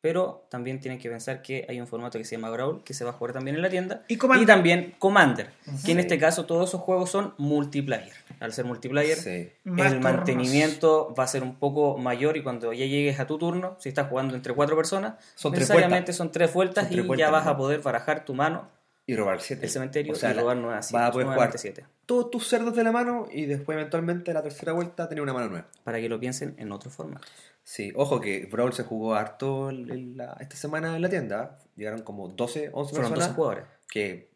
[0.02, 3.04] pero también tienen que pensar que hay un formato que se llama Brawl, que se
[3.04, 4.46] va a jugar también en la tienda, Y Commander.
[4.46, 5.48] también Commander,
[5.86, 8.12] que en este caso todos esos juegos son multiplayer.
[8.38, 9.50] Al ser multiplayer, Sí.
[9.64, 13.76] El mantenimiento va a ser un poco mayor y cuando ya llegues a tu turno,
[13.78, 16.16] si estás jugando entre cuatro personas, Son tres necesariamente vueltas.
[16.16, 17.50] son tres vueltas Son tres y vueltas, ya vas ¿no?
[17.52, 18.68] a poder barajar tu mano,
[19.06, 19.64] Y robar 7.
[19.66, 21.84] el cementerio O sea, y robar nuevas Vas a poder jugar siete.
[22.06, 25.48] todos tus cerdos de la mano y después eventualmente la tercera vuelta tener una mano
[25.48, 25.66] nueva.
[25.84, 27.26] Para que lo piensen en otro formato.
[27.62, 31.58] Sí, ojo que Brawl se jugó harto en- en la- esta semana en la tienda.
[31.76, 33.28] Llegaron como 12, 11 Fueron personas.
[33.28, 33.64] 12 jugadores.
[33.88, 34.30] Que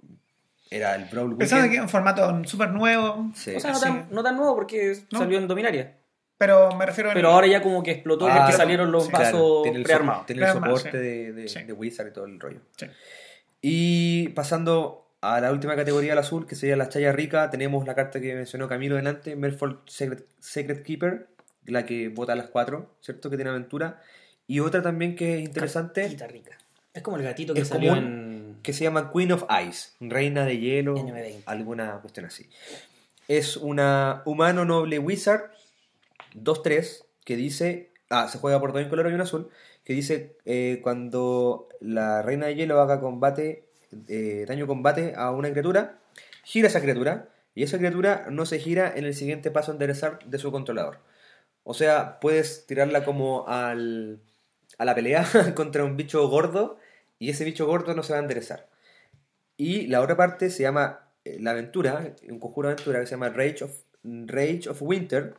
[0.70, 3.30] era el Brawl Pensando que es un formato súper nuevo.
[3.34, 3.54] Sí.
[3.56, 5.18] O sea, no tan, no tan nuevo porque ¿No?
[5.20, 5.94] salió en Dominaria.
[6.36, 9.12] Pero me refiero Pero ahora ya como que explotó Ah, porque salieron los sí.
[9.12, 10.20] vasos Claro, tiene el, prearmados.
[10.20, 10.96] so- tiene el soporte sí.
[10.98, 11.62] de, de, Sí.
[11.64, 12.60] de Wizard y todo el rollo.
[12.76, 12.86] Sí.
[13.60, 17.94] Y pasando a la última categoría del azul, que sería la chaya rica, tenemos la
[17.94, 21.28] carta que mencionó Camilo delante, Merfolk Secret, Secret Keeper,
[21.66, 23.30] la que vota a las 4, ¿cierto?
[23.30, 24.00] Que tiene aventura.
[24.46, 26.58] Y otra también que es interesante, Cartita rica.
[26.94, 28.58] Es como el gatito que salió en...
[28.62, 31.42] que se llama Queen of Ice, reina de hielo, NM20.
[31.46, 32.48] alguna cuestión así.
[33.28, 35.50] Es una humano noble wizard
[36.34, 39.50] 2-3 que dice, ah, se juega por dos incoloro y un azul,
[39.84, 43.68] que dice eh, cuando la reina de hielo haga combate,
[44.08, 45.98] eh, daño combate a una criatura,
[46.44, 50.18] gira esa criatura y esa criatura no se gira en el siguiente paso a enderezar
[50.24, 51.00] de su controlador.
[51.64, 54.20] O sea, puedes tirarla como al,
[54.78, 56.78] a la pelea contra un bicho gordo
[57.18, 58.68] y ese bicho gordo no se va a enderezar.
[59.56, 63.10] Y la otra parte se llama eh, la aventura, un conjuro de aventura que se
[63.10, 65.34] llama Rage of, Rage of Winter.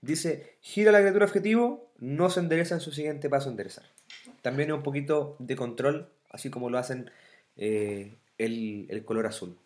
[0.00, 3.84] Dice, gira la criatura objetivo, no se endereza en su siguiente paso a enderezar.
[4.46, 7.10] También es un poquito de control, así como lo hacen
[7.56, 9.58] eh, el, el color azul.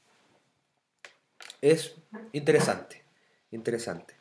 [1.60, 1.96] Es
[2.32, 3.02] interesante,
[3.50, 4.14] interesante.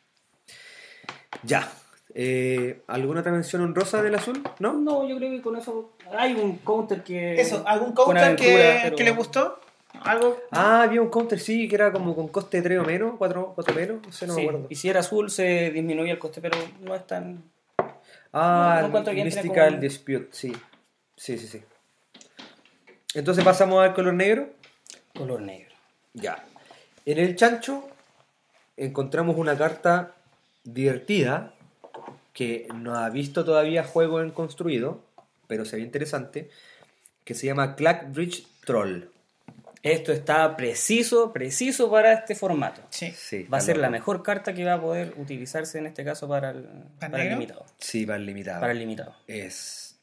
[1.44, 1.72] Ya.
[2.14, 4.42] eh, ¿Alguna otra mención honrosa del azul?
[4.58, 4.74] ¿No?
[4.74, 7.40] No, yo creo que con eso hay un counter que...
[7.40, 9.60] Eso, ¿algún counter que, pero- que le gustó?
[10.02, 10.36] ¿Algo?
[10.50, 14.02] Ah, había un counter, sí, que era como con coste 3 o menos, 4, menos,
[14.06, 14.66] no sé, no Sí, me acuerdo.
[14.68, 17.42] y si era azul se disminuía el coste, pero no es tan...
[18.32, 20.52] Ah, No, no Mystical como- Dispute, sí.
[21.16, 21.62] Sí, sí, sí.
[23.14, 24.50] Entonces pasamos al color negro.
[25.14, 25.74] Color negro.
[26.14, 26.44] Ya.
[27.04, 27.88] En el chancho
[28.76, 30.14] encontramos una carta
[30.64, 31.54] divertida
[32.32, 35.02] que no ha visto todavía juego en construido,
[35.46, 36.50] pero se ve interesante,
[37.24, 39.04] que se llama Clackbridge Troll.
[39.82, 42.82] Esto está preciso, preciso para este formato.
[42.90, 43.12] Sí.
[43.16, 46.28] Sí, Va a ser la mejor carta que va a poder utilizarse en este caso
[46.28, 46.66] para el,
[46.98, 47.64] para el limitado.
[47.78, 48.60] Sí, va limitado.
[48.60, 49.14] Para el limitado.
[49.26, 49.96] Es,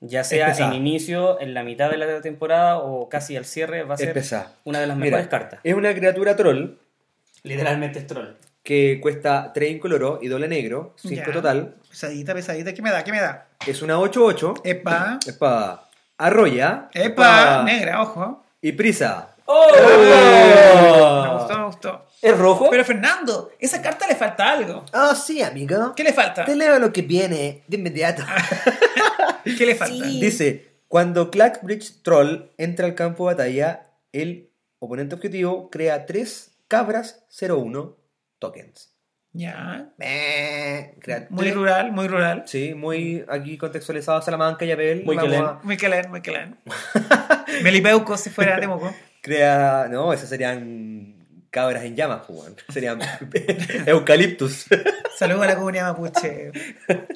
[0.00, 0.68] Ya sea pesada.
[0.68, 4.28] en inicio, en la mitad de la temporada o casi al cierre, va a es
[4.28, 5.60] ser una de las Mira, mejores cartas.
[5.64, 6.76] Es una criatura troll
[7.42, 8.36] Literalmente es troll.
[8.62, 11.32] que cuesta 3 incoloro y doble negro, 5 Ya.
[11.32, 11.74] total.
[11.90, 12.72] Pesadita, pesadita.
[12.72, 13.02] ¿Qué me da?
[13.02, 13.48] ¿Qué me da?
[13.66, 14.60] Es una 8-8.
[14.62, 15.18] Epa.
[15.26, 15.88] Epa.
[16.18, 16.88] Arroya.
[16.94, 17.64] Epa.
[17.64, 18.44] Negra, ojo.
[18.62, 19.34] Y prisa.
[19.46, 22.06] Me gustó, me gustó.
[22.22, 22.68] ¿Es rojo?
[22.70, 24.84] Pero Fernando, esa carta le falta algo.
[24.92, 25.92] Ah, sí, amigo.
[25.96, 26.44] ¿Qué le falta?
[26.44, 28.22] Te leo lo que viene de inmediato.
[29.44, 29.94] ¿Qué le falta?
[30.04, 30.20] Sí.
[30.20, 37.24] Dice, cuando Clackbridge Troll entra al campo de batalla, el oponente objetivo crea 3 cabras
[37.36, 37.96] 01
[38.38, 38.90] tokens.
[39.32, 39.88] Ya.
[39.98, 40.94] Eh,
[41.30, 42.44] Muy tres- rural, muy rural.
[42.46, 45.04] Sí, muy aquí contextualizado Salamanca y Apel.
[45.04, 46.58] Muy a- Muy calén, muy calén.
[47.62, 48.94] Melipeuco si fuera Temuco.
[49.22, 49.88] Crea.
[49.90, 51.14] No, esas serían
[51.50, 52.54] cabras en llamas, pues.
[52.72, 52.98] Serían
[53.86, 54.66] eucaliptus.
[55.18, 56.52] Saludos a la comunidad mapuche.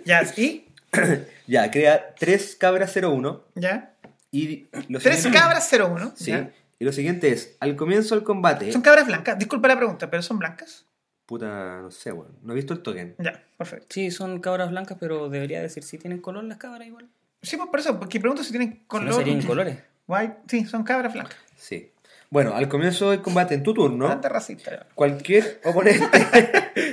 [0.05, 0.67] Ya, ¿y?
[1.47, 3.93] ya, crea 3 cabras 01 ¿Ya?
[4.31, 6.13] y lo Tres siguiente- cabras 01.
[6.17, 6.31] Sí.
[6.31, 6.51] ¿ya?
[6.79, 8.71] Y lo siguiente es, al comienzo del combate.
[8.71, 9.39] Son cabras blancas.
[9.39, 10.85] Disculpa la pregunta, pero son blancas.
[11.25, 12.37] Puta, no sé, weón.
[12.43, 13.17] No he visto el token.
[13.19, 13.87] Ya, perfecto.
[13.91, 17.09] Sí, son cabras blancas, pero debería decir si tienen color las cabras igual.
[17.43, 19.07] Sí, pues por eso, porque pregunto si tienen Si color.
[19.09, 19.79] no serían colores.
[20.09, 21.37] White, sí, son cabras blancas.
[21.57, 21.91] Sí.
[22.29, 24.87] Bueno, al comienzo del combate en tu turno, Bastante racista.
[24.95, 26.05] cualquier oponente,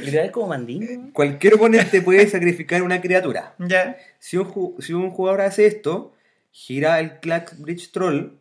[0.02, 1.12] Literal es como mandingo.
[1.14, 3.56] cualquier oponente puede sacrificar una criatura.
[3.58, 3.98] Ya.
[4.20, 6.14] Si un, ju- si un jugador hace esto,
[6.52, 8.38] gira el Clack Bridge Troll,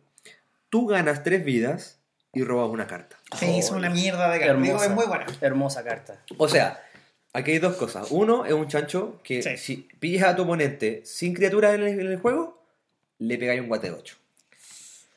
[0.69, 1.99] tú ganas tres vidas
[2.31, 3.17] y robas una carta.
[3.37, 4.53] Sí, es una mierda de carta.
[4.53, 4.85] Digo, Hermosa.
[4.85, 5.25] es muy buena.
[5.41, 6.21] Hermosa carta.
[6.37, 6.79] O sea,
[7.33, 8.07] aquí hay dos cosas.
[8.11, 9.57] Uno es un chancho que Sí.
[9.57, 12.63] si pillas a tu oponente sin criatura en el, en el juego,
[13.17, 14.15] le pegáis un guate de 8.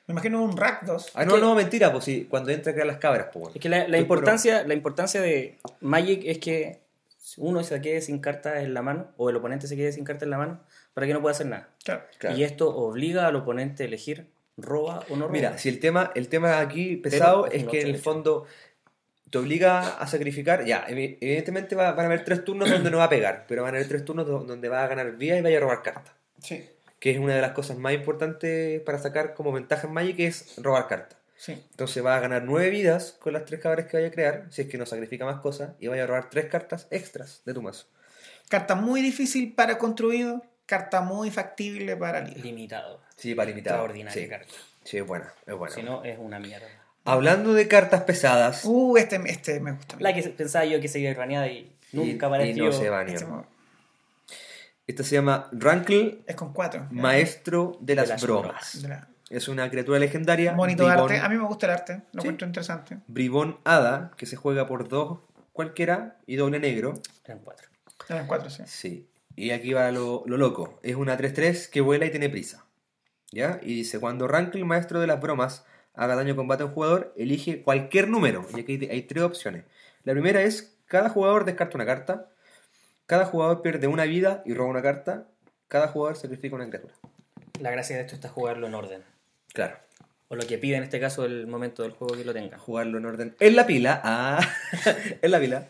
[0.06, 1.12] Me imagino un rack 2.
[1.14, 3.52] Ah, no, no, mentira, pues si cuando entra a crear las cabras, pues bueno.
[3.56, 6.78] Es que la, la importancia, la importancia de Magic es que
[7.38, 10.22] uno se quede sin cartas en la mano, o el oponente se quede sin cartas
[10.24, 10.60] en la mano,
[10.94, 11.68] para que no pueda hacer nada.
[11.84, 12.02] Claro.
[12.18, 12.36] Claro.
[12.36, 14.26] Y esto obliga al oponente a elegir
[14.56, 15.32] roba o no roba.
[15.32, 18.46] Mira, si el tema, el tema aquí pesado es que en el fondo
[19.28, 22.98] te obliga a sacrificar, ya, evi- evidentemente va- van a haber tres turnos donde no
[22.98, 25.36] va a pegar, pero van a haber tres turnos do- donde va a ganar vida
[25.36, 26.14] y vaya a robar cartas.
[26.40, 26.64] Sí,
[26.98, 30.54] Que es una de las cosas más importantes para sacar como ventaja en Magic, es
[30.62, 31.18] robar cartas.
[31.36, 31.52] sí.
[31.70, 34.62] Entonces va a ganar nueve vidas con las tres cabras que vaya a crear, si
[34.62, 37.60] es que no sacrifica más cosas, y vaya a robar tres cartas extras de tu
[37.62, 37.86] mazo.
[38.48, 43.00] Carta muy difícil para construido, carta muy factible para limitado.
[43.16, 43.74] Sí, para limitar.
[43.74, 44.54] Extraordinaria Sí, carta.
[44.84, 45.74] sí, es buena, es buena.
[45.74, 46.66] Si no, es una mierda.
[47.04, 49.96] Hablando de cartas pesadas, Uh, este, este me gusta.
[50.00, 52.64] La que pensaba yo que se iba a ir baneada y nunca y, apareció.
[52.64, 53.12] y no se ni.
[53.12, 53.26] Este
[54.86, 56.86] Esta se llama Rankle, es con cuatro.
[56.90, 58.82] Maestro de las, las bromas.
[58.82, 60.52] De la- Es una criatura legendaria.
[60.52, 61.18] Bonito bribón, arte.
[61.24, 61.92] A mí me gusta el arte.
[62.12, 62.28] Lo Sí.
[62.28, 62.98] encuentro interesante.
[63.08, 65.18] bribón hada, que se juega por dos
[65.52, 66.94] cualquiera y doble negro.
[67.24, 67.68] Eran cuatro.
[68.08, 68.62] Eran cuatro, sí.
[68.66, 69.08] Sí.
[69.34, 70.78] Y aquí va lo, lo loco.
[70.84, 72.64] Es una 3-3 que vuela y tiene prisa.
[73.32, 73.58] ¿Ya?
[73.62, 75.64] Y dice, cuando Rankle, maestro de las bromas,
[75.94, 78.46] haga daño combate a un jugador, elige cualquier número.
[78.56, 79.64] Y aquí hay, hay tres opciones.
[80.04, 82.28] La primera es, cada jugador descarta una carta.
[83.06, 85.28] Cada jugador pierde una vida y roba una carta.
[85.68, 86.94] Cada jugador sacrifica una criatura.
[87.60, 89.02] La gracia de esto está jugarlo en orden.
[89.52, 89.76] Claro.
[90.28, 92.58] O lo que pide en este caso el momento del juego que lo tenga.
[92.58, 93.36] Jugarlo en orden.
[93.38, 94.00] En la pila.
[94.02, 94.40] Ah,
[95.22, 95.68] en la pila.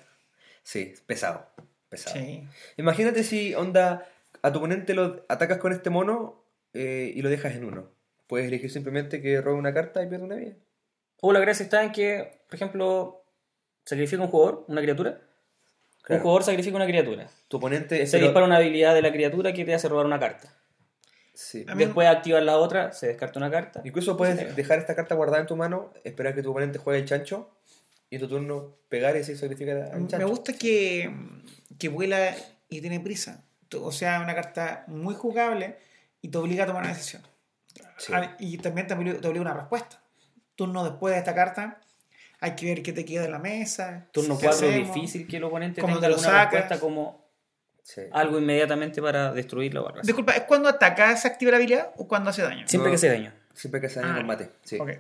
[0.62, 1.46] Sí, pesado.
[1.90, 2.16] Pesado.
[2.16, 2.48] Sí.
[2.78, 4.08] Imagínate si, onda,
[4.40, 6.42] a tu oponente lo atacas con este mono
[6.72, 7.90] eh, y lo dejas en uno.
[8.26, 10.54] Puedes elegir simplemente que robe una carta y pierde una vida.
[11.20, 13.24] O la gracia está en que, por ejemplo,
[13.84, 15.20] sacrifica un jugador, una criatura.
[16.06, 16.20] Claro.
[16.20, 17.28] Un jugador sacrifica una criatura.
[17.48, 20.20] Tu oponente Se pero- dispara una habilidad de la criatura que te hace robar una
[20.20, 20.52] carta.
[21.34, 21.66] Sí.
[21.76, 23.82] Después activas la otra, se descarta una carta.
[23.84, 27.04] Incluso puedes dejar esta carta guardada en tu mano, esperar que tu oponente juegue el
[27.06, 27.50] chancho
[28.08, 30.28] y en tu turno pegar y así sacrificar al Me chancho.
[30.28, 31.12] gusta que,
[31.78, 32.34] que vuela
[32.70, 33.44] y tiene prisa.
[33.80, 35.76] O sea, una carta muy jugable
[36.22, 37.20] y te obliga a tomar una decisión.
[37.98, 38.12] Sí.
[38.38, 40.00] Y también te obliga, te obliga a una respuesta.
[40.54, 41.80] Turno después de esta carta,
[42.46, 44.06] hay que ver qué te queda en la mesa.
[44.12, 44.94] Turno qué 4 hacemos.
[44.94, 46.52] difícil que el oponente ¿Cómo tenga te lo sacas?
[46.52, 47.26] respuesta como
[47.82, 48.02] Sí.
[48.12, 50.06] algo inmediatamente para destruirlo o algo así.
[50.08, 52.66] Disculpa, ¿es cuando ataca se activa la habilidad o cuando hace daño?
[52.66, 52.94] Siempre No.
[52.94, 53.32] que se daño.
[53.54, 54.50] Siempre que se daña Ah, en combate.
[54.64, 54.78] Sí.
[54.80, 54.90] Ok,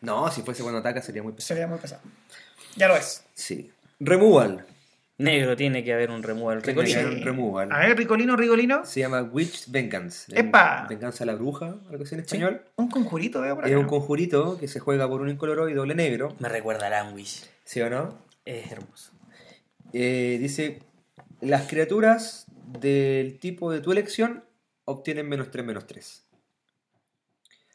[0.00, 1.48] No, si fuese cuando ataca sería muy pesado.
[1.48, 2.00] sería muy pesado.
[2.76, 3.24] Ya lo es.
[3.34, 3.70] Sí.
[4.00, 4.64] Removal.
[5.18, 6.60] Negro tiene que haber un removal.
[6.62, 7.06] Tiene que Ricolino.
[7.08, 7.72] haber un removal.
[7.72, 8.84] A ver, Ricolino, Rigolino.
[8.84, 10.30] Se llama Witch Vengeance.
[10.38, 10.86] ¡Epa!
[10.88, 12.62] Venganza a la bruja, algo así en Sí, español.
[12.76, 13.80] Un conjurito, veo por Es acá.
[13.80, 16.36] un conjurito que se juega por un incoloro y doble negro.
[16.38, 17.48] Me recuerda a Languish.
[17.64, 18.18] ¿Sí o no?
[18.44, 19.12] Es hermoso.
[19.94, 20.80] Eh, dice,
[21.40, 22.44] las criaturas
[22.78, 24.44] del tipo de tu elección
[24.84, 26.26] obtienen menos 3, menos 3.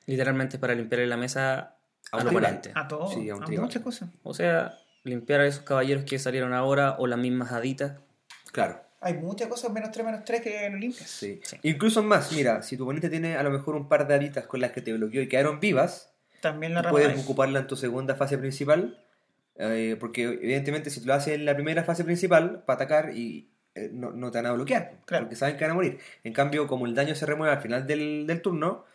[0.06, 1.78] Literalmente es para limpiarle la mesa
[2.12, 2.72] A un oponente.
[2.76, 3.10] A todo.
[3.12, 3.66] Sí, a un a tribal.
[3.66, 4.10] muchas cosas.
[4.24, 7.94] O sea, limpiar a esos caballeros que salieron ahora o las mismas haditas.
[8.52, 11.10] Claro, Hay muchas cosas menos 3, menos 3 que no limpias.
[11.10, 11.40] sí.
[11.44, 11.58] Sí.
[11.64, 14.60] Incluso más, mira, si tu oponente tiene a lo mejor un par de haditas con
[14.62, 18.38] las que te bloqueó y quedaron vivas, También la puedes ocuparla en tu segunda fase
[18.38, 18.98] principal.
[19.56, 23.50] eh, porque evidentemente si tú lo haces en la primera fase principal para atacar y
[23.76, 25.26] eh, no, no te van a bloquear, Claro.
[25.26, 26.00] porque saben que van a morir.
[26.24, 28.86] En cambio, como el daño se remueve al final del, del turno,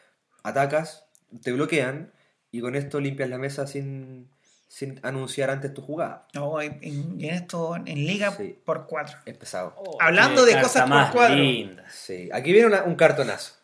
[0.43, 1.07] atacas,
[1.43, 2.13] te bloquean
[2.53, 4.29] y con esto limpias la mesa sin,
[4.69, 6.27] sin anunciar antes tu jugada.
[6.35, 8.59] No, en, en- esto, en liga, Sí.
[8.65, 9.19] por 4.
[9.25, 9.75] Es pesado.
[10.01, 11.85] Hablando qué de cosas por linda.
[11.91, 12.29] Sí.
[12.33, 13.55] Aquí viene una- un cartonazo.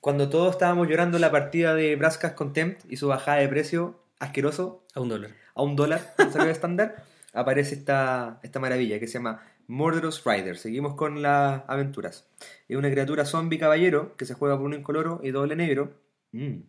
[0.00, 4.84] Cuando todos estábamos llorando la partida de Brascas Contempt y su bajada de precio asqueroso
[4.94, 5.32] A un dólar.
[5.54, 6.00] a un dólar
[6.32, 7.02] salió de estándar,
[7.34, 10.56] aparece esta, esta maravilla que se llama Murderous Rider.
[10.56, 12.26] Seguimos con las aventuras.
[12.68, 16.00] Es una criatura zombie caballero que se juega por un incoloro y doble negro.
[16.32, 16.60] Mm.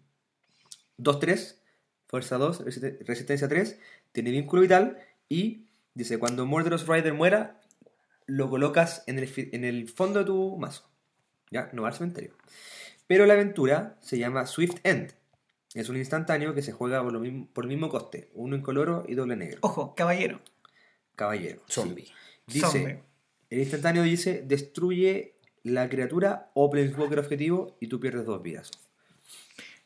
[2.09, 3.79] 2-3, fuerza 2, resiste- resistencia 3,
[4.11, 4.97] tiene vínculo vital
[5.29, 7.61] y dice, cuando Murderous Rider muera,
[8.25, 10.89] lo colocas en el, en el fondo de tu mazo.
[11.51, 11.69] ¿Ya?
[11.73, 12.35] No va al cementerio.
[13.07, 15.13] Pero la aventura se llama Swift End.
[15.73, 19.03] Es un instantáneo que se juega por, lo mismo, por el mismo coste, uno incoloro
[19.07, 19.59] y doble negro.
[19.61, 20.41] Ojo, caballero.
[21.15, 21.61] Caballero.
[21.67, 22.05] Zombie.
[22.05, 22.13] Sí.
[22.47, 22.99] Dice, Zombie.
[23.49, 28.71] el instantáneo dice, destruye la criatura o Planeswalker objetivo y tú pierdes dos vidas.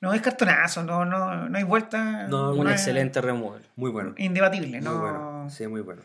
[0.03, 2.27] No es cartonazo, no, no, no hay vuelta.
[2.27, 3.61] No, Un excelente removal.
[3.77, 4.13] Muy bueno.
[4.17, 4.99] Indebatible, Muy ¿no?
[4.99, 5.47] bueno.
[5.49, 6.01] Sí, muy bueno.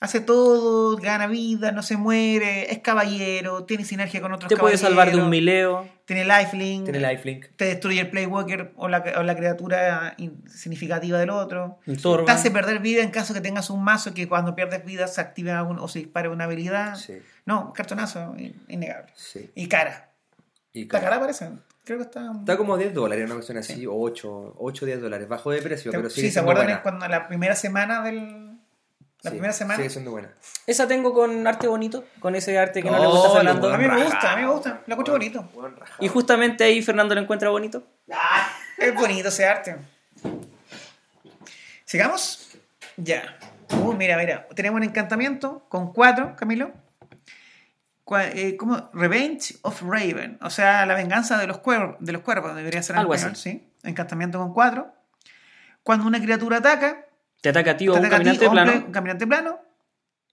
[0.00, 4.76] Hace todo, gana vida, no se muere, es caballero, tiene sinergia con otros Te puede
[4.76, 5.88] salvar de un mileo.
[6.04, 6.84] Tiene lifelink.
[6.84, 7.46] Tiene lifelink.
[7.56, 10.14] te destruye el Playwalker o la, o la criatura
[10.46, 11.78] significativa del otro.
[11.86, 12.26] Un Torban.
[12.26, 15.20] Te hace perder vida en caso que tengas un mazo que cuando pierdes vida se
[15.22, 16.94] active algún- o se dispare una habilidad.
[16.96, 17.14] Sí,
[17.46, 19.10] No, cartonazo, in- innegable.
[19.16, 19.50] sí.
[19.54, 20.10] Y cara.
[20.72, 21.04] Y ¿La cara.
[21.04, 21.48] cara parece?
[21.88, 22.30] Creo que está...
[22.38, 25.26] Está como 10 dólares, una cuestión así, o 8, 8 10 dólares.
[25.26, 26.82] Bajo de precio, pero sí, sigue ¿se acuerdan buena.
[26.82, 28.58] cuando la primera semana del...
[29.22, 29.76] La Sí, primera semana?
[29.78, 30.28] Sigue siendo buena.
[30.66, 33.72] Esa tengo con arte bonito, con ese arte que no, le Oh, gusta a Fernando.
[33.72, 34.82] A mí me gusta, a mí me gusta.
[34.86, 35.48] Lo encuentro bonito.
[35.54, 35.74] Buen.
[35.98, 37.82] Y justamente ahí Fernando lo encuentra bonito.
[38.76, 39.76] Es bonito ese arte.
[41.86, 42.50] ¿Sigamos?
[42.98, 43.38] Ya.
[43.82, 44.46] Uh, mira, mira.
[44.54, 46.70] Tenemos un encantamiento con cuatro, Camilo.
[48.16, 48.90] Eh, ¿Cómo?
[48.94, 50.38] Revenge of Raven.
[50.40, 52.54] O sea, la venganza de los, cuer- de los cuervos.
[52.56, 53.50] Debería ser en Algo español, así.
[53.50, 53.68] sí.
[53.82, 54.92] Encantamiento con cuatro.
[55.82, 57.06] Cuando una criatura ataca,
[57.40, 58.92] Te ataca a ti o un ti caminante plano.
[58.92, 59.60] caminante plano,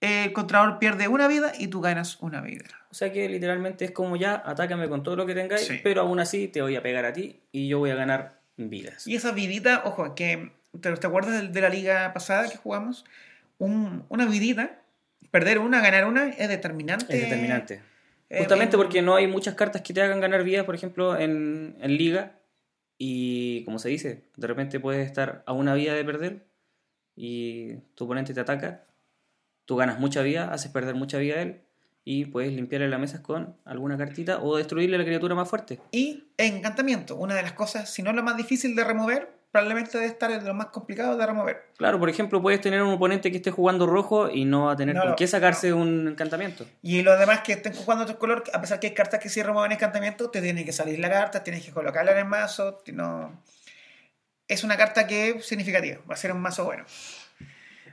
[0.00, 2.64] eh, el controlador pierde una vida y tú ganas una vida.
[2.90, 5.80] O sea que literalmente es como ya, atácame con todo lo que tengáis, Sí.
[5.82, 9.06] pero aún así te voy a pegar a ti y yo voy a ganar vidas.
[9.06, 13.04] Y esa vidita, ojo, que ¿te, te acuerdas de, de la liga pasada que jugamos?
[13.58, 14.80] Un- una vidita,
[15.30, 17.14] perder una, ganar una, es determinante.
[17.14, 17.80] Es determinante.
[18.28, 21.16] Eh, Justamente en- porque no hay muchas cartas que te hagan ganar vidas, por ejemplo,
[21.18, 22.38] en, en liga.
[22.98, 26.46] Y como se dice, de repente puedes estar a una vida de perder
[27.14, 28.84] y tu oponente te ataca.
[29.64, 31.60] Tú ganas mucha vida, haces perder mucha vida a él
[32.04, 35.80] y puedes limpiarle la mesa con alguna cartita o destruirle a la criatura más fuerte.
[35.90, 40.06] Y encantamiento, una de las cosas, si no lo más difícil de remover, probablemente debe
[40.10, 41.64] estar en lo más complicado de remover.
[41.78, 44.76] Claro, por ejemplo, puedes tener un oponente que esté jugando rojo y no va a
[44.76, 46.66] tener No, no, qué sacarse un encantamiento.
[46.82, 49.42] Y los demás que estén jugando otro color, a pesar que hay cartas que sí
[49.42, 52.82] remueven encantamiento, te tiene que salir la carta, tienes que colocarla en el mazo.
[52.92, 53.42] No...
[54.48, 56.84] Es una carta que es significativa, va a ser un mazo bueno.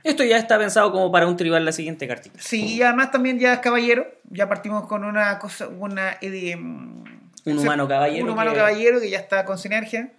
[0.04, 2.38] Esto ya está pensado como para un tribal la siguiente cartita.
[2.40, 4.06] Sí, y además también ya es caballero.
[4.30, 7.04] Ya partimos con una cosa, una eh, mm,
[7.46, 10.12] Un humano caballero Un humano que- caballero que ya está con sinergia.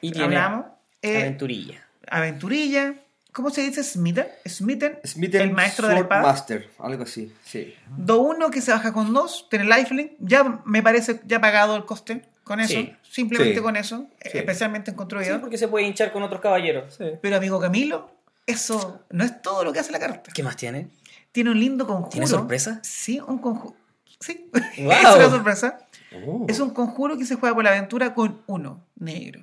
[0.00, 0.66] Y tiene Hablamos.
[1.02, 1.82] Eh, aventurilla.
[2.08, 2.94] aventurilla.
[3.32, 3.84] ¿Cómo se dice?
[3.84, 4.26] Smitten.
[4.46, 4.98] Smitten.
[5.04, 6.22] Smitten el maestro de la Sword espada.
[6.22, 7.74] Master, algo así, sí.
[7.96, 9.46] Do uno que se baja con dos.
[9.48, 10.12] Tiene lifelink.
[10.18, 12.74] Ya me parece ya pagado el coste con eso.
[12.74, 12.92] Sí.
[13.08, 13.62] Simplemente Sí.
[13.62, 14.06] con eso.
[14.22, 14.38] Sí.
[14.38, 15.40] Especialmente en Sí, construidor.
[15.40, 16.98] porque se puede hinchar con otros caballeros.
[17.22, 18.10] Pero amigo Camilo,
[18.46, 20.32] eso no es todo lo que hace la carta.
[20.34, 20.88] ¿Qué más tiene?
[21.30, 22.10] Tiene un lindo conjuro.
[22.10, 22.80] ¿Tiene sorpresa?
[22.82, 23.76] Sí, un conjuro.
[24.18, 24.90] Sí, Wow.
[24.92, 25.78] es una sorpresa.
[26.26, 26.46] Oh.
[26.48, 29.42] Es un conjuro que se juega por la aventura con uno negro.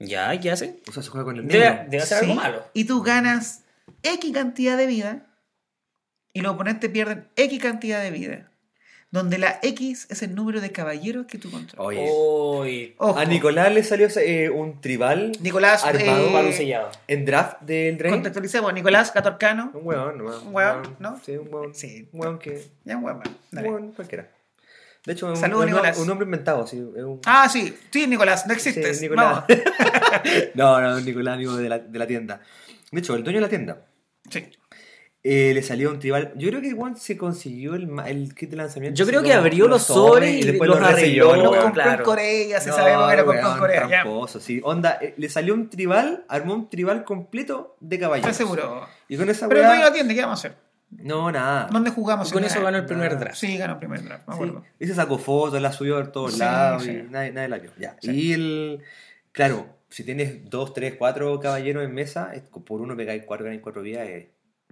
[0.00, 0.80] Ya, ¿y qué hace?
[0.88, 1.84] O sea, se juega con el Debe, negro.
[1.90, 2.64] debe hacer Sí, algo malo.
[2.72, 3.64] Y tú ganas
[4.02, 5.26] X cantidad de vida
[6.32, 8.44] y los oponentes pierden X cantidad de vida.
[9.10, 11.86] Donde la X es el número de caballeros que tú controlas.
[11.86, 16.90] Oye, Uy, Ojo, a Nicolás le salió eh, un tribal Nicolás, armado eh, sellado.
[17.06, 18.14] en draft del Drain.
[18.16, 18.70] contextualicemos.
[18.74, 19.70] Nicolás Catorcano.
[19.72, 20.42] Un huevón, nomás.
[20.42, 21.18] Un huevón, ¿no?
[21.24, 21.74] Sí, un huevón.
[21.74, 22.06] Sí.
[22.12, 22.62] Un huevón que.
[22.84, 23.04] Ya, Un
[23.50, 23.68] dale.
[23.70, 24.28] huevón cualquiera.
[25.06, 25.98] De hecho, es un, Saludos, un, Nicolás.
[25.98, 26.76] un nombre inventado, sí.
[26.96, 28.98] es un- Ah, sí, sí, Nicolás, no existes.
[28.98, 29.44] Sí, Nicolás.
[30.54, 32.40] No, no, Nicolás, amigo de la, de la tienda.
[32.90, 33.86] De hecho, el dueño de la tienda
[34.30, 34.44] Sí.
[35.22, 36.32] eh, le salió un tribal.
[36.36, 38.98] Yo creo que igual se consiguió el, el kit de lanzamiento.
[38.98, 41.90] Yo creo que abrió los sobres y después los arregló, Lo compró claro.
[41.98, 43.86] en Corea, si No, sabemos que lo compró en Corea.
[43.88, 44.60] Tramposo, sí.
[44.64, 48.30] Onda, eh, le salió un tribal, armó un tribal completo de caballeros.
[48.30, 48.86] Estoy seguro.
[49.08, 49.88] Y con esa Pero el dueño weá.
[49.90, 50.58] la tienda, ¿qué vamos a hacer?
[50.90, 51.68] No, nada.
[51.70, 52.30] ¿Dónde jugamos?
[52.30, 53.20] Y con eso ganó el primer Nada.
[53.20, 53.36] draft.
[53.38, 54.64] Sí, ganó el primer draft, me Sí, acuerdo.
[54.78, 56.90] y se sacó fotos, la subió a todos Sí, lados sí.
[56.90, 57.70] y nadie, nadie la vio.
[57.78, 57.96] Ya.
[58.00, 58.10] Sí.
[58.10, 58.80] Y el.
[59.32, 63.62] Claro, si tienes dos, tres, cuatro caballeros en mesa, es- por uno pegáis cuatro, ganáis
[63.62, 64.26] cuatro vidas, es,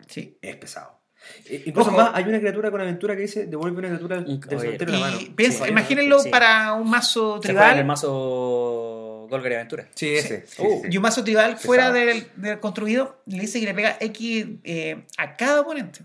[0.07, 0.39] Sí.
[0.41, 1.01] es pesado.
[1.49, 1.99] E- Incluso Ojo.
[1.99, 5.07] más, hay una criatura con aventura que dice devuelve una criatura del cementerio en la
[5.07, 5.19] mano.
[5.35, 6.31] Piensa, Sí, imagínenlo sí.
[6.31, 7.87] para un mazo Se juega en el tribal.
[7.87, 8.96] mazo
[9.29, 9.89] Golgar y Aventura.
[9.95, 10.47] Sí, ese.
[10.47, 10.89] sí, Uh, sí.
[10.91, 15.03] Y un mazo tribal fuera del, del construido le dice que le pega X eh,
[15.19, 16.01] a cada oponente.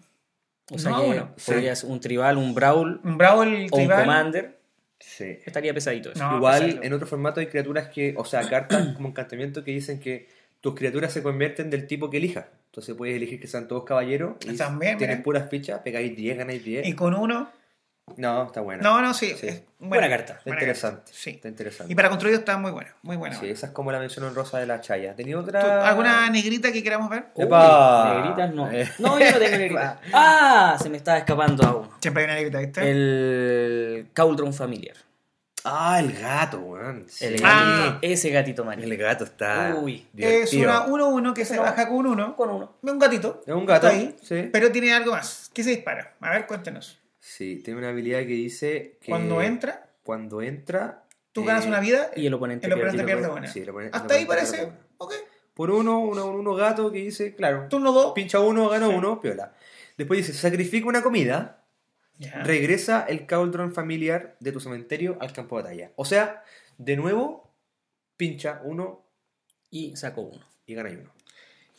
[0.69, 1.35] O sea No, que bueno.
[1.84, 4.57] un tribal, un brawl Un Brawl o un commander.
[4.99, 5.39] Sí.
[5.45, 6.23] Estaría pesadito eso.
[6.23, 9.99] No, Igual en otro formato hay criaturas que, o sea, cartas como encantamiento que dicen
[9.99, 10.30] que
[10.61, 12.45] tus criaturas se convierten del tipo que elijas.
[12.68, 15.23] Entonces puedes elegir que sean todos caballeros y También, tienes mira.
[15.23, 16.88] puras fichas, pegáis 10, ganáis 10.
[16.88, 17.49] Y con uno.
[18.18, 18.84] No, está buena.
[18.84, 19.34] No, no, sí.
[19.40, 19.48] Sí.
[19.48, 20.34] es Buena carta.
[20.34, 20.98] Está buena interesante.
[20.98, 21.30] carta, Sí.
[21.32, 21.91] Está interesante.
[21.94, 22.94] Y para construido está muy buena.
[23.03, 23.40] Muy buena.
[23.40, 25.15] Sí, esa es como la mención honrosa de la Chaya.
[25.15, 25.88] ¿Tenía ¿Tú- otra?
[25.88, 27.28] ¿Alguna negrita que queramos ver?
[27.36, 28.69] Negritas no.
[28.72, 28.90] Eh.
[28.99, 29.98] No, yo no tengo negritas.
[30.14, 31.91] Ah, se me estaba escapando a uno.
[32.02, 32.91] Siempre hay una negrita, ¿viste?
[32.91, 34.98] El Cauldron Familiar.
[35.64, 37.06] Ah, el gato, weón.
[37.07, 37.26] Sí.
[37.26, 37.91] El Ah.
[37.91, 38.84] gatito, ese gatito Mario.
[38.86, 39.76] El gato está.
[39.80, 40.07] Uy.
[40.18, 40.64] Es divertido.
[40.64, 42.36] una 1-1 que se baja con un 1.
[42.36, 42.73] Con uno.
[42.82, 43.41] Un gatito.
[43.45, 44.15] Es un gato, Está ahí.
[44.22, 44.49] sí.
[44.52, 45.49] Pero tiene algo más.
[45.53, 46.14] ¿Qué se dispara?
[46.19, 46.98] A ver, cuéntenos.
[47.23, 49.11] Sí, tiene una habilidad que dice que.
[49.11, 51.06] Cuando entra, Cuando entra.
[51.31, 53.22] tú eh, ganas una vida Y el oponente el oponente pierde.
[53.22, 53.48] pierde una.
[53.48, 54.72] Sí, el oponente- Hasta el ahí parece.
[54.98, 55.14] Ok.
[55.53, 57.68] Por uno, uno, uno gato que dice, claro.
[57.69, 58.14] Turno 2.
[58.14, 59.53] Pincha uno, gana uno, piola.
[59.98, 61.64] Después dice, sacrifica una comida,
[62.43, 65.91] regresa el cauldron familiar de tu cementerio al campo de batalla.
[65.95, 66.43] O sea,
[66.80, 67.53] de nuevo,
[68.18, 69.06] pincha uno
[69.69, 70.45] Y sacó uno.
[70.65, 71.14] y gana uno.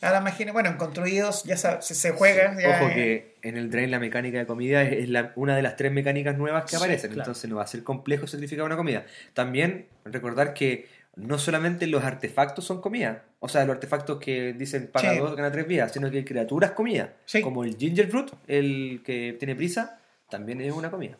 [0.03, 2.59] Ahora imagine, bueno, en construidos ya se, se, juega.
[2.59, 5.55] ya Ojo es- que en el Drain la mecánica de comida es, es la- una
[5.55, 7.23] de las tres mecánicas nuevas que Sí, aparecen, claro.
[7.23, 9.05] entonces no va a ser complejo sacrificar una comida.
[9.33, 14.87] También recordar que no solamente los artefactos son comida, o sea, los artefactos que dicen
[14.91, 15.19] paga Sí.
[15.19, 17.41] dos, gana tres vidas, sino que hay criaturas comida, Sí.
[17.41, 19.99] como el Ginger Fruit, el que tiene prisa,
[20.29, 21.17] también es una comida.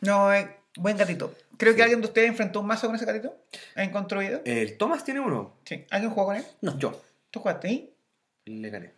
[0.00, 1.34] No, eh, buen gatito.
[1.56, 3.36] Creo que alguien de ustedes enfrentó un mazo con ese gatito
[3.76, 4.40] en construido.
[4.44, 5.84] El Thomas tiene uno, Sí.
[5.90, 6.44] ¿Alguien jugó con él?
[6.60, 6.76] No.
[6.78, 7.00] yo
[7.30, 7.91] ¿Tú jugaste ahí?
[8.46, 8.92] Le gané.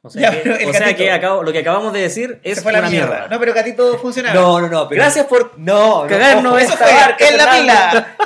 [0.00, 2.00] O sea, Ya, que, pero el o sea gatito- que acabo- lo que acabamos de
[2.00, 3.08] decir es fue la una mierda.
[3.08, 3.28] mierda.
[3.28, 4.34] No, pero gatito funcionaba.
[4.34, 5.00] No, no, no, pero...
[5.02, 8.16] Gracias por No, no, cagarnos ojo, Eso esta barca, en la pila.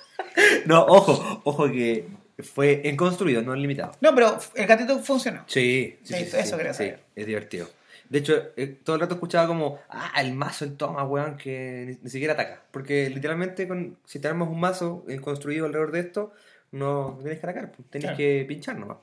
[0.66, 2.08] no, ojo, ojo que
[2.38, 3.92] fue en construido, no en limitado.
[4.00, 5.44] No, pero el gatito funcionó.
[5.46, 7.68] Sí, sí, Sí, sí, eso sí, quería sí, es divertido.
[8.08, 11.84] De hecho, eh, todo el rato escuchaba como, ah, el mazo, el toma, weón, que
[11.86, 12.62] ni, ni siquiera ataca.
[12.70, 16.32] Porque literalmente, con, si te armas un mazo eh, construido alrededor de esto,
[16.72, 18.16] no, no tienes que atacar, pues, tienes Claro.
[18.16, 18.96] que pinchar nomás.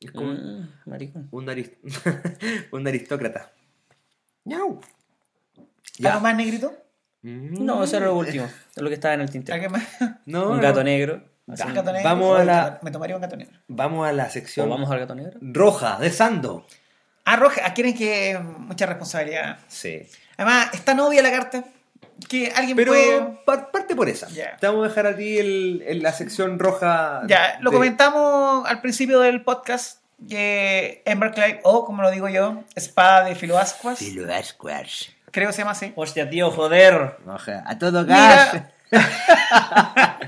[0.00, 1.28] Es como Mm, maricón.
[1.32, 1.72] un, aris-
[2.72, 3.50] un aristócrata.
[4.44, 4.80] ¡Ñau!
[6.04, 6.72] ¿Algo más negrito?
[7.22, 7.64] Mm.
[7.64, 8.48] No, eso era lo último.
[8.76, 9.54] Lo que estaba en el tintero.
[9.54, 9.82] ¿Alguien más?
[10.26, 11.24] No, Un gato negro.
[11.48, 11.62] así.
[11.64, 12.08] ¿Un gato negro?
[12.08, 13.58] Vamos a la- Me tomaría un gato negro.
[13.66, 15.38] Vamos a la ¿O sección vamos al gato negro?
[15.42, 16.66] roja de Sando.
[17.24, 19.58] Ah, Roja, ah, quieren que mucha responsabilidad.
[19.68, 20.00] Sí.
[20.38, 21.64] Además, está novia la carta.
[22.28, 23.20] Que alguien Pero puede.
[23.44, 24.28] par- parte por esa.
[24.28, 24.56] Ya.
[24.56, 27.22] Te vamos a dejar a ti el, el- la sección roja.
[27.28, 30.00] Ya, lo de- comentamos al principio del podcast.
[30.28, 34.00] Que Emberclay, o como lo digo yo, espada de Filoascuas.
[34.00, 35.10] Filoascuas.
[35.30, 35.92] Creo que se llama así.
[35.94, 37.18] Hostia, tío, joder.
[37.24, 38.52] Oja, a todo gas.
[38.54, 38.72] Mira,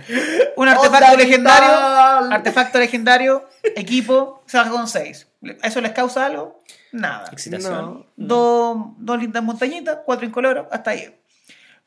[0.57, 1.69] un artefacto legendario.
[1.69, 2.33] vital.
[2.33, 3.49] Artefacto legendario.
[3.63, 4.43] Equipo.
[4.47, 5.27] Se baja con 6.
[5.63, 6.61] ¿Eso les causa algo?
[6.93, 7.29] Nada.
[7.33, 7.73] Excitación.
[7.83, 8.07] No.
[8.17, 11.17] Dos, dos lindas montañitas, cuatro incoloros, hasta ahí.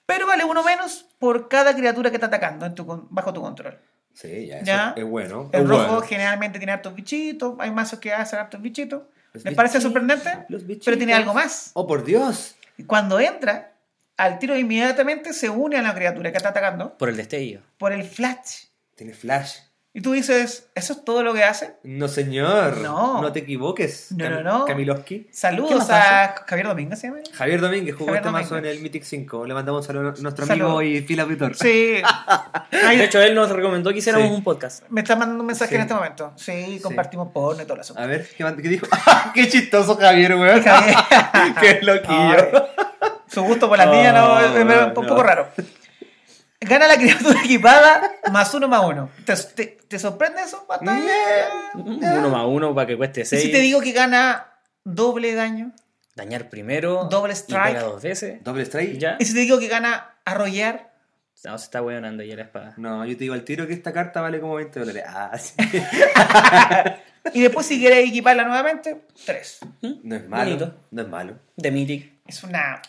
[0.06, 3.42] Pero vale uno menos por cada criatura que está atacando en tu con- bajo tu
[3.42, 3.80] control.
[4.14, 4.94] Sí, ya, eso Ya.
[4.96, 5.50] es bueno.
[5.54, 6.02] El es rojo bueno.
[6.02, 9.04] generalmente tiene hartos bichitos, hay mazos que hacen hartos bichitos.
[9.34, 10.46] Los ¿Les parece sorprendente?
[10.50, 10.86] los bichitos.
[10.86, 11.72] Pero tiene algo más.
[11.74, 12.56] Oh, por Dios.
[12.86, 13.74] Cuando entra,
[14.18, 17.62] al tiro inmediatamente se une a la criatura que está atacando Por el destello.
[17.80, 18.66] por el flash.
[18.96, 19.58] Tiene flash.
[19.96, 21.76] Y tú dices, ¿eso es todo lo que hace?
[21.84, 22.78] No, señor.
[22.78, 23.22] No.
[23.22, 24.08] No te equivoques.
[24.12, 24.66] No, Cam- no, no.
[24.66, 25.26] Camiloski.
[25.26, 27.20] ¿Qué Saludos a Javier Domínguez, ¿se llama?
[27.32, 29.46] Javier Domínguez jugó Javier este mazo en el Mythic 5.
[29.46, 30.80] Le mandamos un saludo a nuestro Saludo.
[30.80, 31.56] amigo y fiel auditor.
[31.56, 32.02] Sí.
[32.72, 34.34] De hecho, él nos recomendó que hiciéramos Sí.
[34.34, 34.84] un podcast.
[34.90, 35.76] me está mandando un mensaje Sí.
[35.76, 36.34] en este momento.
[36.38, 37.94] Sí, compartimos porno y todo eso.
[37.96, 38.88] A ver, ¿qué, qué dijo?
[39.36, 40.64] ¡Qué chistoso Javier, weón!
[41.62, 42.66] ¡Qué loquillo!
[43.28, 45.50] Su gusto por las niñas no, Oh, es- un poco raro.
[46.66, 49.10] Gana la criatura equipada más uno más uno.
[49.26, 50.66] ¿Te, te, te sorprende eso?
[50.70, 51.08] Hasta ahí.
[51.76, 53.42] Uno más uno para que cueste ¿Y seis.
[53.44, 54.48] si te digo que gana
[54.84, 55.72] doble daño?
[56.16, 57.06] Dañar primero.
[57.10, 57.74] Doble Y strike.
[57.74, 58.44] pega dos veces.
[58.44, 58.98] ¿Doble strike?
[58.98, 59.18] ¿Ya?
[59.20, 60.94] ¿Y si te digo que gana arrollar?
[61.44, 62.74] No, se está weonando ya la espada.
[62.78, 65.04] No, yo te digo al tiro que esta carta vale como 20 dólares.
[65.08, 65.54] Ah, sí.
[67.34, 69.60] Y después si quieres equiparla nuevamente, tres.
[69.82, 70.44] No es malo.
[70.44, 70.76] Bonito.
[70.92, 71.40] No es malo.
[71.56, 72.12] De Mythic.
[72.28, 72.82] Es una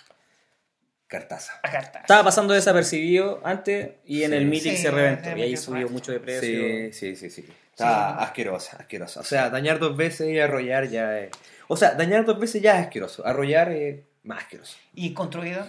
[1.18, 1.60] Cartaza.
[1.62, 2.00] carta.
[2.00, 4.36] Estaba pasando desapercibido antes y en Sí.
[4.36, 5.28] el Sí, se reventó.
[5.30, 6.40] en Y ahí subió mucho de precio.
[6.42, 7.48] Sí, sí, sí, sí.
[7.70, 9.20] Está asquerosa, asquerosa.
[9.20, 11.30] O sea, dañar dos veces y arrollar ya es...
[11.68, 13.26] O sea, dañar dos veces ya es asqueroso.
[13.26, 15.66] Arrollar es más asqueroso Y construido.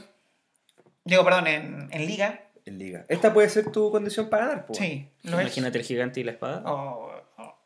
[1.03, 2.41] Digo, perdón, en, en liga.
[2.65, 3.05] en liga.
[3.09, 4.79] Esta puede ser tu condición para ganar, pues.
[4.79, 5.43] Sí, lo es.
[5.45, 6.63] Imagínate el gigante y la espada.
[6.65, 7.57] Oh, oh.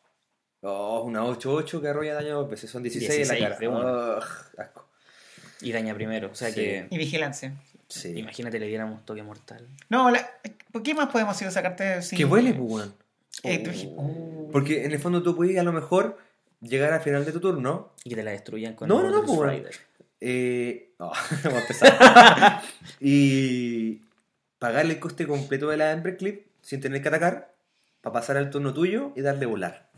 [0.61, 2.69] Oh, una 8-8 que arrolla daño dos veces.
[2.69, 3.59] Son 16, en 16 la cara.
[3.59, 3.67] de.
[3.69, 4.23] Ugh,
[4.57, 4.88] asco.
[5.61, 6.29] Y daña primero.
[6.31, 6.55] O sea Sí.
[6.55, 6.87] que.
[6.89, 7.53] Y vigilancia.
[7.87, 8.13] Sí.
[8.17, 9.67] Imagínate le diéramos toque mortal.
[9.89, 10.29] No, la,
[10.71, 12.01] ¿por qué más podemos ir a sacarte?
[12.01, 12.93] sin- Que vuele, pues, weón.
[13.43, 14.49] Eh, tú- oh.
[14.51, 16.17] Porque en el fondo tú puedes a lo mejor
[16.61, 17.91] llegar al final de tu turno.
[18.03, 19.75] Y que te la destruyan con No, no, no, Mordor's pues, Rider.
[20.21, 21.11] Eh, oh,
[21.43, 22.61] vamos a empezar.
[22.99, 24.01] y
[24.59, 27.53] pagarle el coste completo de la Ember Clip sin tener que atacar
[28.01, 29.89] para pasar al turno tuyo y darle volar.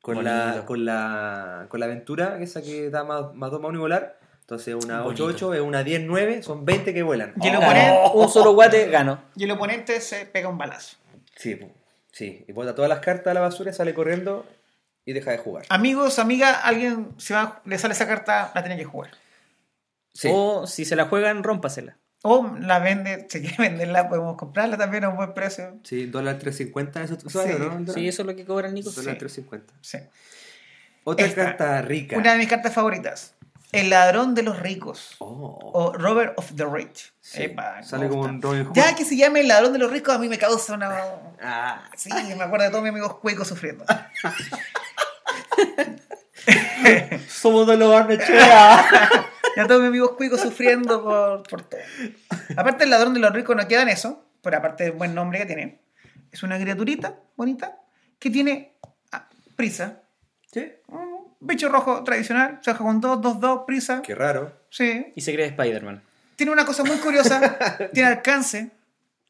[0.00, 3.78] Con la, con la con la aventura, esa que da más, más 2 más 1
[3.78, 4.18] y volar.
[4.48, 5.28] Entonces una Bonito.
[5.30, 7.34] 8-8 es una 10-9, son 20 que vuelan.
[7.38, 9.22] Y el Oh, oponente- un solo guate gano.
[9.36, 10.96] Y el oponente se pega un balazo.
[11.36, 11.60] Sí,
[12.12, 12.46] sí.
[12.48, 14.46] Y bota todas las cartas a la basura, sale corriendo
[15.04, 15.66] y deja de jugar.
[15.68, 19.10] Amigos, amiga, alguien se va, le sale esa carta, la tiene que jugar.
[20.14, 20.30] Sí.
[20.32, 21.98] O si se la juegan, rómpasela.
[22.22, 25.76] O la vende, si quiere venderla, podemos comprarla también a un buen precio.
[25.84, 27.38] Sí, dólar 3.50 eso es Sí.
[27.86, 27.92] ¿no?
[27.92, 28.90] Sí, eso es lo que cobra el Nico.
[28.92, 29.42] Dólar Sí.
[29.42, 29.62] 3.50.
[29.82, 29.98] Sí.
[31.04, 32.16] Otra Esta, carta rica.
[32.16, 33.34] Una de mis cartas favoritas.
[33.72, 35.16] El ladrón de los ricos.
[35.18, 35.58] Oh.
[35.74, 37.12] O Robert of the Rich.
[37.20, 38.74] Sí, Epa, sale como un Robin Hood.
[38.74, 40.90] Ya que se llame el ladrón de los ricos, a mí me causa una.
[41.40, 43.84] Ah, Sí, me acuerdo de todos mis amigos cuecos sufriendo.
[47.28, 48.86] somos de los Barnechea.
[49.56, 51.80] Ya todos mis amigos cuicos sufriendo por, por todo.
[52.56, 55.40] Aparte, el ladrón de los ricos no queda en eso, pero aparte del buen nombre
[55.40, 55.80] que tiene,
[56.30, 57.76] es una criaturita bonita
[58.20, 58.76] que tiene
[59.10, 60.02] ah, prisa.
[60.52, 60.74] sí.
[61.40, 64.02] Bicho rojo tradicional, se baja con 2, 2, 2, prisa.
[64.02, 64.52] Qué raro.
[64.70, 65.12] Sí.
[65.14, 66.02] Y se cree Spider-Man.
[66.36, 67.58] Tiene una cosa muy curiosa,
[67.92, 68.70] tiene alcance.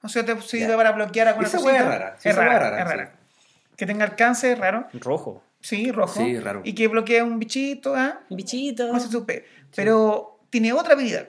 [0.03, 0.77] O sea, te sirve Ya.
[0.77, 3.07] para bloquear alguna hueá es rara, sí, es rara, es rara, es rara.
[3.07, 3.77] sí.
[3.77, 4.87] Que tenga alcance, es raro.
[4.95, 5.43] Rojo.
[5.61, 6.21] Sí, rojo.
[6.21, 6.63] Sí, raro.
[6.65, 8.21] Y que bloquea un bichito, ¿ah?
[8.31, 8.93] Bichito.
[8.93, 9.45] No se supe.
[9.75, 11.29] Pero tiene otra habilidad.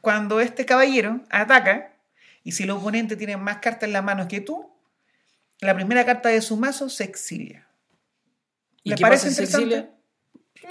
[0.00, 1.92] Cuando este caballero ataca,
[2.42, 4.70] y si el oponente tiene más cartas en la mano que tú,
[5.60, 7.66] la primera carta de su mazo se exilia.
[8.82, 9.90] ¿Y ¿Le qué parece pasa interesante?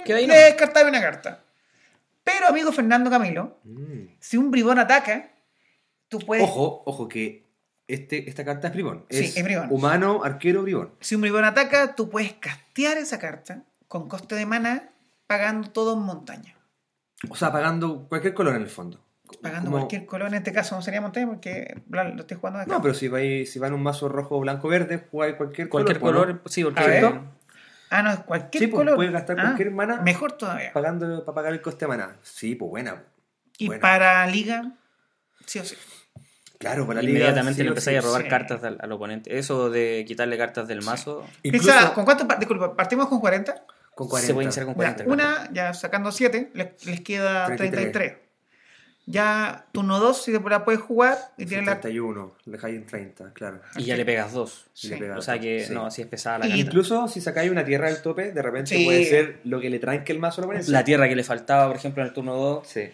[0.04, 0.40] Queda ahí, Le ¿no?
[0.46, 1.40] descartaba una carta.
[2.22, 4.06] Pero, amigo Fernando Camilo, Mm.
[4.18, 5.30] si un bribón ataca,
[6.08, 6.44] tú puedes.
[6.44, 7.44] Ojo, ojo, que
[7.86, 9.04] este, esta carta es bribón.
[9.10, 9.66] Sí, es, es bribón.
[9.70, 10.92] Humano, arquero, bribón.
[11.00, 14.90] Si un bribón ataca, tú puedes castear esa carta con coste de mana
[15.26, 16.56] pagando todo en montaña.
[17.28, 19.00] O sea, pagando cualquier color en el fondo.
[19.42, 22.72] Pagando Como- cualquier color, en este caso no sería montaña porque lo estoy jugando acá.
[22.72, 25.98] No, pero si va, si va en un mazo rojo, blanco, verde, jugáis cualquier, Cualquier
[25.98, 26.26] color.
[26.26, 26.82] color, sí, porque.
[27.90, 28.96] Ah, no, es cualquier Sí, pues, color.
[28.96, 30.00] puedes gastar Ah, cualquier mana.
[30.02, 30.72] Mejor todavía.
[30.72, 32.16] Pagando para pagar el coste de maná.
[32.22, 33.02] Sí, pues buena.
[33.58, 33.80] Y buena.
[33.80, 34.72] para liga,
[35.46, 35.76] sí o sí.
[36.58, 37.18] Claro, para la liga.
[37.18, 38.06] Inmediatamente sí le empezáis a sí.
[38.06, 38.28] robar sí.
[38.28, 39.36] cartas al, al oponente.
[39.38, 42.26] Eso de quitarle cartas del mazo, Incluso Piensa, ¿con cuánto?
[42.38, 43.54] Disculpa, partimos con 40.
[43.94, 44.26] con 40.
[44.26, 45.04] se puede iniciar con Ya, 40.
[45.12, 47.92] una, ya sacando 7, les, les queda 33.
[47.92, 48.23] 33.
[49.06, 51.80] Ya turno 2, si después la puedes jugar y tienes la.
[51.80, 53.60] 31, le dejáis en 30, claro.
[53.76, 54.66] Y ya le pegas dos.
[54.82, 55.00] Y le Sí.
[55.00, 55.74] pegas O sea que, sí.
[55.74, 56.62] no, así es pesada la Y carta.
[56.64, 58.84] Incluso si sacáis una tierra del tope, de repente Sí.
[58.84, 60.70] puede ser lo que le tranque el mazo al oponente.
[60.70, 62.66] La tierra que le faltaba, por ejemplo, en el turno 2.
[62.66, 62.90] Sí.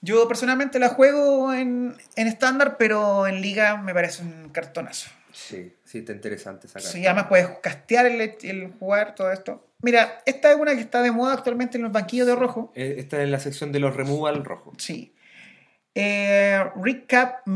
[0.00, 5.10] Yo personalmente la juego en en estándar, pero en liga me parece un cartonazo.
[5.32, 6.88] Sí, sí, está interesante esa carta.
[6.88, 9.64] Sí, además puedes castear el, el jugar, todo esto.
[9.82, 12.72] Mira, esta es una que está de moda actualmente en los banquillos de rojo.
[12.74, 14.72] Eh, Esta es la sección de los removal rojo.
[14.78, 15.12] Sí.
[16.00, 17.46] Eh, Recap.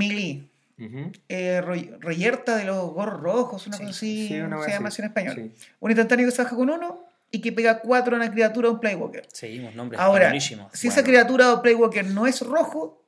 [1.29, 4.89] Eh, Roy- Reyerta de los gorros rojos, una Sí, cosa así sí, una se llama
[4.89, 5.01] así.
[5.03, 5.35] en español.
[5.37, 5.53] Sí.
[5.81, 8.73] Un instantáneo que se baja con uno y que pega cuatro a una criatura o
[8.73, 9.27] un Playwalker.
[9.33, 10.73] Seguimos, nombres Ahora, buenísimos.
[10.73, 13.01] si esa criatura o Playwalker no es rojo,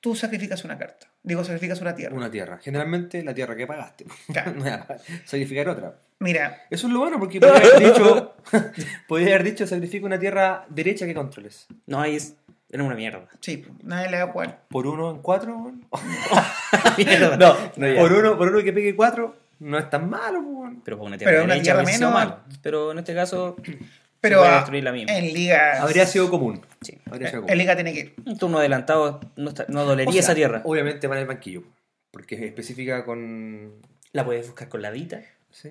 [0.00, 1.06] tú sacrificas una carta.
[1.22, 2.16] Digo, sacrificas una tierra.
[2.16, 2.58] Una tierra.
[2.62, 4.06] Generalmente la tierra que pagaste.
[4.32, 4.54] Claro.
[5.24, 5.94] Sacrificar otra.
[6.18, 8.34] Mira, Eso es lo bueno porque podría haber dicho,
[9.08, 11.66] podría haber dicho sacrifica una tierra derecha que controles.
[11.86, 12.34] No, ahí es,
[12.70, 13.26] era una mierda.
[13.40, 14.60] sí, pues, nadie le va a jugar.
[14.68, 15.72] Por uno en cuatro.
[16.96, 17.36] Mierda.
[17.36, 17.56] no,
[18.00, 20.72] por uno, por uno que pegue cuatro, no es tan malo, pues.
[20.84, 22.40] Pero con una tierra Pero una derecha tierra hubiese sido menos- malo.
[22.62, 23.56] Pero en este caso,
[24.20, 25.16] Pero se puede destruir la misma.
[25.16, 26.60] en liga, Habría sido común.
[26.82, 26.98] Sí.
[27.10, 27.58] Habría sido en común.
[27.58, 28.14] liga tiene que ir.
[28.26, 30.60] Un turno adelantado no, está- no dolería O sea, esa tierra.
[30.64, 31.62] Obviamente va en el banquillo.
[32.10, 33.72] Porque es específica con.
[34.12, 35.20] La puedes buscar con la dita.
[35.50, 35.70] Sí.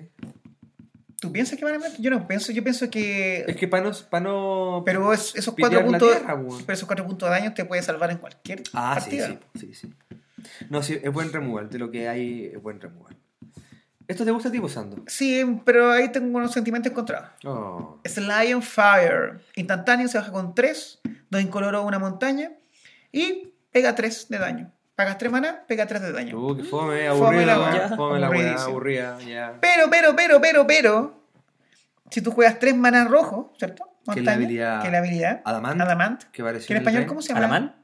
[1.20, 2.00] ¿Tú piensas que van a meter?
[2.00, 3.44] Yo no pienso, yo pienso que...
[3.46, 3.90] Es que para
[4.20, 4.82] no.
[4.86, 6.34] Pero es- esos cuatro puntos, tierra,
[6.66, 9.40] pero esos cuatro puntos de daño te puede salvar en cualquier Ah, sí, partida.
[9.54, 9.94] sí, sí, sí.
[10.70, 11.68] No, sí, es buen removal.
[11.68, 13.14] De lo que hay, es buen removal.
[14.08, 15.04] ¿Esto te gusta a ti, Posando?
[15.06, 17.28] Sí, pero ahí tengo unos sentimientos encontrados.
[17.44, 18.00] Oh.
[18.02, 19.40] Es Lion Fire.
[19.54, 22.50] Instantáneo se baja con 3, 2 incoloro una montaña
[23.12, 24.72] y pega 3 de daño.
[25.00, 26.36] Pagas 3 maná, pega 3 de daño.
[26.38, 27.72] Uh, que fome, Fome aburrida, la weón.
[27.72, 27.88] weá.
[27.96, 28.68] Fome la weá, Aburridísimo.
[28.70, 29.54] aburrida, ya.
[29.58, 31.24] Pero, pero, pero, pero, pero,
[32.10, 33.88] si tú juegas 3 maná rojo, ¿cierto?
[34.12, 35.40] Que es la habilidad- Que la habilidad.
[35.46, 35.80] Adamant.
[35.80, 36.22] Adamant.
[36.24, 37.38] Que Que en español, ¿cómo se llama?
[37.46, 37.76] ¿Alamán?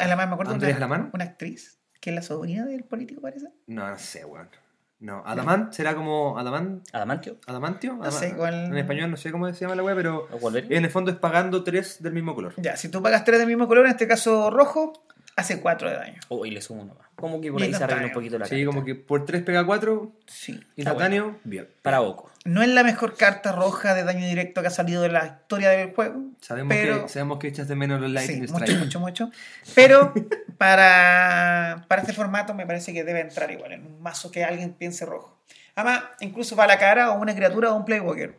[0.00, 1.10] Alamán, me acuerdo ¿Andrés una, Alamán?
[1.14, 3.46] una actriz, que es la sobrina del político, parece.
[3.66, 4.50] No, no sé, weón.
[4.98, 7.38] No, Adamant será como Adamant, ¿Adamantio?
[7.46, 7.94] Adamantio.
[7.94, 10.90] No sé, igual- En español no sé cómo se llama la weá, pero en el
[10.90, 12.52] fondo es pagando tres del mismo color.
[12.58, 14.92] Ya, si tú pagas 3 del mismo color, en este caso rojo,
[15.36, 16.20] hace 4 de daño.
[16.28, 17.06] Oh, y le sumo uno más.
[17.14, 18.66] Como que por ahí se arregla un poquito la Sí, carta.
[18.66, 20.60] como que por tres pega cuatro, Sí.
[20.76, 21.66] instantáneo, bien.
[21.82, 22.30] Para Boco.
[22.44, 25.70] No es la mejor carta roja de daño directo que ha salido de la historia
[25.70, 26.22] del juego.
[26.42, 28.78] Sabemos, pero, que, sabemos que echas de menos los sí, Lightning mucho, Strike.
[28.80, 29.30] mucho, mucho.
[29.74, 30.12] Pero
[30.58, 34.72] para, para este formato me parece que debe entrar igual en un mazo que alguien
[34.74, 35.38] piense rojo.
[35.74, 38.38] Además, incluso va la cara o una criatura o un Playwalker.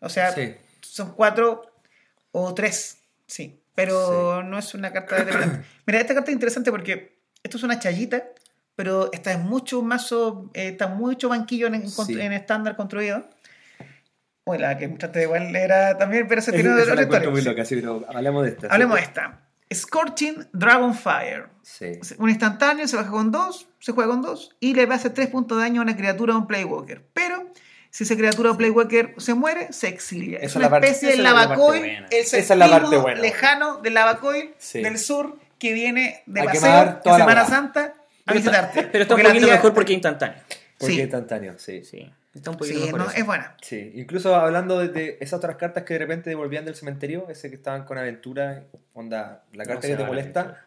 [0.00, 0.54] O sea, Sí.
[0.80, 1.62] son cuatro
[2.32, 3.60] o tres, sí.
[3.74, 5.66] Pero no es una carta determinante.
[5.86, 8.24] Mira, esta carta es interesante porque esto es una chayita,
[8.76, 12.20] pero esta es mucho mazo, eh, está mucho banquillo en, en, Sí.
[12.20, 13.28] en estándar construido.
[14.46, 17.30] O la que mostraste igual era también, pero se tiene otra historia.
[17.30, 18.66] muy loca, sí, hablemos de esta.
[18.68, 19.40] Hablemos de esta.
[19.72, 21.46] Scorching Dragonfire.
[21.62, 21.92] Sí.
[22.18, 25.56] Un instantáneo, se baja con 2, se juega con 2 y le hacer 3 puntos
[25.58, 27.06] de daño a una criatura o un Playwalker.
[27.14, 27.43] Pero
[27.94, 30.38] si esa criatura o Playwalker se muere, se exilia.
[30.38, 31.98] Esa es es una la parte- especie de esa es la parte lavacoil, buena.
[32.10, 33.20] el Esa es la parte primo buena.
[33.20, 34.82] lejano del lavacoil Sí.
[34.82, 37.44] del sur que viene de A paseo quemar en toda la Semana.
[37.46, 37.92] Santa a
[38.26, 38.82] Pero está, visitarte.
[38.90, 40.38] pero está un poquito tía- mejor porque es instantáneo.
[40.76, 41.00] Porque Sí.
[41.02, 41.84] instantáneo, sí.
[41.84, 43.00] Sí, está un poquito Sí, mejor.
[43.00, 43.56] no, es buena.
[43.62, 47.48] Sí, incluso hablando de, de esas otras cartas que de repente devolvían del cementerio, ese
[47.48, 50.66] que estaban con aventura, onda, la carta que te molesta.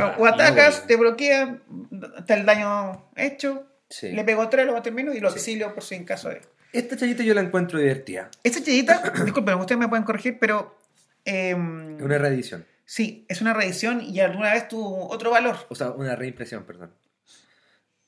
[0.00, 0.14] Va.
[0.18, 1.58] O atacas, te bloquea,
[2.18, 4.10] está el daño hecho, Sí.
[4.10, 5.36] le pego 3, lo termino y lo Sí.
[5.36, 6.40] exilio por si en caso de...
[6.72, 8.30] Esta chayita yo la encuentro divertida.
[8.42, 10.76] Esta chillita, disculpen, ustedes me pueden corregir, pero...
[11.24, 12.66] Es una reedición.
[12.84, 15.56] Sí, es una reedición y alguna vez tuvo otro valor.
[15.68, 16.92] O sea, una reimpresión, perdón.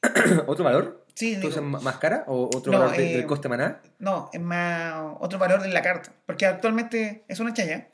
[0.46, 1.04] ¿Otro valor?
[1.14, 2.22] Sí, ¿Entonces digo, más cara?
[2.28, 3.80] ¿O otro No, valor de- eh, del coste maná?
[3.98, 7.88] no, es más otro valor de la carta, porque actualmente es una chaya.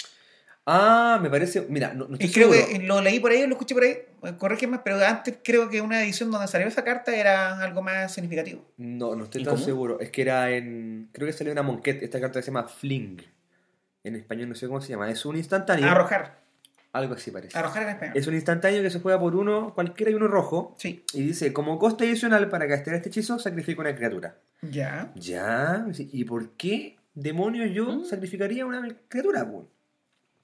[0.66, 1.66] Ah, me parece.
[1.68, 2.72] Mira, no, no estoy Y creo seguro.
[2.78, 3.90] que lo leí por ahí, lo escuché por ahí,
[4.22, 8.12] eh, corrígeme, pero antes creo que una edición donde salió esa carta era algo más
[8.14, 8.64] significativo.
[8.78, 9.64] No, no estoy ¿Y tan cómo?
[9.66, 10.00] seguro.
[10.00, 11.10] Es que era en.
[11.12, 12.02] Creo que salió una Monquette.
[12.02, 13.18] Esta carta se llama Fling.
[14.04, 15.10] En español no sé cómo se llama.
[15.10, 15.86] Es un instantáneo.
[15.88, 16.38] Arrojar,
[16.92, 17.58] Algo así parece.
[17.58, 18.16] arrojar en español.
[18.16, 20.74] Es un instantáneo que se juega por uno, cualquiera y uno rojo.
[20.78, 24.36] Sí, Y dice: Como coste adicional para castear este hechizo, sacrifico una criatura.
[24.62, 25.12] ya.
[25.14, 25.84] Ya.
[25.98, 28.04] ¿Y por qué demonios yo Mm.
[28.06, 29.46] sacrificaría una criatura?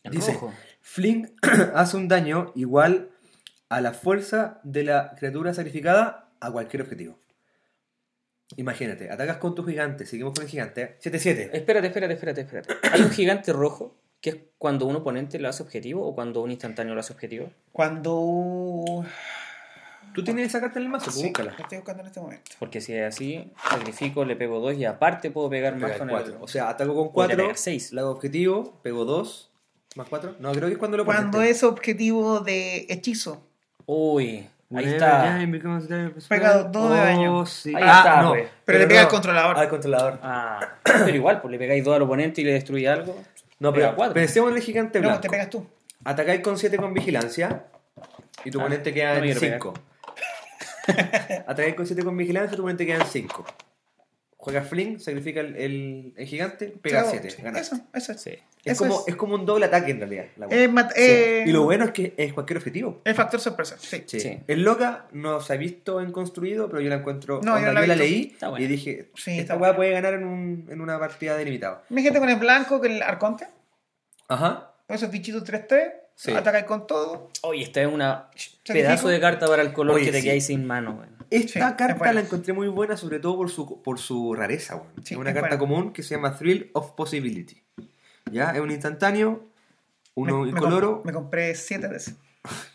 [0.05, 0.52] En Dice- rojo.
[0.81, 1.28] Fling
[1.74, 3.10] hace un daño igual
[3.68, 7.18] a la fuerza de la criatura sacrificada a cualquier objetivo.
[8.56, 10.98] Imagínate, atacas con tu gigante, seguimos con el gigante.
[11.01, 11.51] 7-7.
[11.52, 12.74] Espérate, espérate, espérate, espérate.
[12.93, 16.51] ¿Hay un gigante rojo que es cuando un oponente lo hace objetivo o cuando un
[16.51, 17.51] instantáneo lo hace objetivo?
[17.72, 19.05] Cuando...
[20.14, 21.05] ¿Tú tienes esa carta en el mazo?
[21.05, 21.52] Pues Sí, búscala.
[21.56, 22.51] la estoy buscando en este momento.
[22.59, 26.35] Porque si es así, sacrifico, le pego 2 y aparte puedo pegar más con cuatro.
[26.36, 26.43] el...
[26.43, 27.93] O sea, ataco con Podría 4, pegar seis.
[27.93, 29.49] le hago objetivo, pego 2,
[29.97, 30.37] más 4.
[30.39, 31.51] No, creo que es cuando lo Cuando pones.
[31.57, 33.43] es objetivo de hechizo.
[33.87, 35.39] Uy, ahí está.
[36.29, 37.45] Pega dos de daño.
[37.47, 37.75] Sí.
[37.75, 38.49] Ahí Ah, está, no, pues.
[38.65, 39.59] Pero le pega al controlador.
[39.59, 40.19] Al controlador.
[40.23, 43.21] Ah, pero igual, pues le pegáis 2 al oponente y le destruye algo.
[43.59, 44.15] No, Pega pero cuatro.
[44.15, 45.21] pensemos en el gigante No, blanco.
[45.23, 45.67] te pegas tú.
[46.05, 47.65] Atacáis con 7 con vigilancia
[48.45, 49.75] y tu Ah, oponente queda no en quiero 5.
[51.47, 53.45] Atacáis con 7 con vigilancia y tu oponente queda en 5.
[54.43, 57.31] Juegas fling, sacrifica el, el- el gigante, pega Claro, 7.
[57.31, 57.61] sí, ganas.
[57.73, 58.15] Eso, eso.
[58.15, 58.31] Sí.
[58.65, 59.09] Es, eso como, es.
[59.09, 59.17] es.
[59.17, 60.27] como un doble ataque en realidad.
[60.51, 61.03] Eh, mat- Sí.
[61.47, 63.03] Y lo bueno es que es cualquier objetivo.
[63.05, 64.03] El factor sorpresa, sí.
[64.07, 64.19] Sí.
[64.21, 64.39] Sí.
[64.47, 67.41] El loca no se ha visto en construido, pero yo la encuentro.
[67.45, 70.67] No, yo la yo la leí y dije: Sí, Esta weá puede ganar en, un-
[70.71, 71.83] en una partida delimitada.
[71.91, 73.47] Mi gente con el blanco, con el arconte,
[74.29, 74.73] Ajá.
[74.87, 76.33] con esos bichitos 3-3, Sí.
[76.33, 77.31] atacáis con todo.
[77.43, 78.73] Oye, esta es una Sacrifico.
[78.73, 80.25] pedazo de carta para el color Oye, que te sí.
[80.25, 80.93] quedáis sin mano.
[80.99, 81.19] weón.
[81.31, 84.77] Esta Sí, carta la encontré muy buena, sobre todo por su, por su rareza.
[84.77, 84.89] weón.
[85.05, 85.59] Sí, es una es carta buena.
[85.59, 87.62] común que se llama Thrill of Possibility.
[88.31, 88.51] ¿Ya?
[88.51, 89.48] Es un instantáneo,
[90.15, 91.02] uno me, me incoloro.
[91.05, 92.15] me compré 7 de esas.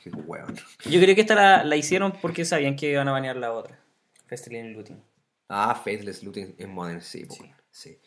[0.03, 0.55] Qué weón.
[0.85, 3.79] Yo creo que esta la, la hicieron porque sabían que iban a banear la otra.
[4.27, 5.01] Festling Looting.
[5.49, 7.51] Ah, Faithless Looting en Modern, sí, Sí.
[7.71, 7.99] sí.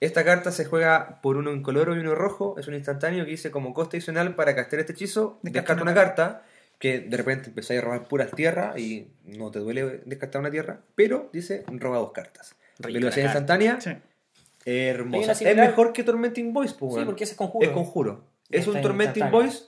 [0.00, 2.56] Esta carta se juega por uno incoloro y uno rojo.
[2.58, 5.38] Es un instantáneo que dice como coste adicional para castear este hechizo.
[5.42, 6.42] Descarta Descarta una una carta
[6.84, 10.82] que de repente empezáis a robar puras tierras y no te duele descartar una tierra.
[10.94, 12.56] Pero dice roba dos cartas.
[12.78, 13.92] Rica Velocidad instantánea, Sí.
[14.66, 15.32] Hermosa.
[15.32, 17.66] Es mejor que Tormenting Voice, pues, Sí, porque ese es conjuro.
[17.66, 18.24] Es conjuro.
[18.50, 19.30] Es un en Tormenting.
[19.30, 19.64] Voice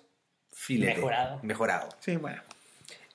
[0.52, 0.97] filete.
[0.97, 1.40] Mejorado.
[1.43, 1.88] Mejorado.
[2.01, 2.43] Sí, bueno.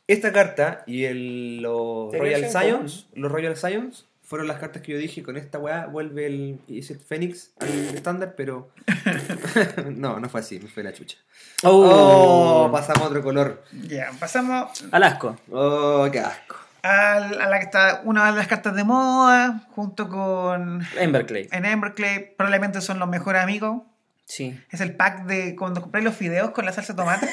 [0.07, 4.98] Esta carta y el, los Royal Scions, los Royal Scions fueron las cartas que yo
[4.98, 8.70] dije, con esta weá vuelve el Izzet Phoenix al estándar, pero
[9.91, 11.18] no, no fue así, me fue la chucha.
[11.64, 13.62] Oh, pasamos a otro color.
[13.88, 15.36] Ya, pasamos Al asco.
[15.52, 16.56] Oh, qué asco.
[16.82, 21.49] al- a la que está una de las cartas de moda, junto con Emberclay.
[21.52, 23.82] en Emberclay, probablemente son los mejores amigos.
[24.24, 24.58] Sí.
[24.72, 27.30] Es el pack de cuando compré los fideos con la salsa de tomate.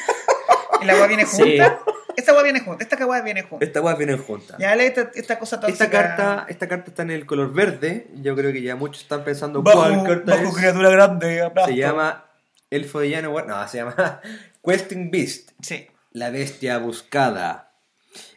[0.83, 1.59] y la agua viene Sí.
[2.19, 2.82] Esta agua viene junta.
[2.82, 3.65] Esta agua viene junta.
[3.65, 4.57] Esta weá viene junta.
[4.59, 5.85] Ya lee esta, esta cosa tóxica.
[5.85, 8.09] Esta carta, esta carta está en el color verde.
[8.16, 10.55] Yo creo que ya muchos están pensando bajo, cuál carta bajo es.
[10.57, 11.43] criatura grande.
[11.43, 11.70] aplasto.
[11.70, 12.24] Se llama
[12.70, 13.32] Elfo de Llano.
[13.47, 14.20] No, se llama
[14.65, 15.51] Questing Beast.
[15.62, 15.86] Sí.
[16.11, 17.70] La bestia buscada.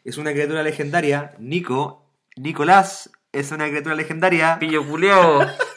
[0.06, 1.34] Es una criatura legendaria.
[1.40, 2.06] Nico,
[2.36, 4.60] Nicolás, es una criatura legendaria.
[4.60, 5.40] Pillo culiao.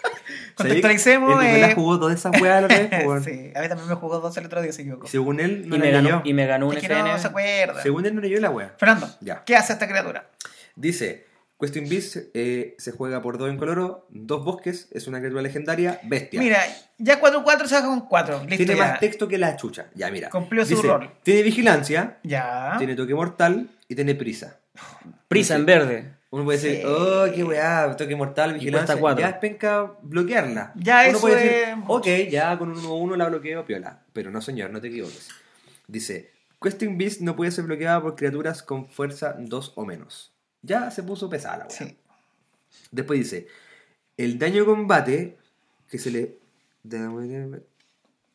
[0.57, 1.43] Contextualicemos.
[1.43, 2.91] El Nicolás eh, jugó todas esas weas a la vez.
[3.07, 3.25] weón.
[3.25, 5.07] sí, a mí también me jugó dos el otro día, se equivocó.
[5.07, 6.23] Según él, no y, la me ganó, leyó.
[6.25, 7.83] y me ganó un Es que no se acuerda.
[7.83, 8.75] Según él, no leyó la wea.
[8.79, 9.43] Fernando, Ya.
[9.45, 10.31] ¿qué hace esta criatura?
[10.77, 11.27] Dice:
[11.61, 16.41] Question Beast eh, se juega por dos incoloro, dos bosques, es una criatura legendaria, bestia.
[16.41, 16.59] Mira,
[16.99, 18.41] ya 4-4 se baja con 4.
[18.41, 18.87] Listo, tiene ya.
[18.89, 19.87] más texto que la chucha.
[19.95, 20.31] Ya, mira.
[20.31, 21.11] Cumplió su Dice, rol.
[21.23, 22.75] Tiene vigilancia, Ya.
[22.79, 24.59] tiene toque mortal y tiene prisa.
[25.29, 26.13] Prisa en verde.
[26.35, 26.83] Uno puede decir, Sí.
[26.87, 28.95] oh, qué weá, toque mortal, vigilancia.
[29.21, 30.73] Ya es penca bloquearla.
[30.75, 34.03] Ya Uno eso puede decir, es- ok, ya con un 1-1 la bloqueo, piola.
[34.13, 35.29] Pero no, señor, no te equivoques.
[35.87, 40.33] Dice, Questing Beast no puede ser bloqueada por criaturas con fuerza 2 o menos.
[40.63, 41.77] Ya se puso pesada la weá.
[41.77, 41.97] Sí.
[42.91, 43.47] Después dice,
[44.17, 45.37] el daño de combate
[45.91, 46.39] que se le...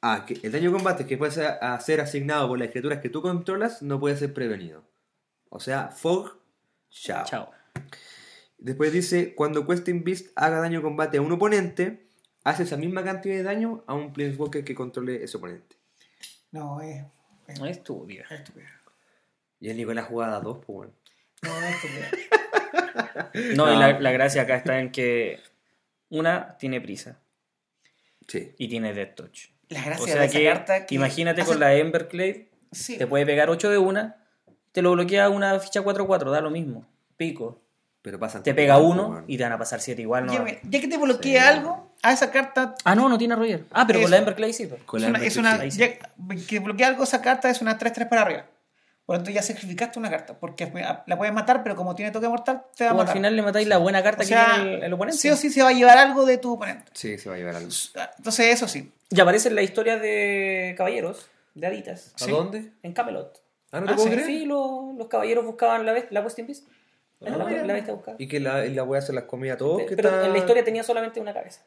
[0.02, 3.00] Ah, que el daño de combate que puede ser, a- ser asignado por las criaturas
[3.00, 4.84] que tú controlas no puede ser prevenido.
[5.50, 6.38] O sea, Fog,
[6.90, 7.26] chao.
[7.26, 7.52] Chao.
[8.58, 12.08] Después dice, cuando Questing Beast haga daño de combate a un oponente,
[12.44, 15.76] hace esa misma cantidad de daño a un Planeswalker que controle ese oponente.
[16.52, 17.04] No, es.
[17.48, 18.24] es- No es estúpido.
[18.26, 18.68] es estúpido.
[19.62, 20.94] Y el Nicolás jugada 2, pues bueno.
[21.44, 22.06] No, es estúpido.
[23.56, 23.80] No, y No.
[23.80, 25.40] la, la gracia acá está en que
[26.10, 27.20] una tiene prisa
[28.28, 28.54] Sí.
[28.58, 29.40] y tiene Death Touch.
[29.70, 30.86] La O gracia sea de esa que, carta.
[30.86, 32.98] que imagínate hace- con la Emberclave, Sí.
[32.98, 34.26] te puede pegar 8 de una,
[34.72, 36.88] te lo bloquea una ficha 4-4, da lo mismo.
[37.18, 37.62] Pico.
[38.10, 40.34] Pero pasan Te pega tiempo, uno y te van a pasar 7 igual, ¿no?
[40.34, 41.48] Ya, ya que te bloquea Sí.
[41.60, 42.74] algo, a esa carta.
[42.84, 43.66] Ah, no, no tiene Roger.
[43.72, 44.66] Ah, pero con la Emberclave sí.
[44.66, 44.82] pues.
[44.84, 46.00] Con es la una, es una- Emberclave, sí.
[46.40, 48.46] ya- que bloquea algo, esa carta es una 3-3 para arriba.
[49.06, 50.40] Por lo tanto, ya sacrificaste una carta.
[50.40, 50.72] Porque
[51.06, 53.16] la puedes matar, pero como tiene toque mortal, te va a O al matar.
[53.16, 55.18] final le matáis la buena carta O sea, que tiene el, el oponente.
[55.20, 56.92] sí o sí se va a llevar algo de tu oponente.
[56.96, 57.70] Sí, se va a llevar algo.
[58.18, 58.92] Entonces, eso sí.
[59.12, 62.32] Y aparece en la historia de caballeros, de Aditas, ¿A Sí.
[62.32, 62.72] dónde?
[62.82, 63.44] en Camelot.
[63.72, 64.28] Ah, no te Ah, puedo sí, creer.
[64.28, 66.68] Sí, lo- los caballeros buscaban la, la Westing Beast.
[67.26, 68.16] Ah, la, la bestia buscaba.
[68.20, 69.82] Y que la, wea se las comía a todos.
[69.90, 71.62] Pero está- en la historia tenía solamente una cabeza.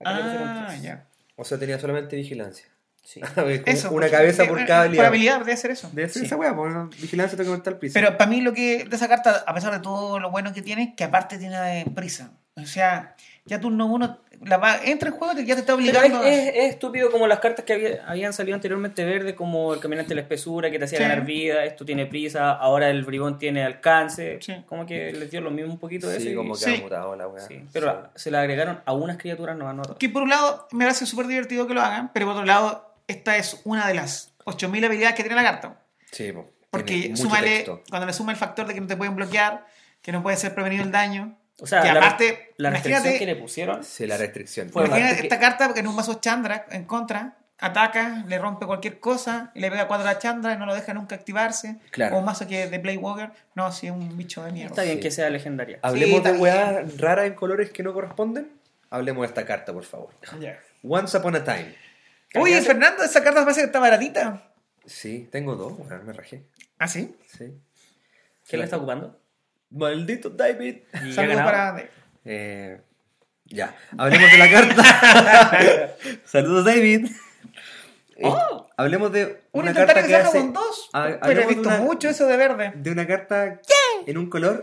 [0.00, 1.06] Acá Ah, ya.
[1.36, 2.66] O sea, tenía solamente vigilancia.
[3.02, 3.20] Sí.
[3.36, 3.88] A ver, Eso.
[3.88, 5.08] una porque- cabeza eh, por eh, cada Por aliado.
[5.08, 5.90] habilidad, debe ser eso.
[5.92, 6.26] Debe ser Sí.
[6.26, 7.94] esa wea, porque no- vigilancia tengo que estar prisa.
[7.98, 10.62] Pero para mí lo que de esa carta, a pesar de todo lo bueno que
[10.62, 12.30] tiene, que aparte tiene prisa.
[12.56, 15.76] O sea, ya turno uno la va, entra en juego y ya te está Pero
[15.76, 16.22] obligando.
[16.24, 19.80] es, es- es estúpido como las cartas que había- habían salido anteriormente verde, como el
[19.80, 21.04] caminante de la espesura, que te hacía Sí.
[21.04, 24.38] ganar vida, esto tiene prisa, ahora el bribón tiene alcance.
[24.40, 24.64] Sí.
[24.66, 26.24] Como que les dio lo mismo un poquito de eso.
[26.26, 26.74] sí, y- como que Sí.
[26.76, 27.64] ha mutado la sí.
[27.72, 29.96] Pero se le agregaron a unas criaturas no a otras.
[29.98, 32.94] Que por un lado me parece súper divertido que lo hagan, pero por otro lado,
[33.06, 35.80] esta es una de las 8000 habilidades que tiene la carta.
[36.10, 36.50] Sí, po.
[36.70, 39.66] Porque súmale, cuando le suma el factor de que no te pueden bloquear,
[40.00, 41.36] que no puede ser prevenido el daño.
[41.58, 43.84] O sea, que la, aparte, la restricción imagínate- que le pusieron.
[43.84, 44.70] Sí, la restricción.
[44.70, 48.66] Fue Imagínate aparte esta carta que en un mazo Chandra en contra ataca, le rompe
[48.66, 51.76] cualquier cosa y le pega cuatro a Chandra y no lo deja nunca activarse.
[51.92, 52.16] Claro.
[52.16, 54.70] O un mazo que es de Playwalker, no, si es un bicho de mierda.
[54.70, 55.02] Está bien Sí.
[55.02, 55.78] que sea legendaria.
[55.82, 58.50] Hablemos está de weas raras en colores que no corresponden.
[58.90, 60.10] Hablemos de esta carta, por favor.
[60.40, 60.58] Ya.
[60.82, 61.74] Once Upon a Time.
[62.34, 64.42] Oye, Fernando, esa carta parece que está baratita.
[64.84, 66.44] Sí, tengo dos, weón, me rajé.
[66.78, 67.14] ¿Ah, sí?
[67.28, 67.52] Sí.
[68.48, 69.20] ¿Quién la está ocupando?
[69.72, 70.76] Maldito David.
[71.14, 71.88] Saludos para...
[72.24, 72.80] Eh,
[73.46, 75.96] ya, hablemos de la carta.
[76.24, 77.08] Saludos, David.
[78.24, 78.68] Oh.
[78.76, 80.38] hablemos de Un una instantáneo carta que hace.
[80.38, 80.90] con dos.
[80.92, 82.72] Ha- pero he visto una- mucho eso de verde.
[82.76, 83.60] De una carta
[84.06, 84.62] en un color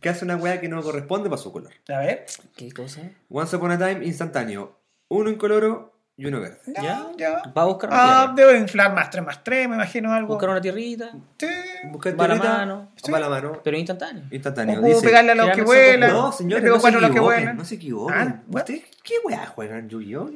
[0.00, 1.72] que hace una wea que no corresponde para su color.
[1.88, 2.26] A ver.
[2.56, 3.00] ¿Qué cosa?
[3.30, 4.78] Once Upon a Time, instantáneo.
[5.08, 5.89] Uno incoloro
[6.20, 6.58] y uno verde.
[6.66, 7.42] Ya, ¿Ya?
[7.56, 8.50] Va a buscar una Ah, tierra.
[8.52, 10.28] debo inflar más 3 más 3, me imagino algo.
[10.34, 11.46] Buscar una tierrita, Sí.
[11.90, 12.92] Busca Va a la tierrita, mano.
[13.12, 13.60] va a la mano.
[13.64, 14.24] pero instantáneo.
[14.30, 14.78] Instantáneo.
[14.78, 16.12] O puedo Dice, pegarle a los que generalmente son vuelan.
[16.24, 17.56] No, señores, le pego no se cuatro a los que equivoquen, vuelan.
[17.56, 18.16] no se equivoquen.
[18.18, 18.60] Ah, what?
[18.60, 20.30] ¿Ustedes qué weá juegan, Yu-Gi-Oh?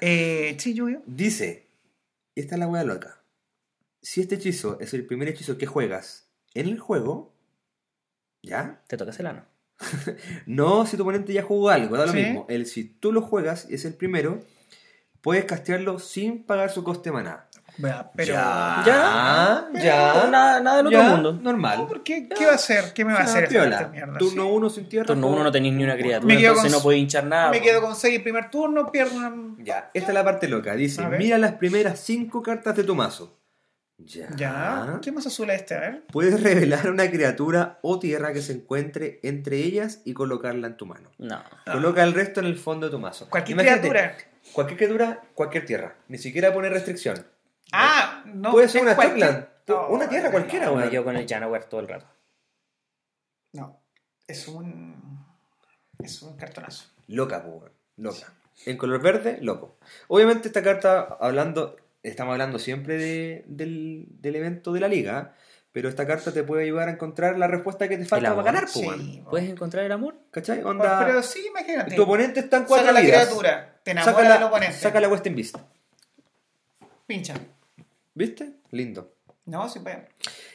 [0.00, 1.00] Eh, sí, lluvia.
[1.06, 1.68] Dice,
[2.34, 3.18] esta es la weá loca.
[4.00, 7.32] Si este hechizo es el primer hechizo que juegas en el juego,
[8.42, 8.82] ¿ya?
[8.88, 9.44] Te toca el ano.
[10.46, 12.18] No si tu oponente ya jugó algo, da lo Sí.
[12.18, 12.46] mismo.
[12.48, 14.40] El si tú lo juegas y es el primero,
[15.22, 17.46] puedes castearlo sin pagar su coste de maná.
[17.78, 18.34] Vea, Pero.
[18.34, 21.32] ya, Ya, ya, Nada, nada del otro ya, mundo.
[21.40, 21.78] normal.
[21.78, 22.28] No, ¿por qué?
[22.28, 22.92] ¿Qué va a hacer?
[22.92, 23.88] ¿Qué me va a Ah, hacer esta piola.
[23.88, 24.18] mierda?
[24.18, 24.48] Turno Sí.
[24.52, 25.06] 1 sin tierra.
[25.06, 27.24] Turno juego- 1 no tenéis ni una criatura, Me quedo entonces con- no podéis hinchar
[27.24, 27.50] nada.
[27.50, 29.32] Me quedo con 6 el primer turno, pierdo una.
[29.64, 30.74] Ya, esta es la parte loca.
[30.74, 33.38] Dice, mira las primeras 5 cartas de tu mazo.
[33.96, 34.28] Ya.
[34.36, 34.98] Ya.
[35.00, 35.74] ¿Qué más azul es este?
[35.74, 36.02] A ver.
[36.12, 40.84] Puedes revelar una criatura o tierra que se encuentre entre ellas y colocarla en tu
[40.84, 41.10] mano.
[41.18, 41.42] No.
[41.70, 43.30] Coloca el resto en el fondo de tu mazo.
[43.30, 44.16] Cualquier Imagínate, criatura.
[44.52, 45.96] Cualquier criatura, cualquier tierra.
[46.08, 47.26] Ni siquiera pone restricción.
[47.72, 48.52] Ah, no.
[48.52, 49.48] Puede ser es una.
[49.66, 50.90] No, una tierra no, cualquiera, Me weón.
[50.90, 52.06] quedo con el Janoware todo el rato.
[53.52, 53.80] No.
[54.26, 55.24] Es un.
[55.98, 56.86] Es un cartonazo.
[57.08, 57.72] Loca, pues, weón.
[57.96, 58.32] Loca.
[58.66, 59.76] En color verde, loco.
[60.08, 65.34] Obviamente esta carta, hablando, estamos hablando siempre de- del, del evento de la liga,
[65.72, 68.64] pero esta carta te puede ayudar a encontrar la respuesta que te falta para ganar,
[68.72, 69.24] pues, Sí.
[69.28, 70.16] ¿Puedes encontrar el amor?
[70.30, 70.62] ¿Cachai?
[70.62, 71.94] Onda, Pero sí, imagínate.
[71.96, 73.78] tu oponente está en cuatro Saca la criatura.
[73.82, 74.76] Te enamora Saca la, del oponente.
[74.78, 75.56] saca la Western Beast.
[77.06, 77.34] Pincha.
[78.14, 78.52] ¿Viste?
[78.70, 79.14] Lindo.
[79.46, 80.08] No, sí puede.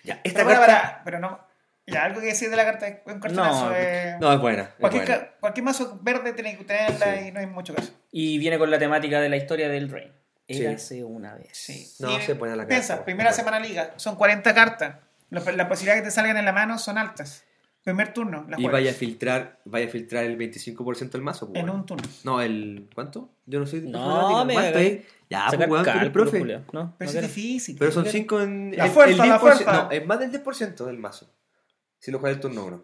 [0.03, 0.65] Ya, esta Pero, carta...
[0.65, 1.39] para, pero no.
[1.87, 3.69] Ya, algo que decir de la carta es un cartonazo.
[3.69, 4.63] No, es- No, es buena.
[4.63, 5.21] es cualquier, buena.
[5.21, 7.27] ca- cualquier mazo verde tiene que tenerla Sí.
[7.27, 7.91] y no hay mucho caso.
[8.11, 10.11] Y viene con la temática de la historia del Drain.
[10.49, 10.63] Sí.
[10.65, 11.49] Érase una vez.
[11.53, 11.89] Sí.
[11.99, 13.43] No, Y se pone a la Piensa, carta, primera bueno.
[13.43, 14.95] semana liga, son 40 cartas.
[15.29, 17.43] Las la posibilidades que te salgan en la mano son altas.
[17.83, 21.47] Primer turno, la Y vaya a filtrar, vaya a filtrar el 25% del mazo.
[21.47, 21.79] pues, En weón.
[21.81, 22.03] un turno.
[22.25, 22.89] No, el.
[22.93, 23.29] ¿Cuánto?
[23.45, 25.01] Yo no soy No, me ¿Cuánto es?
[25.29, 26.39] Ya, pues, weón, cálculo, profe.
[26.39, 26.63] Julio.
[26.73, 27.77] No, Pero no es difícil.
[27.79, 28.75] Pero son Pero- 5 en.
[28.75, 29.83] La el- fuerza, el la 10%, fuerza.
[29.83, 31.29] No, es más del 10% del mazo.
[31.99, 32.83] Si lo juegas el turno 1.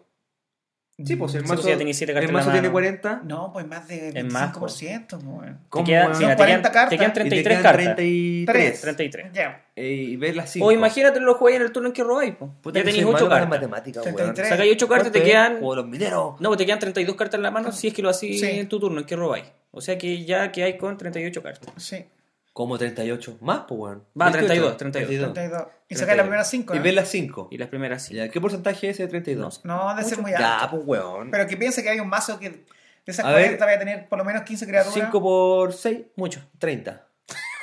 [1.04, 1.62] Sí, pues el Sí, mazo.
[1.62, 2.72] pues ya tenéis siete cartas el mazo tiene mano.
[2.72, 3.22] 40.
[3.24, 5.18] No, pues más de Es más, 25%.
[5.18, 5.54] pues, weón.
[5.54, 6.18] Te ¿Cómo, quedan, weón?
[6.18, 7.96] mira, Son te quedan, 40 cartas te quedan Y te 33 quedan cartas.
[7.96, 8.80] 33.
[8.80, 9.32] 33.
[9.32, 9.64] Ya.
[9.74, 10.64] Eh, y ves las 5.
[10.66, 12.34] O imagínate lo jugáis en el turno en que robáis.
[12.36, 12.54] po.
[12.62, 13.60] Puta, Ya tenéis soy 8 malo para las cartas.
[13.68, 14.36] matemáticas, 33.
[14.38, 14.50] weón.
[14.50, 15.54] Sacáis 8 cartas, te quedan.
[15.58, 16.40] Como los mineros.
[16.40, 18.46] No, te quedan 32 cartas en la mano si es que lo hacís Sí.
[18.46, 19.46] en tu turno en que robáis.
[19.72, 21.74] O sea que ya que hay con 38 cartas.
[21.76, 22.04] Sí.
[22.54, 23.38] Como 38.
[23.40, 24.04] Más, pues, weón.
[24.18, 25.34] Va, 28, 32, 32.
[25.34, 25.66] 32.
[25.88, 26.74] Y sacáis las primeras 5.
[26.74, 27.48] Y ves las 5.
[27.50, 28.16] Y las primeras sí.
[28.32, 29.64] ¿Qué porcentaje es ese de 32?
[29.64, 30.76] No, debe ser muy Ya, alto.
[30.76, 31.30] pues, weón.
[31.32, 32.64] Pero que piense que hay un mazo que de
[33.06, 33.74] esas A 40 ver.
[33.74, 34.94] va a tener por lo menos 15 criaturas.
[34.94, 36.40] 5 por 6, Mucho.
[36.58, 37.06] 30.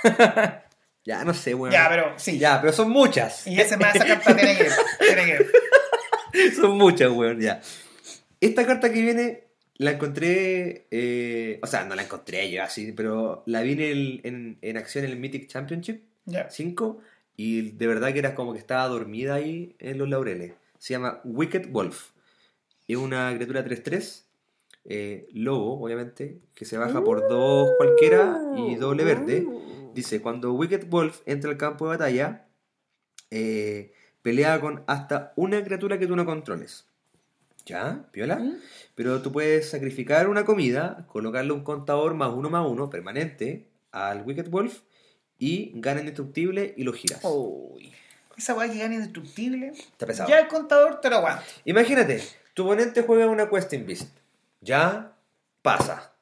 [1.05, 1.71] ya, no sé, weón.
[1.71, 2.37] Ya, pero sí.
[2.37, 3.47] Ya, pero son muchas.
[3.47, 4.71] Y ese esa carta tiene que ir.
[4.99, 5.31] Tiene que
[6.33, 6.53] ir.
[6.55, 7.61] son muchas, weón, ya.
[8.41, 9.50] Esta carta que viene
[9.83, 10.87] la encontré.
[10.91, 14.77] eh, o sea, no la encontré yo así, pero la vi en, el- en, en
[14.77, 16.49] acción en el Mythic Championship Ya.
[16.49, 16.99] 5
[17.35, 20.53] y de verdad que era como que estaba dormida ahí en los laureles.
[20.77, 22.11] Se llama Wicked Wolf.
[22.87, 24.25] Es una criatura 3-3,
[24.85, 29.47] eh, lobo, obviamente, que se baja por dos cualquiera y doble verde.
[29.95, 32.47] Dice, cuando Wicked Wolf entra al campo de batalla,
[33.31, 36.85] eh, pelea con hasta una criatura que tú no controles.
[37.65, 38.05] ¿Ya?
[38.11, 38.41] ¿Piola?
[38.95, 44.23] Pero tú puedes sacrificar una comida, colocarle un contador más uno más uno permanente al
[44.23, 44.81] Wicked Wolf
[45.37, 47.21] y gana indestructible y lo giras.
[47.23, 47.91] Uy.
[48.37, 49.67] Esa weá que gana indestructible.
[49.69, 50.29] Está pesado.
[50.29, 51.43] Ya el contador te lo aguanta.
[51.65, 52.21] Imagínate,
[52.53, 54.17] tu oponente juega una Questing Beast.
[54.61, 55.13] Ya
[55.61, 56.13] pasa.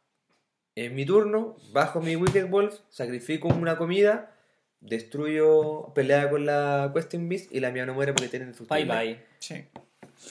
[0.76, 4.34] En mi turno, bajo mi Wicked Wolf, sacrifico una comida,
[4.80, 8.94] destruyo, pelea con la Questing Beast y la mía no muere porque tiene Bye indestructible.
[8.94, 9.26] bye.
[9.40, 9.66] Sí.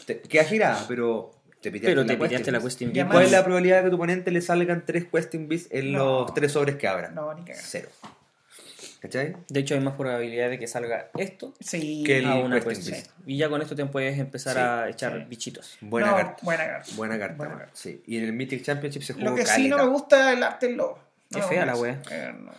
[0.07, 2.63] Te, queda girada, pero te piteaste Pero la te piteaste la Beast.
[2.65, 2.91] cuestión.
[2.91, 3.09] Ya bien.
[3.13, 6.21] ¿Cuál es la probabilidad de que tu oponente le salgan tres Questing Beasts en No.
[6.23, 7.15] los tres sobres que abran?
[7.15, 7.63] No, ni cagar.
[7.65, 7.89] Cero.
[9.01, 9.37] ¿Cachai?
[9.49, 12.03] De hecho, hay más probabilidad de que salga esto Sí.
[12.05, 12.93] Que el- a una Questing cuestión.
[12.97, 13.11] Beast.
[13.27, 15.25] Y ya con esto te puedes empezar Sí, a echar sí.
[15.29, 15.79] bichitos.
[15.81, 16.37] Buena No, carta.
[16.43, 16.93] Buena carta.
[16.97, 17.35] Buena carta.
[17.37, 17.65] Buena weón.
[17.67, 17.77] carta.
[17.81, 18.03] Sí.
[18.07, 19.85] Y en el Mythic Championship se jugó Lo que sí no caleta.
[19.85, 20.99] me gusta es el arte del lobo.
[21.31, 22.03] Qué No, fea la wea.
[22.11, 22.53] eh, no.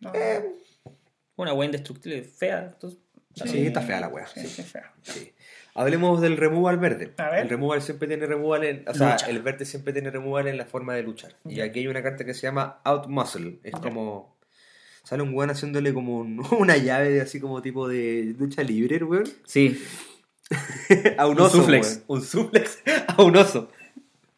[0.00, 0.12] No,
[1.36, 2.64] Una buena indestructible fea.
[2.72, 3.00] entonces,
[3.34, 4.26] Sí, está fea la wea.
[4.26, 4.48] Sí, sí.
[4.48, 4.92] sí, fea.
[5.02, 5.32] Sí.
[5.78, 7.12] Hablemos del removal verde.
[7.18, 7.40] A ver.
[7.44, 8.84] El removal siempre tiene removal en.
[8.88, 9.26] O sea, Lucha.
[9.28, 11.36] el verde siempre tiene removal en la forma de luchar.
[11.48, 13.58] Y aquí hay una carta que se llama Out Muscle.
[13.62, 14.36] Es como.
[15.04, 19.02] Sale un weón haciéndole como un- una llave de así como tipo de lucha libre,
[19.04, 19.24] weón.
[19.46, 19.80] Sí.
[21.18, 21.58] A un Un oso.
[21.62, 22.02] suplex.
[22.08, 23.70] Un suplex a un oso.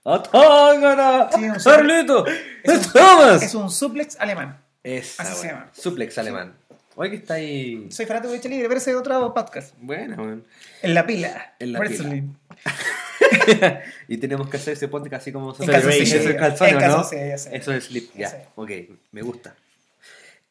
[0.04, 1.28] ¡Atángana!
[1.32, 1.64] Sí, un suplex.
[1.64, 2.24] ¡Carlito!
[2.64, 3.42] Es.
[3.42, 4.60] Es un suplex alemán.
[4.82, 5.58] Esa, así se weón.
[5.60, 5.70] llama.
[5.72, 6.54] Suplex alemán.
[6.96, 7.86] Oye, que está ahí.
[7.90, 9.74] Soy fanático de lucha libre, pero ese es otro podcast.
[9.78, 10.44] Buena, weón.
[10.82, 11.54] En la pila.
[11.58, 12.32] En la Wrestling.
[14.08, 15.92] Y tenemos que hacer ese podcast así como En Celebration.
[15.92, 16.20] calzoncillo.
[16.20, 17.10] Eso es calzones, En ¿no?
[17.28, 17.56] ya sé.
[17.56, 18.28] Eso es slip, ya.
[18.28, 18.36] Sí.
[18.56, 18.70] Ok,
[19.12, 19.54] me gusta.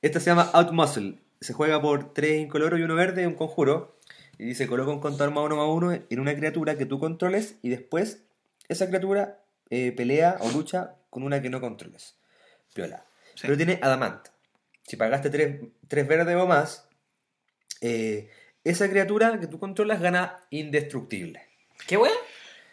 [0.01, 1.15] Esta se llama Out Muscle.
[1.41, 3.97] Se juega por 3 incoloro y uno verde, un conjuro.
[4.37, 7.55] Y dice, coloca un contador más uno más uno en una criatura que tú controles
[7.61, 8.23] y después
[8.69, 9.39] esa criatura
[9.69, 12.15] eh, pelea o lucha con una que no controles.
[12.73, 13.03] Piola.
[13.35, 13.41] Sí.
[13.41, 14.27] Pero tiene Adamant.
[14.89, 16.89] Si pagaste 3, verdes o más,
[17.79, 18.27] eh,
[18.63, 21.43] esa criatura que tú controlas gana indestructible.
[21.85, 22.11] ¿Qué wea?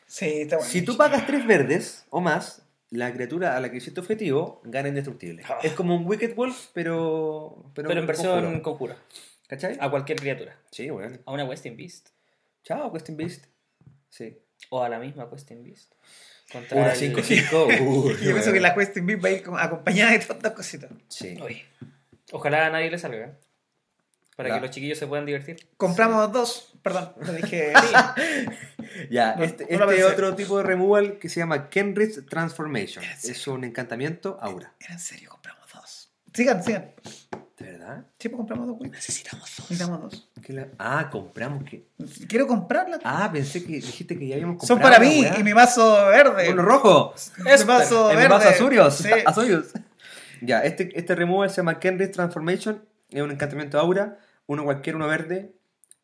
[0.07, 0.71] Sí, está bueno.
[0.73, 4.89] Si tú pagas tres verdes o más, la criatura a la que hiciste objetivo gana
[4.89, 5.43] indestructible.
[5.47, 5.59] Ah.
[5.63, 7.71] Es como un Wicked Wolf, pero.
[7.75, 8.63] Pero en versión conjuro.
[8.63, 8.97] conjura.
[9.47, 9.77] ¿Cachai?
[9.79, 10.59] A cualquier criatura.
[10.71, 11.19] Sí, bueno.
[11.27, 12.09] A una Western Beast.
[12.65, 13.45] Chao, Question Beast.
[14.09, 14.39] Sí.
[14.71, 15.93] O a la misma Western Beast.
[16.51, 17.81] Contra Una el- 5-5.
[17.83, 20.91] Uy, Yo pienso que la Question Beat va a ir acompañada de todas estas cositas.
[21.09, 21.37] Sí.
[21.43, 21.67] Oye,
[22.33, 23.39] Ojalá a nadie le salga.
[24.37, 25.57] Para La- que los chiquillos se puedan divertir.
[25.79, 27.73] Compramos dos, perdón, lo dije.
[29.11, 33.05] Ya, No, este, no este otro tipo de removal que se llama Kenrith Transformation.
[33.05, 34.73] Es un encantamiento aura.
[34.81, 36.09] Era en serio, compramos dos.
[36.33, 36.93] Sigan, sigan.
[37.59, 38.05] ¿De verdad?
[38.19, 38.91] Sí, pues compramos dos, güey.
[38.91, 39.71] Necesitamos dos.
[39.71, 40.29] Necesitamos dos.
[40.43, 41.89] ¿Qué la- Ah, compramos que.
[42.29, 42.99] Quiero comprarla.
[43.05, 44.95] Ah, pensé que dijiste que ya habíamos Son comprado.
[44.97, 46.51] para mí y mi vaso verde.
[46.53, 47.15] Uno rojo.
[47.39, 48.29] Mi vaso El verde.
[48.29, 48.97] vaso Azurios.
[48.97, 49.11] Sí.
[49.27, 49.67] Azurios.
[50.41, 52.85] Ya, este, este removal se llama Kenrith Transformation.
[53.11, 54.19] Es un encantamiento aura.
[54.47, 55.53] Uno cualquiera, uno verde.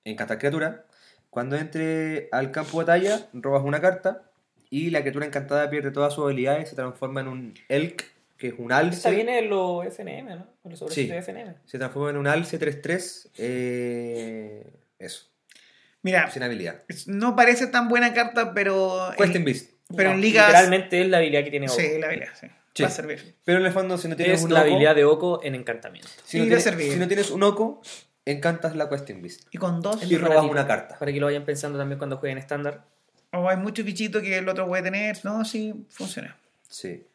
[0.04, 0.84] Encantar criatura.
[1.30, 4.22] Cuando entre al campo de batalla, robas una carta.
[4.70, 8.04] Y la criatura encantada pierde todas sus habilidades y se transforma en un Elk,
[8.38, 8.96] que es un alce.
[8.96, 10.46] Esta viene en los FNM, ¿no?
[10.64, 11.06] En los sobrecitos Sí.
[11.08, 11.54] de FNM.
[11.66, 13.30] Se transforma en un alce 3-3.
[13.38, 14.66] eh,
[14.98, 15.26] eso,
[16.02, 16.82] Mira, sin habilidad.
[17.06, 19.10] no parece tan buena carta, pero.
[19.18, 19.70] Question Beast.
[19.96, 20.46] Pero No, en ligas.
[20.48, 21.68] Literalmente es la habilidad que tiene.
[21.68, 22.46] Sí, la habilidad, sí.
[22.74, 22.82] Sí.
[22.82, 23.36] Va a servir.
[23.44, 25.54] Pero en el fondo, si no tienes Es un la oco- habilidad de Oko en
[25.54, 26.08] encantamiento.
[26.24, 26.92] Si no, Y tienes, va a servir.
[26.92, 27.82] si no tienes un oco,
[28.24, 29.42] encantas la Question Beast.
[29.50, 30.02] Y con dos.
[30.10, 30.98] Y robas una carta.
[30.98, 32.84] Para que lo vayan pensando también cuando jueguen estándar.
[33.32, 35.18] O hay muchos bichitos que el otro puede tener.
[35.24, 36.36] No, sí, funciona.
[36.68, 37.06] Sí.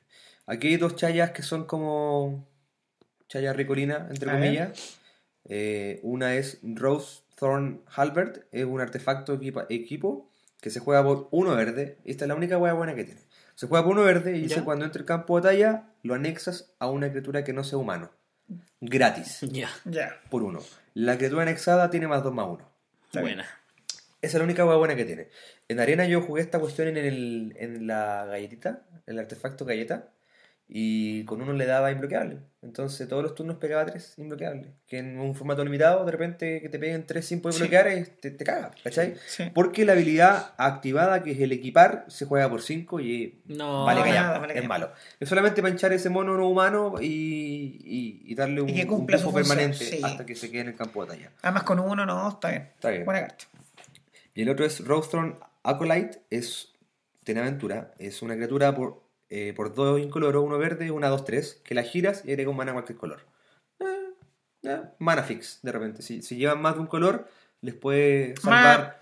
[0.45, 2.47] Aquí hay dos chayas que son como
[3.27, 4.97] chayas ricolina, entre A comillas.
[5.45, 10.26] Eh, una es Rose Thorn Halbert, es un artefacto equipa- equipo
[10.61, 11.97] que se juega por uno verde.
[12.05, 13.21] Esta es la única hueá buena que tiene.
[13.55, 14.63] Se juega por uno verde y dice ¿Ya?
[14.65, 18.11] cuando entre el campo de batalla, lo anexas a una criatura que no sea humano.
[18.81, 19.69] Gratis, Ya.
[19.85, 20.21] Ya.
[20.29, 20.59] por uno.
[20.93, 22.71] La criatura anexada tiene más 2 más 1.
[23.05, 23.35] Está bien.
[23.37, 23.49] Buena.
[24.21, 25.29] Esa es la única hueá buena que tiene.
[25.67, 30.09] En arena yo jugué esta cuestión en, el, en la galletita, el artefacto galleta,
[30.69, 32.39] y con uno le daba imbloqueable.
[32.61, 34.67] Entonces todos los turnos pegaba tres imbloqueables.
[34.85, 37.61] Que en un formato limitado, de repente que te peguen tres sin poder Sí.
[37.61, 37.87] bloquear,
[38.19, 39.15] te, te caga, ¿cachai?
[39.27, 39.45] Sí.
[39.53, 44.01] Porque la habilidad activada, que es el equipar, se juega por 5 y No, vale
[44.01, 44.67] callar, nada, vale es callar.
[44.69, 44.91] malo.
[45.19, 47.05] Es solamente manchar ese mono no humano y,
[47.85, 50.01] y- y darle un, Y un función, permanente sí.
[50.03, 51.31] hasta que se quede en el campo de batalla.
[51.43, 52.63] Además con uno no, está bien.
[52.75, 53.05] Está bien.
[53.05, 53.45] Buena carta.
[54.33, 56.73] Y el otro es Rostron Acolyte, es
[57.23, 61.61] tiene aventura, es una criatura por, eh, por dos incoloro, uno verde, una, dos, tres,
[61.63, 63.25] que la giras y agrega un mana a cualquier color.
[63.79, 63.85] Eh,
[64.63, 66.01] eh, mana fix, de repente.
[66.01, 67.27] Si, si llevan más de un color,
[67.61, 68.99] les puede salvar.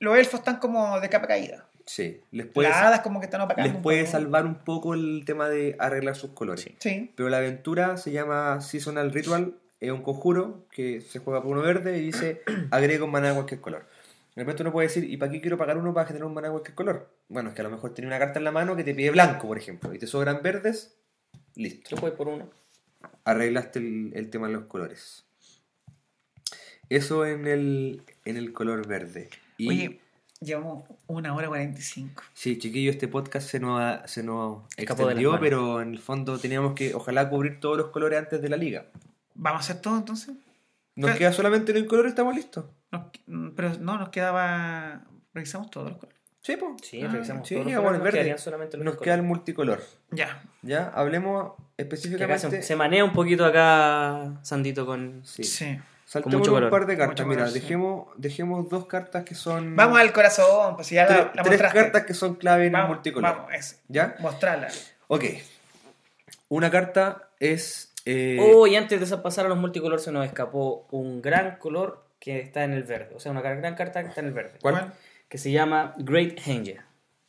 [0.00, 1.66] Los elfos están como de capa caída.
[1.86, 3.66] Sí, les puede, Las hadas como que están opacando.
[3.68, 4.12] les un puede poco.
[4.12, 6.66] salvar un poco el tema de arreglar sus colores.
[6.78, 7.12] Sí.
[7.14, 11.60] Pero la aventura se llama Seasonal Ritual, es un conjuro que se juega por uno
[11.60, 12.40] verde y dice
[12.70, 13.86] agrega un maná de cualquier color.
[14.34, 16.48] De repente uno puede decir, ¿y para qué quiero pagar uno para generar un maná
[16.48, 17.14] de cualquier color?
[17.28, 19.10] Bueno, es que a lo mejor tiene una carta en la mano que te pide
[19.10, 20.96] blanco, por ejemplo, y te sobran verdes,
[21.54, 21.90] listo.
[21.90, 22.50] Yo juego por uno.
[23.24, 25.24] Arreglaste el, el tema de los colores.
[26.88, 29.30] Eso en el, en el color verde.
[29.56, 30.00] Y Oye,
[30.40, 32.22] llevamos una hora 45.
[32.34, 36.74] sí, chiquillo, este podcast se nos, ha- se nos extendió, pero en el fondo teníamos
[36.74, 38.86] que, ojalá, cubrir todos los colores antes de la liga.
[39.34, 40.34] ¿Vamos a hacer todo entonces?
[40.96, 42.66] Nos Pero- queda solamente el color, estamos listos.
[42.98, 45.02] Nos- mm, pero no, nos quedaba...
[45.32, 46.20] Revisamos todos los colores.
[46.40, 46.72] Sí, pues.
[46.82, 48.16] Sí, Ah, revisamos sí, todos los colores, bueno, nos verde.
[48.18, 49.04] quedarían solamente los Nos colores.
[49.06, 49.80] queda el multicolor.
[50.10, 50.42] Ya.
[50.62, 52.50] Ya, hablemos específicamente.
[52.50, 55.22] se, se manea un poquito acá Sandito con...
[55.24, 55.42] Sí.
[55.44, 55.78] Sí.
[56.06, 56.70] Saltemos mucho un color.
[56.70, 57.08] par de cartas.
[57.24, 57.60] Mucho Mira, color, sí.
[57.60, 59.74] dejemos, dejemos dos cartas que son.
[59.74, 61.78] Vamos al corazón, pues si ya la, la tres mostraste.
[61.80, 63.34] cartas que son clave en vamos, el multicolor.
[63.36, 63.76] Vamos, eso.
[63.88, 64.14] ¿Ya?
[64.20, 64.68] Mostrarla.
[65.08, 65.24] Ok.
[66.48, 67.92] Una carta es.
[68.04, 72.03] eh, Oh, y antes de pasar a los multicolor se nos escapó un gran color
[72.24, 73.14] que está en el verde.
[73.14, 74.58] O sea, una gran carta que está en el verde.
[74.62, 74.94] ¿Cuál?
[75.28, 76.80] Que se llama Great Hanger.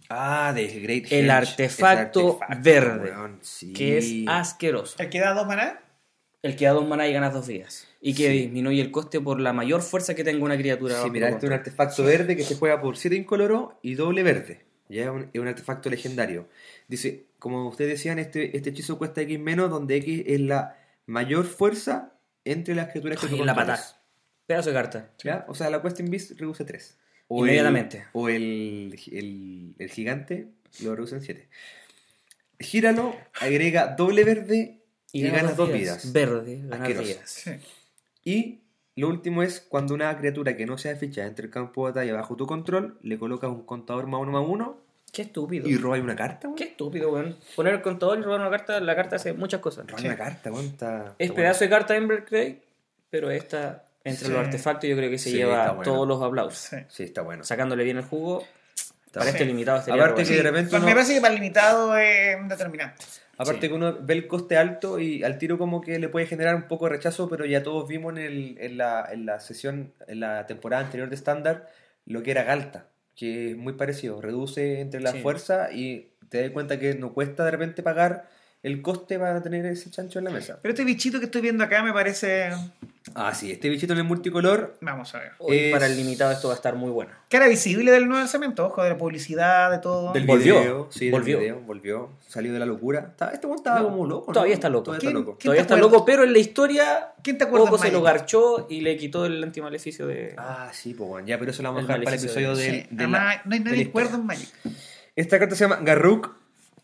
[0.08, 1.32] Ah, de Great El Henge.
[1.32, 3.74] artefacto Ese verde, weón, sí.
[3.74, 4.96] Que es asqueroso.
[5.00, 5.82] ¿El que da dos maná?
[6.44, 7.88] El que da dos maná y ganas dos vidas.
[8.00, 8.38] Y que Sí.
[8.44, 11.02] disminuye el coste por la mayor fuerza que tenga una criatura.
[11.04, 14.24] Sí, mira, este es un artefacto verde que se juega por 7 incoloro y doble
[14.24, 14.62] verde.
[14.88, 16.48] Ya es un, es un artefacto legendario.
[16.88, 20.78] Dice, como ustedes decían, este, este hechizo cuesta X menos, donde X es la
[21.08, 22.14] mayor fuerza
[22.46, 23.84] entre las criaturas que Ay, tú en la patada.
[24.48, 25.10] Pedazo de carta.
[25.24, 25.46] ¿Ya?
[25.48, 26.98] O sea, la Question Beast reduce 3.
[27.30, 28.06] Inmediatamente.
[28.14, 30.48] o el, el, el gigante
[30.82, 31.48] lo reduce en 7.
[32.60, 34.80] Gíralo, agrega doble verde
[35.12, 36.14] y, ganas dos vidas.
[36.14, 37.20] Verde, ganas vidas.
[37.26, 37.52] Sí.
[38.24, 38.60] Y
[38.96, 42.14] lo último es cuando una criatura que no sea fichada entre el campo de batalla
[42.14, 44.78] bajo tu control, le colocas un contador más uno más uno
[45.12, 45.68] Qué estúpido.
[45.68, 46.58] y robas una carta, weón.
[46.58, 47.38] Qué estúpido, weón.
[47.56, 49.86] Poner el contador y robar una carta, la carta hace muchas cosas.
[49.88, 50.08] Robas Sí.
[50.08, 50.66] una carta, weón.
[50.66, 52.62] Está, Es pedazo de carta Ember Cray,
[53.10, 54.32] pero esta, entre Sí.
[54.32, 55.84] los artefactos, yo creo que se Sí, lleva bueno.
[55.84, 56.72] todos los aplausos.
[56.88, 57.04] Sí.
[57.04, 57.44] está bueno.
[57.44, 58.46] Sacándole bien el jugo,
[59.06, 61.34] Está para este limitado este Aparte que de repente Pues uno- Me parece que para
[61.34, 63.04] el limitado es un determinante.
[63.38, 63.68] Aparte Sí.
[63.68, 66.68] que uno ve el coste alto y al tiro como que le puede generar un
[66.70, 70.20] poco de rechazo, pero ya todos vimos en, el, en, la, en la sesión, en
[70.22, 71.70] la temporada anterior de estándar,
[72.06, 75.20] lo que era Galta, que es muy parecido, reduce entre la Sí.
[75.22, 78.28] fuerza y te das cuenta que no cuesta de repente pagar
[78.64, 80.60] el coste para tener ese chancho en la mesa.
[80.62, 82.50] Pero este bichito que estoy viendo acá me parece...
[83.14, 85.32] Ah, sí, este bichito en el multicolor, Vamos a ver.
[85.38, 87.12] Hoy Es- para el limitado esto va a estar muy bueno.
[87.30, 90.12] Cara visible del nuevo lanzamiento, ojo, de la publicidad, de todo.
[90.12, 91.38] del Volvió, video, sí, del volvió.
[91.40, 93.14] video, volvió, salió de la locura.
[93.32, 94.34] Este weón estaba No, como loco, ¿no?
[94.34, 94.86] todavía está loco.
[94.86, 95.32] Todavía ¿Quién- está loco.
[95.38, 98.66] quién Todavía está loco, pero en la historia ¿Quién te acuerdas, poco se lo garchó
[98.72, 100.34] y le quitó el antimaleficio de...
[100.38, 102.64] Ah, sí, pues bueno, ya, pero eso lo vamos a dejar para el episodio de-
[102.64, 103.92] de, Sí, de la- además, no hay nadie historia.
[103.92, 104.50] cuerdo en Magic.
[105.16, 106.36] Esta carta se llama Garruk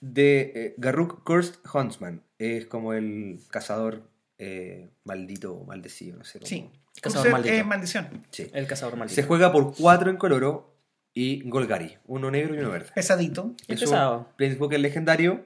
[0.02, 2.22] de eh, Garruk Cursed Huntsman.
[2.38, 4.04] Es como el cazador
[4.44, 6.48] eh, maldito maldecido, no sé cómo.
[6.48, 6.70] Sí.
[7.00, 7.56] Cazador Usted maldito.
[7.56, 8.26] es maldición.
[8.32, 8.48] Sí.
[8.54, 9.16] El cazador maldito.
[9.22, 10.74] Se juega por 4 en coloro
[11.14, 12.90] y Golgari, uno negro y uno verde.
[12.96, 13.54] Pesadito.
[13.68, 14.28] Es Es pesado.
[14.38, 15.46] Planeswalker legendario,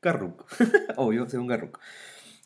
[0.00, 0.46] Garruk.
[0.96, 1.78] Obvio, según Garruk.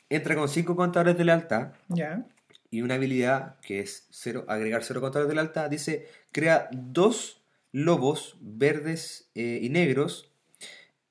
[0.08, 2.26] Entra con 5 contadores de lealtad Ya.
[2.70, 5.70] y una habilidad que es cero, agregar 0 contadores de lealtad.
[5.70, 7.42] Dice, crea dos
[7.72, 10.30] lobos verdes eh, y negros,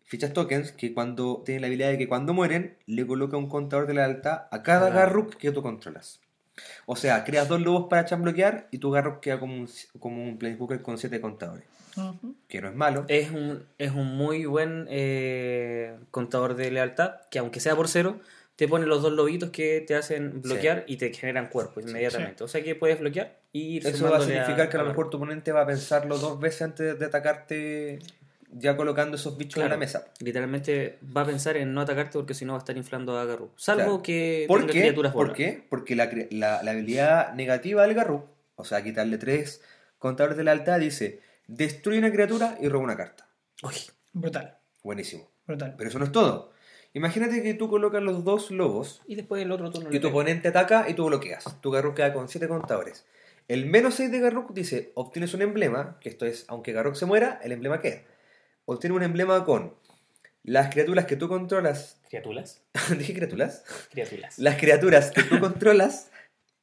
[0.06, 3.88] fichas tokens, que cuando tienen la habilidad de que cuando mueren, le coloca un contador
[3.88, 4.92] de lealtad a cada Ah.
[4.92, 6.20] Garruk que tú controlas.
[6.86, 9.70] O sea, creas dos lobos para chambloquear y tu Garruk queda como un,
[10.00, 11.66] como un Planeswalker con siete contadores.
[12.48, 13.06] Que no es malo.
[13.08, 18.20] Es un, es un muy buen eh, contador de lealtad, que aunque sea por cero,
[18.56, 22.44] te pone los dos lobitos que te hacen bloquear y te generan cuerpo inmediatamente.
[22.44, 25.10] O sea que puedes bloquear y ir Eso va a significar que a lo mejor
[25.10, 28.00] tu oponente va a pensarlo dos veces antes de atacarte,
[28.58, 30.06] ya colocando esos bichos en la mesa.
[30.20, 33.26] Literalmente va a pensar en no atacarte porque si no va a estar inflando a
[33.26, 33.52] Garru.
[33.58, 34.02] Salvo Claro.
[34.04, 34.80] que ¿Por tenga qué?
[34.80, 35.38] criaturas ¿Por bolas.
[35.38, 35.66] qué?
[35.70, 38.26] Porque la, la- la habilidad negativa del Garruk,
[38.56, 39.62] o sea, quitarle tres
[40.00, 43.28] contadores de lealtad, dice: destruye una criatura y roba una carta.
[43.64, 43.76] Uy,
[44.14, 45.30] Brutal, Buenísimo.
[45.46, 45.76] brutal.
[45.78, 46.52] Pero eso no es todo.
[46.94, 50.08] Imagínate que tú colocas los dos lobos y después el otro turno que le tu
[50.08, 51.44] oponente ataca y tú bloqueas.
[51.60, 53.06] Tu Garruk queda con 7 contadores.
[53.50, 57.06] El menos 6 de Garruk dice, obtienes un emblema, que esto es, aunque Garruk se
[57.06, 58.02] muera, el emblema queda.
[58.66, 59.74] Obtiene un emblema con
[60.44, 62.00] las criaturas que tú controlas.
[62.10, 62.62] ¿Criaturas?
[62.98, 63.64] ¿Dije criaturas?
[63.92, 64.38] Criaturas.
[64.40, 66.10] Las criaturas que tú controlas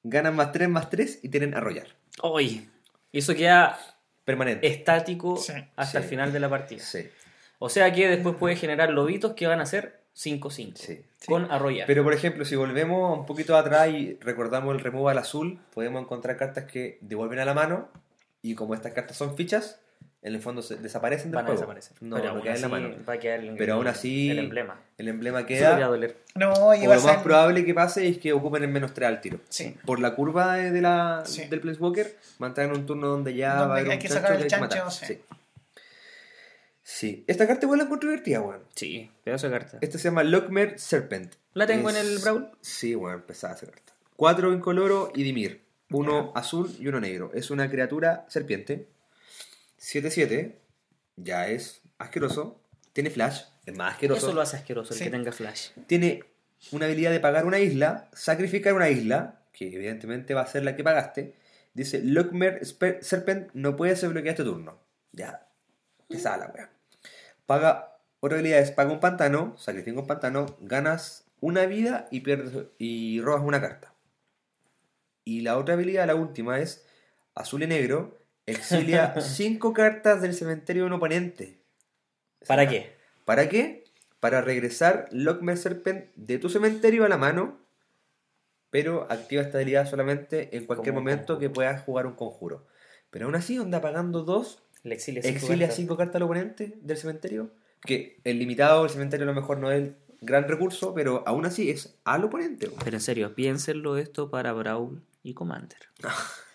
[0.03, 1.89] ganan más 3 más 3 y tienen arrollar.
[2.23, 2.69] Uy,
[3.13, 3.79] y eso queda
[4.25, 4.67] Permanente.
[4.67, 6.05] estático Sí, hasta sí.
[6.05, 6.83] el final de la partida.
[6.83, 7.09] Sí,
[7.59, 10.77] O sea que después puede generar lobitos que van a ser 5-5.
[10.77, 11.05] sí.
[11.27, 11.87] Con arrollar.
[11.87, 16.37] Pero por ejemplo, si volvemos un poquito atrás y recordamos el removal azul, podemos encontrar
[16.37, 17.89] cartas que devuelven a la mano
[18.43, 19.81] y como estas cartas son fichas,
[20.23, 21.61] en el fondo se desaparecen del van a juego.
[21.61, 21.97] desaparecer.
[22.01, 22.95] No, pero no aún quedan en la así mano.
[23.09, 24.81] va a quedar el, Pero aún así, el emblema.
[24.97, 25.87] El emblema Eso queda.
[25.87, 26.17] doler.
[26.37, 27.23] No, O a lo más ser.
[27.23, 29.41] probable que pase es que ocupen el menos 3 al tiro.
[29.49, 29.77] Sí.
[29.85, 31.45] Por la curva de de la, Sí.
[31.47, 34.23] del Planeswalker, mantengan un turno donde ya Donde va a haber hay un que chancho
[34.23, 34.91] sacar el chancho, matar.
[34.93, 35.07] sí.
[35.07, 35.21] Sí.
[36.85, 37.25] Sí.
[37.27, 38.61] Esta carta igual la encuentro divertida, weón.
[38.75, 39.79] Sí, pedazo de carta.
[39.81, 41.35] Esta se llama Lockmer Serpent.
[41.55, 42.51] ¿La tengo Es- en el Brawl?
[42.61, 43.93] Sí, bueno, empezaba esa carta.
[44.17, 45.63] Cuatro incoloro y Dimir.
[45.91, 47.31] Uno azul y uno negro.
[47.35, 48.87] Es una criatura serpiente.
[49.83, 50.55] 7-7.
[51.17, 52.61] Ya es asqueroso.
[52.93, 53.43] Tiene flash.
[53.67, 54.27] Es más asqueroso.
[54.27, 55.05] Eso lo hace asqueroso, el Sí.
[55.05, 55.71] que tenga flash.
[55.87, 56.25] Tiene
[56.71, 58.09] una habilidad de pagar una isla.
[58.13, 59.43] Sacrificar una isla.
[59.53, 61.35] Que evidentemente va a ser la que pagaste.
[61.75, 62.61] Dice, Lockmer
[63.01, 64.79] Serpent no puede ser bloqueado este turno.
[65.13, 65.49] Ya.
[66.09, 66.71] Pesada la wea.
[67.47, 72.67] Paga, otra habilidad es paga un pantano, sacrifica un pantano, ganas una vida y pierdes
[72.79, 73.93] y robas una carta.
[75.25, 76.87] Y la otra habilidad, la última, es
[77.35, 81.59] azul y negro, exilia cinco cartas del cementerio de un oponente.
[82.47, 82.97] ¿Para qué?
[83.25, 83.85] ¿Para qué?
[84.21, 87.59] Para regresar Lockmer Serpent de tu cementerio a la mano,
[88.71, 92.67] pero activa esta habilidad solamente en cualquier Como momento que puedas jugar un conjuro.
[93.11, 95.77] Pero aún así, onda pagando dos, Le exilia cinco exilia cartas.
[95.77, 97.51] 5 cartas al oponente del cementerio.
[97.83, 101.45] Que el limitado del cementerio a lo mejor no es el gran recurso, pero aún
[101.45, 102.71] así es al oponente.
[102.83, 105.79] Pero en serio, piénsenlo esto para Brawl y Commander.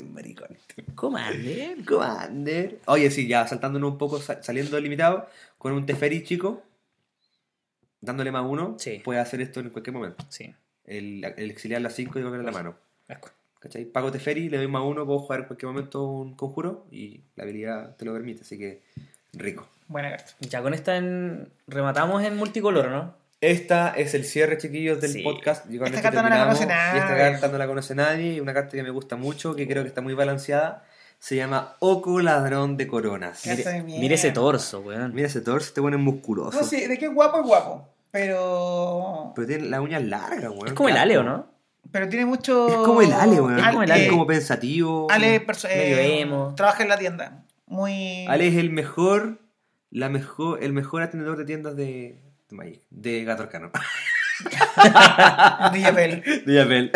[0.12, 0.56] Maricón.
[0.94, 1.84] Commander.
[1.84, 2.78] Commander.
[2.86, 5.28] Oye, sí, ya saltándonos un poco, sa- saliendo limitado,
[5.58, 6.62] con un Teferi chico,
[8.00, 9.00] dándole más uno, Sí.
[9.04, 10.24] puede hacer esto en cualquier momento.
[10.28, 10.54] Sí.
[10.84, 12.74] El, el exiliar las 5 y volver a la mano.
[13.60, 13.84] ¿Cachai?
[13.84, 17.44] Pago Teferi, le doy más uno, puedo jugar en cualquier momento un conjuro y la
[17.44, 18.82] habilidad te lo permite, así que
[19.34, 19.68] rico.
[19.86, 20.32] Buena carta.
[20.40, 21.48] Ya con esta en...
[21.68, 23.14] rematamos en multicolor, ¿no?
[23.42, 25.22] Esta es el cierre, chiquillos, del Sí.
[25.22, 25.66] podcast.
[25.68, 26.94] Y con Esta esto carta no la conoce nadie.
[26.94, 28.32] Y esta carta no la conoce nadie.
[28.34, 30.84] Y una carta que me gusta mucho, que creo que está muy balanceada.
[31.18, 33.44] Se llama Oco Ladrón de Coronas.
[33.46, 33.82] Mire.
[33.82, 35.12] Mire ese torso, weón.
[35.12, 36.56] mira ese torso, te pone musculoso.
[36.58, 37.88] No sé, de qué guapo es guapo.
[38.12, 39.32] Pero.
[39.34, 40.68] Pero tiene las uñas largas, weón.
[40.68, 41.30] es como el Ale, ¿o asco.
[41.32, 41.52] no?
[41.90, 42.68] Pero tiene mucho.
[42.68, 43.58] Es como el Ale, weón.
[43.58, 44.04] Es como el Ale.
[44.04, 45.08] Es como pensativo.
[45.10, 46.54] Ale, Medio eh, emo.
[46.56, 47.44] trabaja en la tienda.
[47.66, 48.24] Muy.
[48.26, 49.40] Ale es el mejor,
[49.90, 52.20] la mejor, el mejor atendedor de tiendas de,
[52.52, 53.70] de Magic, de Gato Arcano.
[55.72, 56.22] DJ Bell.
[56.46, 56.90] de Yapel.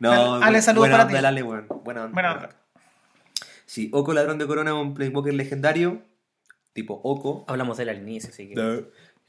[0.00, 1.18] no, Ale, bu- saludos buena para onda ti.
[1.18, 1.66] el Ale, weón.
[1.84, 2.12] Buena onda.
[2.14, 2.50] Buena onda.
[3.66, 6.02] Sí, Oco Ladrón de Corona es un Planeswalker legendario,
[6.74, 8.86] tipo Oco, Hablamos de él al inicio, así que...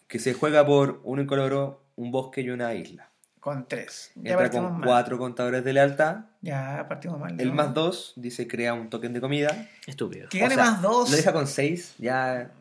[0.07, 3.09] que se juega por un incoloro, un bosque y una isla.
[3.39, 4.11] Con tres.
[4.15, 4.81] Ya Entra con mal.
[4.85, 6.25] cuatro contadores de lealtad.
[6.41, 7.39] Ya partimos mal.
[7.39, 7.55] El ¿no?
[7.55, 9.67] más dos dice crea un token de comida.
[9.85, 10.29] Estúpido.
[10.29, 11.09] Que O gane sea, más dos.
[11.11, 12.51] Lo deja con seis, ya.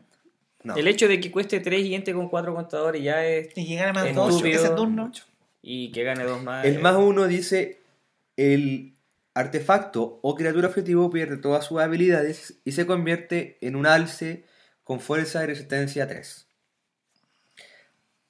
[0.63, 0.75] No.
[0.75, 3.49] El hecho de que cueste 3 y entre con 4 contadores ya es...
[3.57, 4.63] Y que gane más Es dos estúpido.
[4.63, 5.05] ese turno.
[5.05, 5.25] Mucho.
[5.61, 6.65] Y que gane dos más.
[6.65, 7.79] El más uno dice:
[8.37, 8.93] el
[9.33, 14.43] artefacto o criatura objetivo pierde todas sus habilidades y se convierte en un alce
[14.83, 16.47] con fuerza y resistencia 3.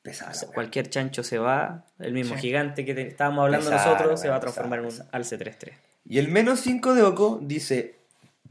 [0.02, 0.32] Pesada.
[0.32, 2.42] o sea, cualquier chancho se va, el mismo Sí.
[2.42, 5.38] gigante que te- estábamos hablando Pesada, nosotros se va a transformar en un pesada, alce
[5.40, 5.74] 3-3.
[6.06, 7.96] Y el menos 5 de Oko dice: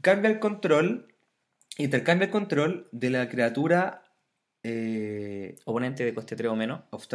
[0.01, 1.12] cambia el control,
[1.77, 4.03] intercambia el control de la criatura.
[4.63, 6.81] Eh, Oponente de coste 3 o menos.
[6.91, 7.05] of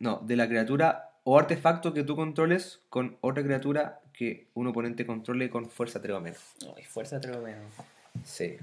[0.00, 5.06] no, de la criatura o artefacto que tú controles con otra criatura que un oponente
[5.06, 6.40] controle con fuerza 3 o menos.
[6.76, 7.72] Ay, fuerza 3 o menos.
[8.24, 8.56] Sí.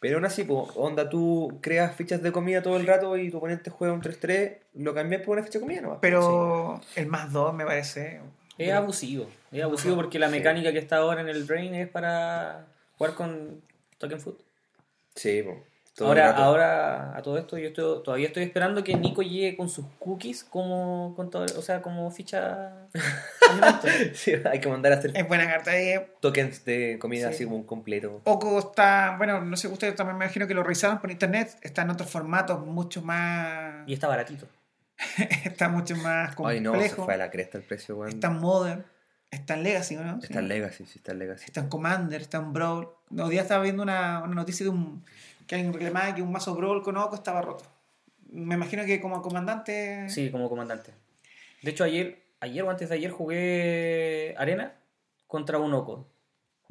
[0.00, 3.38] Pero aún así, po, onda, tú creas fichas de comida todo el rato y tu
[3.38, 5.98] oponente juega un 3-3, lo cambias por una ficha de comida, ¿no?
[6.00, 8.20] Pero el más 2 me parece.
[8.58, 9.28] Es abusivo.
[9.52, 10.32] Es abusivo porque la Sí.
[10.36, 12.66] mecánica que está ahora en el Drain es para
[12.98, 13.62] jugar con
[13.98, 14.34] Token Food.
[15.14, 15.44] Sí,
[15.94, 19.68] todo Ahora, ahora, a todo esto, yo estoy, todavía estoy esperando que Nico llegue con
[19.68, 22.88] sus cookies como, con todo- o sea, como ficha.
[24.14, 25.76] Sí, hay que mandar a hacer Es buena carta.
[25.78, 27.34] Eh, tokens de comida Sí.
[27.34, 28.20] así como un completo.
[28.24, 29.16] Poco está.
[29.18, 31.56] Bueno, no sé, ustedes también me imagino que lo revisaron por internet.
[31.60, 33.86] Está en otros formatos mucho más.
[33.86, 34.46] y está baratito.
[35.44, 36.62] está mucho más Ay, complejo.
[36.76, 38.08] no, se fue a la cresta el precio, weón.
[38.12, 38.84] Está en Modern.
[39.32, 40.20] Está en Legacy, ¿no?
[40.22, 41.44] Está en Legacy, sí, está en Legacy.
[41.46, 42.88] Está en Commander, está en Brawl.
[43.10, 45.02] Los días estaba viendo una, una noticia de un
[45.46, 47.64] que alguien reclamaba que un mazo Brawl con Oco estaba roto.
[48.30, 50.08] Me imagino que como comandante.
[50.10, 50.92] Sí, como comandante.
[51.62, 54.74] De hecho, ayer, ayer o antes de ayer jugué Arena
[55.26, 56.06] contra un Oco.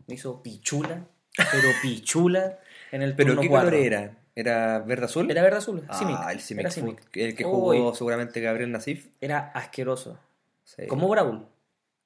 [0.07, 1.05] Me hizo pichula,
[1.35, 2.59] pero pichula
[2.91, 3.69] en el ¿Pero turno qué 4.
[3.69, 4.17] color era?
[4.35, 5.29] ¿Era verde azul?
[5.29, 6.17] Era verde azul, Ah, Simic.
[6.31, 6.69] el Simic.
[6.69, 7.17] Simic.
[7.17, 7.51] El que Uy.
[7.51, 9.07] jugó seguramente Gabriel Nasif.
[9.19, 10.17] Era asqueroso.
[10.63, 10.87] Sí.
[10.87, 11.45] Como Brawl.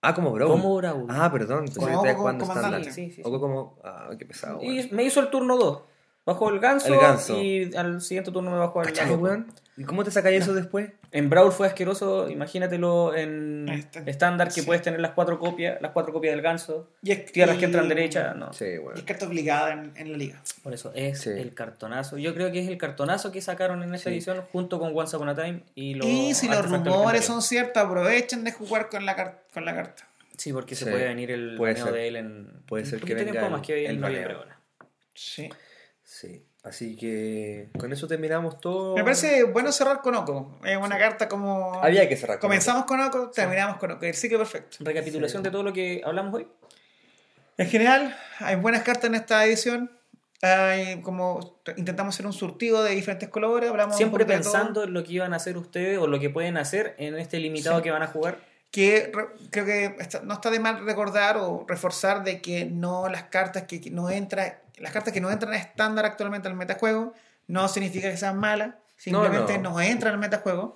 [0.07, 0.51] Ah, como Brawl.
[0.51, 1.05] Como Brawl.
[1.09, 1.65] Ah, perdón.
[1.65, 2.83] Que estabas Oco jugando estándar.
[2.85, 3.21] Sí, sí, sí.
[3.23, 3.79] Oco como...
[3.83, 5.81] Ah, qué pesado, Y me hizo el turno 2.
[6.25, 7.37] Bajó el ganso, El ganso.
[7.41, 9.45] y al siguiente turno me bajó el ¿Cachai, ganso.
[9.77, 10.91] ¿Y cómo te sacáis eso después?
[11.11, 14.61] En Brawl fue asqueroso, imagínatelo en estándar que sí.
[14.61, 17.65] puedes tener las cuatro copias, las cuatro copias del ganso, Y es, tierras y- que
[17.65, 18.53] entran derecha, no.
[18.53, 18.97] Sí, y weón.
[18.97, 20.41] Es carta obligada en, en la liga.
[20.63, 21.29] Por eso es Sí.
[21.31, 22.17] el cartonazo.
[22.17, 24.15] Yo creo que es el cartonazo que sacaron en esta Sí.
[24.15, 27.83] edición junto con Once Upon a Time y los y si los rumores son ciertos,
[27.83, 30.07] aprovechen de jugar con la, car- con la carta.
[30.37, 31.91] Sí, porque se puede venir el Puede ser.
[31.91, 34.57] de él en Puede ser que venga el- más que el ahora.
[35.13, 35.49] Sí.
[36.03, 36.43] Sí.
[36.65, 38.95] Así que con eso terminamos todo.
[38.95, 40.57] Me parece bueno cerrar con Oco.
[40.65, 41.75] Es una carta como.
[41.83, 44.03] Había que cerrar con Comenzamos con Oco, terminamos con Oco.
[44.05, 44.77] El ciclo perfecto.
[44.79, 46.47] Recapitulación de todo lo que hablamos hoy.
[47.57, 49.91] En general, hay buenas cartas en esta edición.
[50.41, 53.69] Hay como intentamos hacer un surtido de diferentes colores.
[53.69, 56.95] Hablamos Siempre pensando en lo que iban a hacer ustedes o lo que pueden hacer
[56.97, 57.83] en este limitado Sí.
[57.83, 58.37] que van a jugar.
[58.71, 63.07] que re- creo que está- no está de mal recordar o reforzar de que no
[63.07, 66.55] las cartas que, que no entran las cartas que no entran a estándar actualmente al
[66.55, 67.13] metajuego
[67.47, 69.71] no significa que sean malas simplemente no.
[69.71, 70.75] no, entran al metajuego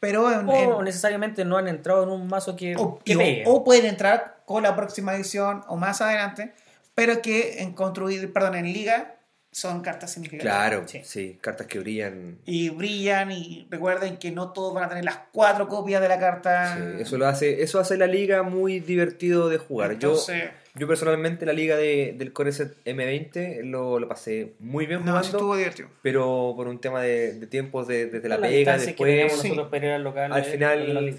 [0.00, 3.44] pero en- O en- necesariamente no han entrado en un mazo que, o, que pegue.
[3.46, 6.54] o pueden entrar con la próxima edición o más adelante
[6.94, 9.14] pero que en construir perdón en liga
[9.50, 11.00] son cartas significativas Claro, Sí.
[11.04, 11.38] sí.
[11.40, 12.38] cartas que brillan.
[12.44, 16.18] y brillan y recuerden que no todos van a tener las cuatro copias de la
[16.18, 19.92] carta Sí, eso lo hace, eso hace la liga muy divertido de jugar.
[19.92, 20.44] Entonces,
[20.74, 25.00] yo, yo personalmente la liga de, del Core Set M20 lo, lo pasé muy bien
[25.00, 28.36] no, jugando, sí estuvo divertido pero por un tema de, de tiempos de, desde la,
[28.36, 29.50] La pega, después, sí.
[29.50, 31.14] al local Al es final-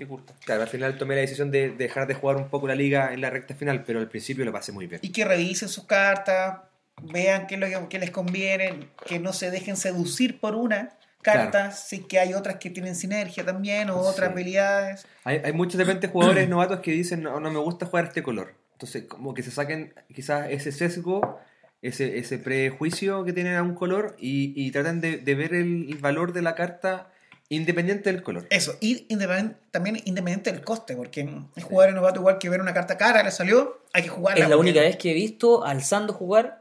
[0.46, 3.22] claro, al final tomé la decisión de dejar de jugar un poco la liga en
[3.22, 5.02] la recta final, pero al principio lo pasé muy bien.
[5.04, 6.60] y que revisen sus cartas,
[7.02, 10.90] vean qué es lo que, les conviene, que no se dejen seducir por una
[11.22, 14.34] carta, sí que hay otras que tienen sinergia también o otras Sí.
[14.34, 15.06] habilidades.
[15.26, 18.24] Hay, hay muchos de repente jugadores novatos que dicen, no, no me gusta jugar este
[18.24, 18.54] color.
[18.74, 21.40] Entonces, como que se saquen quizás ese sesgo,
[21.82, 25.88] ese, ese prejuicio que tienen a un color y, y traten de, de ver el,
[25.90, 27.12] el valor de la carta
[27.50, 28.46] independiente del color.
[28.52, 31.22] Eso, y independ- también independiente del coste, porque
[31.56, 34.44] el jugador novato igual que ver una carta cara le salió, hay que jugarla.
[34.44, 36.59] Es la única vez que he visto alzando jugar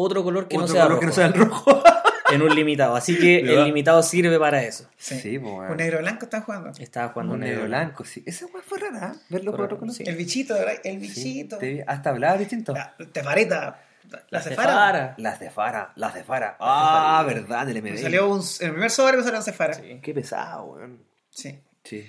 [0.00, 1.82] otro color que no sea color rojo que no sea el rojo.
[2.32, 2.94] en un limitado.
[2.94, 3.58] Así que ¿Verdad?
[3.60, 4.88] el limitado sirve para eso.
[4.96, 5.18] Sí.
[5.20, 5.74] Sí, pues, bueno.
[5.74, 6.70] negro blanco están jugando.
[6.78, 8.22] Estaba jugando Un un negro blanco, sí.
[8.26, 9.18] Esa fue rara, ¿eh?
[9.28, 9.94] verlo por otro color.
[9.94, 10.04] sí.
[10.06, 10.74] El bichito, ¿verdad?
[10.84, 11.58] El Sí, bichito.
[11.58, 12.72] te- hasta hablaba distinto.
[12.72, 13.82] La tefareta.
[14.10, 14.68] La, La cefara.
[14.72, 15.14] cefara.
[15.18, 16.56] Las de Fara, las de Fara.
[16.58, 17.98] Ah, verdad, del Me MD.
[18.02, 19.74] salió un, en el primer sobre me salió un cefara.
[19.74, 19.82] Sí.
[19.84, 19.98] Sí.
[20.02, 20.98] Qué pesado, weón.
[21.30, 21.60] Sí,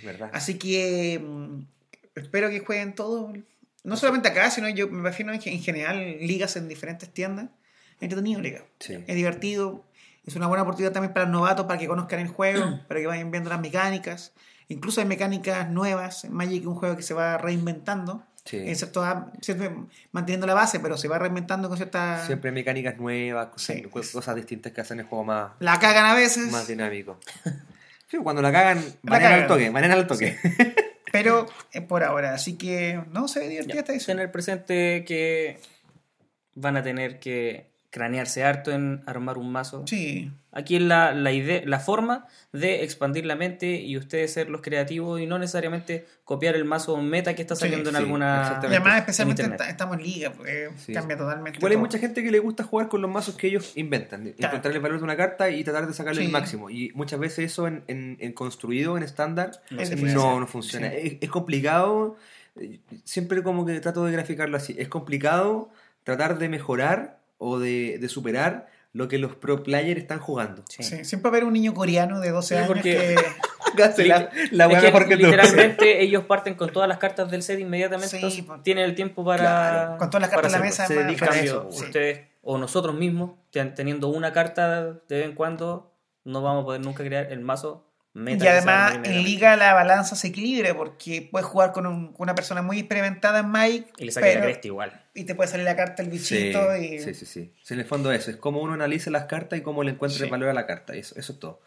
[0.03, 0.29] verdad.
[0.33, 1.61] Así que mm,
[2.15, 3.31] espero que jueguen todo.
[3.83, 7.49] No solamente acá, sino yo me imagino en, en general ligas en diferentes tiendas.
[8.01, 8.63] Entretenido liga.
[8.79, 9.01] Sí.
[9.07, 9.85] Es divertido.
[10.25, 13.07] Es una buena oportunidad también para los novatos, para que conozcan el juego, para que
[13.07, 14.33] vayan viendo las mecánicas.
[14.67, 16.25] Incluso hay mecánicas nuevas.
[16.29, 18.23] Magic es un juego que se va reinventando.
[18.43, 18.57] Sí.
[18.57, 19.71] En cierto- siempre
[20.11, 22.25] manteniendo la base, pero se va reinventando con cierta...
[22.25, 23.83] Siempre hay mecánicas nuevas, cosas, Sí.
[23.83, 26.51] cosas distintas que hacen el juego más, La cagan a veces.
[26.51, 27.17] más dinámico.
[28.09, 30.37] Sí, cuando la cagan, La banean al toque, banean al toque.
[31.13, 32.33] Pero es por ahora.
[32.33, 34.17] Así que no se ve divertida esta edición.
[34.17, 35.61] Tener presente que
[36.55, 39.83] van a tener que cranearse harto en armar un mazo.
[39.85, 40.31] Sí.
[40.53, 44.61] Aquí es la, la idea, la forma de expandir la mente y ustedes ser los
[44.61, 48.59] creativos y no necesariamente copiar el mazo meta que está Sí, saliendo en alguna.
[48.63, 50.93] Y además, en especialmente estamos en liga, porque Sí.
[50.93, 51.59] cambia totalmente.
[51.59, 54.53] Igual hay mucha gente que le gusta jugar con los mazos que ellos inventan, Claro.
[54.55, 56.69] encontrar el valor de una carta y tratar de sacarle el máximo.
[56.69, 60.87] Y muchas veces eso en, en- en construido, en estándar, No Es no, funciona.
[60.87, 62.15] Es complicado,
[62.57, 65.69] eh, siempre como que trato de graficarlo así, es complicado
[66.03, 70.63] tratar de mejorar o de, de superar lo que los pro players están jugando.
[70.69, 70.83] Sí.
[70.83, 73.15] Sí, siempre va a haber un niño coreano de 12 Sí, años porque- que...
[74.03, 78.09] La, la Es weá que literalmente ellos parten con todas las cartas del set inmediatamente,
[78.09, 79.39] Sí, entonces tienen el tiempo para...
[79.43, 83.31] Claro, con todas las cartas en la mesa, Se dedican eso, ustedes o nosotros mismos,
[83.49, 85.93] ten- teniendo una carta de vez en cuando,
[86.25, 88.43] no vamos a poder nunca crear el mazo meta.
[88.43, 89.23] Y además en.
[89.23, 93.39] Liga la balanza se equilibra porque puedes jugar con, un- con una persona muy experimentada
[93.39, 95.01] en Magic Y le saca la pero- cresta igual.
[95.13, 96.99] y te puede salir la carta el Sí, bichito y...
[96.99, 97.53] sí, sí, sí.
[97.63, 100.17] Sí, En el fondo eso, es como uno analiza las cartas y cómo le encuentra
[100.17, 100.23] Sí.
[100.25, 100.93] el valor a la carta.
[100.93, 101.61] Eso, eso es todo.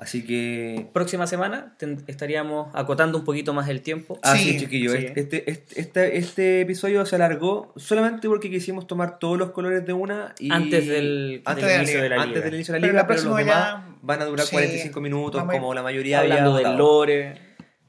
[0.00, 0.88] Así que...
[0.94, 4.18] Próxima semana estaríamos acotando un poquito más el tiempo.
[4.22, 4.92] Ah, Sí, sí, chiquillo.
[4.92, 5.06] sí.
[5.14, 9.92] Este, este, este, este episodio se alargó solamente porque quisimos tomar todos los colores de
[9.92, 10.50] una y...
[10.50, 12.02] Antes del, Antes del de la inicio liga.
[12.02, 12.44] de la antes liga.
[12.46, 14.46] del inicio de la Pero liga, la pero los próxima demás ya- van a durar
[14.46, 17.34] sí, 45 minutos como la mayoría hablando del lore,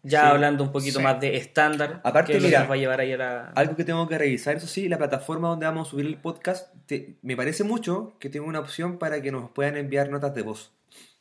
[0.04, 0.28] ya Sí.
[0.32, 1.04] hablando un poquito Sí.
[1.06, 3.18] más de estándar, Aparte, que es lo que mira, nos va a llevar ahí a
[3.18, 3.46] la...
[3.56, 6.74] Algo que tengo que revisar, eso sí, la plataforma donde vamos a subir el podcast,
[6.88, 10.42] te- me parece mucho que tenga una opción para que nos puedan enviar notas de
[10.42, 10.74] voz.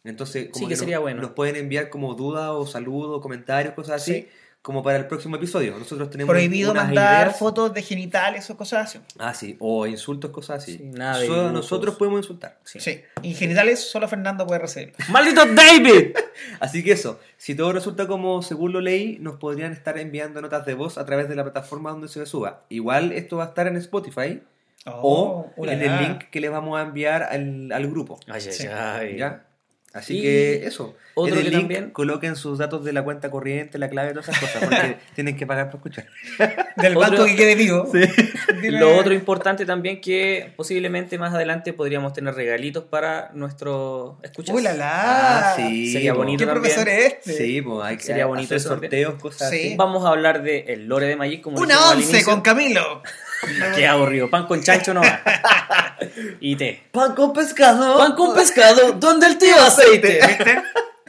[0.05, 1.21] Entonces, como Sí, que nos- sería bueno.
[1.23, 4.29] Nos pueden enviar como dudas o saludos, comentarios, cosas así, Sí.
[4.63, 5.77] como para el próximo episodio.
[5.79, 7.39] Nosotros tenemos Prohibido unas mandar ideas.
[7.39, 8.99] fotos de genitales o cosas así.
[9.19, 10.79] Ah, sí, o insultos, cosas así.
[10.79, 12.59] Sí, nada de Solo nosotros podemos insultar.
[12.65, 12.81] Sí.
[12.81, 13.01] Sí.
[13.23, 14.95] Y genitales solo Fernando puede recibirlo.
[15.11, 16.15] ¡Maldito David!
[16.61, 20.65] Así que eso, si todo resulta como según lo leí, nos podrían estar enviando notas
[20.65, 22.63] de voz a través de la plataforma donde se suba.
[22.71, 24.41] Igual esto va a estar en Spotify
[24.87, 25.85] o ulala.
[25.85, 28.19] en el link que les vamos a enviar al, al grupo.
[28.29, 28.67] Ay, Sí.
[28.67, 29.17] ay.
[29.19, 29.45] ¿Ya?
[29.93, 30.95] Así Y que eso.
[31.15, 34.11] otro en el que link también- coloquen sus datos de la cuenta corriente, la clave,
[34.13, 36.07] todas esas cosas, porque tienen que pagar para escuchar.
[36.77, 37.91] Del Otro- banco que quede vivo.
[38.63, 44.55] Lo otro importante también que posiblemente más adelante podríamos tener regalitos para nuestros escuchas.
[44.55, 45.51] ¡Ulala!
[45.51, 46.63] Ah, sí, Sería bonito ¿Qué también.
[46.75, 47.33] profesor es este?
[47.33, 48.91] Sí, pues hay que Sería bonito hacer también.
[48.93, 49.57] sorteos, cosas Sí.
[49.57, 49.75] así.
[49.77, 53.03] Vamos a hablar de el lore de Magic como Una once con Camilo.
[53.77, 54.29] Qué aburrido.
[54.31, 55.21] Pan con chancho no va.
[56.41, 56.83] y té.
[56.93, 57.99] Pan con pescado.
[57.99, 60.21] Pan con pescado, ¿dónde el tío aceite?
[60.27, 60.63] ¿Viste?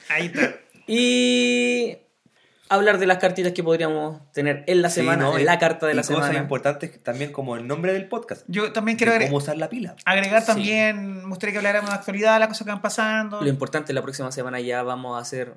[0.10, 0.56] Ahí está.
[0.88, 1.98] Y
[2.70, 5.40] hablar de las cartitas que podríamos tener en la Sí, semana, ¿no?
[5.40, 6.40] Y- la carta de y la cosas semana.
[6.40, 8.44] importantes también como el nombre del podcast.
[8.48, 9.96] Yo también quiero cómo agregar, usar la pila.
[10.06, 10.48] agregar Sí.
[10.48, 13.42] también, me gustaría que habláramos de actualidad, las cosas que van pasando.
[13.42, 15.56] Lo importante, la próxima semana ya vamos a hacer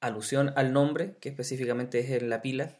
[0.00, 2.70] alusión al nombre, que específicamente es en la pila,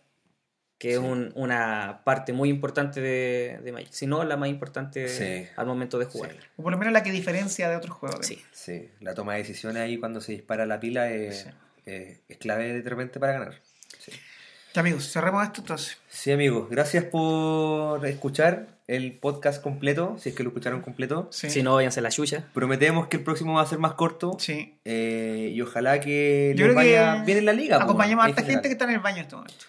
[0.79, 5.09] que es un- una parte muy importante de, de Magic, si no la más importante
[5.09, 5.49] Sí.
[5.57, 6.33] al momento de jugar.
[6.57, 8.27] O por lo menos la que diferencia de otros juegos.
[8.27, 8.43] Sí.
[8.53, 11.49] Sí, la toma de decisiones ahí cuando se dispara la pila es, Sí.
[11.87, 13.61] es- es clave de repente para ganar.
[13.99, 14.13] Sí.
[14.75, 15.97] Ya, amigos, cerremos esto entonces.
[16.09, 21.29] Sí, amigos, gracias por escuchar el podcast completo, si es que lo escucharon completo.
[21.31, 21.49] Sí.
[21.49, 22.49] Si no, váyanse a la chucha.
[22.53, 24.77] Prometemos que el próximo va a ser más corto Sí.
[24.85, 27.77] eh, y ojalá que Yo les creo que bien en la liga.
[27.83, 28.57] Acompañamos a harta general.
[28.57, 29.65] gente que está en el baño en este momento.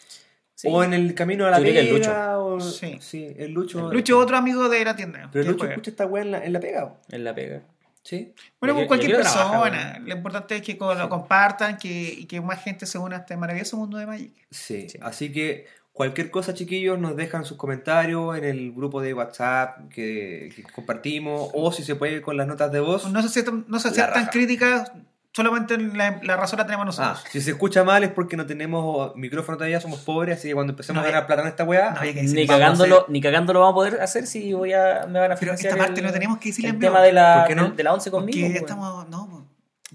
[0.66, 0.72] Sí.
[0.74, 2.40] O en el camino a la Yo que el pega.
[2.40, 2.98] o- Sí.
[3.02, 3.92] sí, el Lucho.
[3.92, 5.30] Lucho, otro amigo de la tienda.
[5.32, 5.74] Pero que Lucho juega.
[5.76, 6.94] escucha esta weá en la, en la pega.
[7.10, 7.62] En la pega.
[8.04, 8.34] Sí.
[8.60, 10.00] Bueno, con cualquier yo quiero trabajar, persona.
[10.00, 13.36] Lo importante es que lo compartan que, y que más gente se una a este
[13.36, 14.32] maravilloso mundo de Magic.
[14.52, 14.88] Sí.
[14.90, 15.00] Sí.
[15.02, 20.52] Así que cualquier cosa, chiquillos, nos dejan sus comentarios en el grupo de WhatsApp que,
[20.56, 23.10] que compartimos o si se puede con las notas de voz.
[23.12, 24.92] No se aceptan, no se aceptan críticas,
[25.36, 27.32] solamente la, la razón la tenemos Ah, nosotros.
[27.32, 30.72] si se escucha mal es porque no tenemos micrófono todavía, somos pobres, así que cuando
[30.72, 33.20] empecemos No, a ganar plata en esta weá, no había que decir, Ni cagándolo, ni
[33.22, 36.00] cagándolo vamos a poder hacer si voy a, me van a Pero esta financiar parte
[36.00, 37.70] el, no tenemos que decirle el en tema de la, ¿Por qué no?
[37.72, 38.40] de la 11 conmigo.
[38.40, 38.62] Porque pues.
[38.62, 39.10] estamos.
[39.10, 39.46] No, po.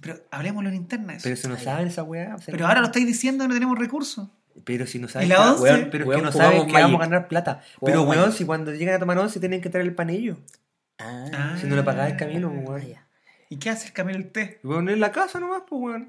[0.00, 1.14] pero hablemoslo en interna.
[1.14, 1.24] eso.
[1.24, 2.34] Pero si no saben esa weá.
[2.34, 4.28] o sea, Pero ahora lo estáis diciendo y no tenemos recursos.
[4.64, 5.62] Pero si no saben ¿Y la que- once?
[5.62, 7.60] weón, pero es que no saben que vamos a ganar plata.
[7.82, 10.36] Pero weón, si cuando lleguen a tomar once tienen que traer el panillo.
[10.98, 13.09] Ah, Si no le pagáis Camilo, pues, weón.
[13.50, 13.56] Ya.
[13.56, 14.60] ¿Y qué hace el Camilo el té?
[14.62, 16.08] Weón, en la casa nomás, pues weón.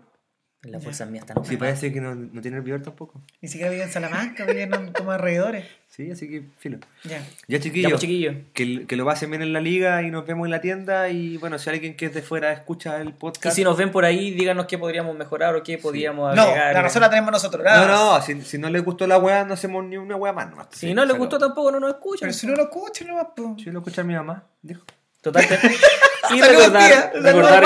[0.63, 1.43] La fuerza mía está no.
[1.43, 3.19] Sí, parece que no, no tiene el vigor tampoco.
[3.41, 5.65] Ni siquiera vive en Salamanca, vive en como alrededores.
[5.87, 6.77] Sí, así que filo.
[7.03, 7.17] Ya.
[7.17, 8.33] Ya Ya, chiquillos, pues, chiquillo.
[8.53, 11.37] que, que lo pasen bien en la liga y nos vemos en la tienda y
[11.37, 13.55] bueno, si alguien que es de fuera escucha el Y podcast.
[13.55, 16.75] si nos ven por ahí, díganos qué podríamos mejorar o qué podríamos No, agregar.
[16.75, 17.63] la razón la tenemos nosotros.
[17.63, 18.29] No, nada más.
[18.29, 20.47] no, si, si no les gustó la weá, no hacemos ni una weá más.
[20.47, 20.67] nomás.
[20.69, 22.19] Si Sí, no les gustó tampoco, no nos escuchan.
[22.27, 23.55] Pero si no lo escuchan, nomás, po.
[23.57, 24.83] Sí, lo escucha mi mamá, dijo.
[25.21, 25.45] Total.
[26.31, 27.11] y recordar, tía.
[27.13, 27.63] recordar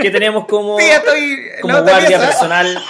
[0.00, 2.26] que tenemos como, Tía, estoy como otra guardia pieza.
[2.26, 2.84] personal.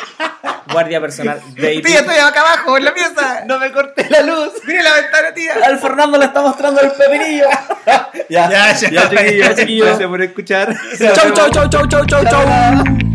[0.73, 1.41] Guardia personal.
[1.57, 1.85] David.
[1.85, 3.43] Tía, estoy acá abajo, en la pieza.
[3.47, 4.53] No me corté la luz.
[4.65, 5.55] Mire la ventana, tía.
[5.65, 7.47] Al Fernando le está mostrando el pepinillo.
[8.29, 8.91] Ya, Ya, ya.
[8.91, 9.49] ya, chiquillos.
[9.49, 9.87] Ya, chiquillos.
[9.89, 10.77] Gracias por escuchar.
[10.99, 13.10] chau, chau, chau, chau, chau, chau, chau.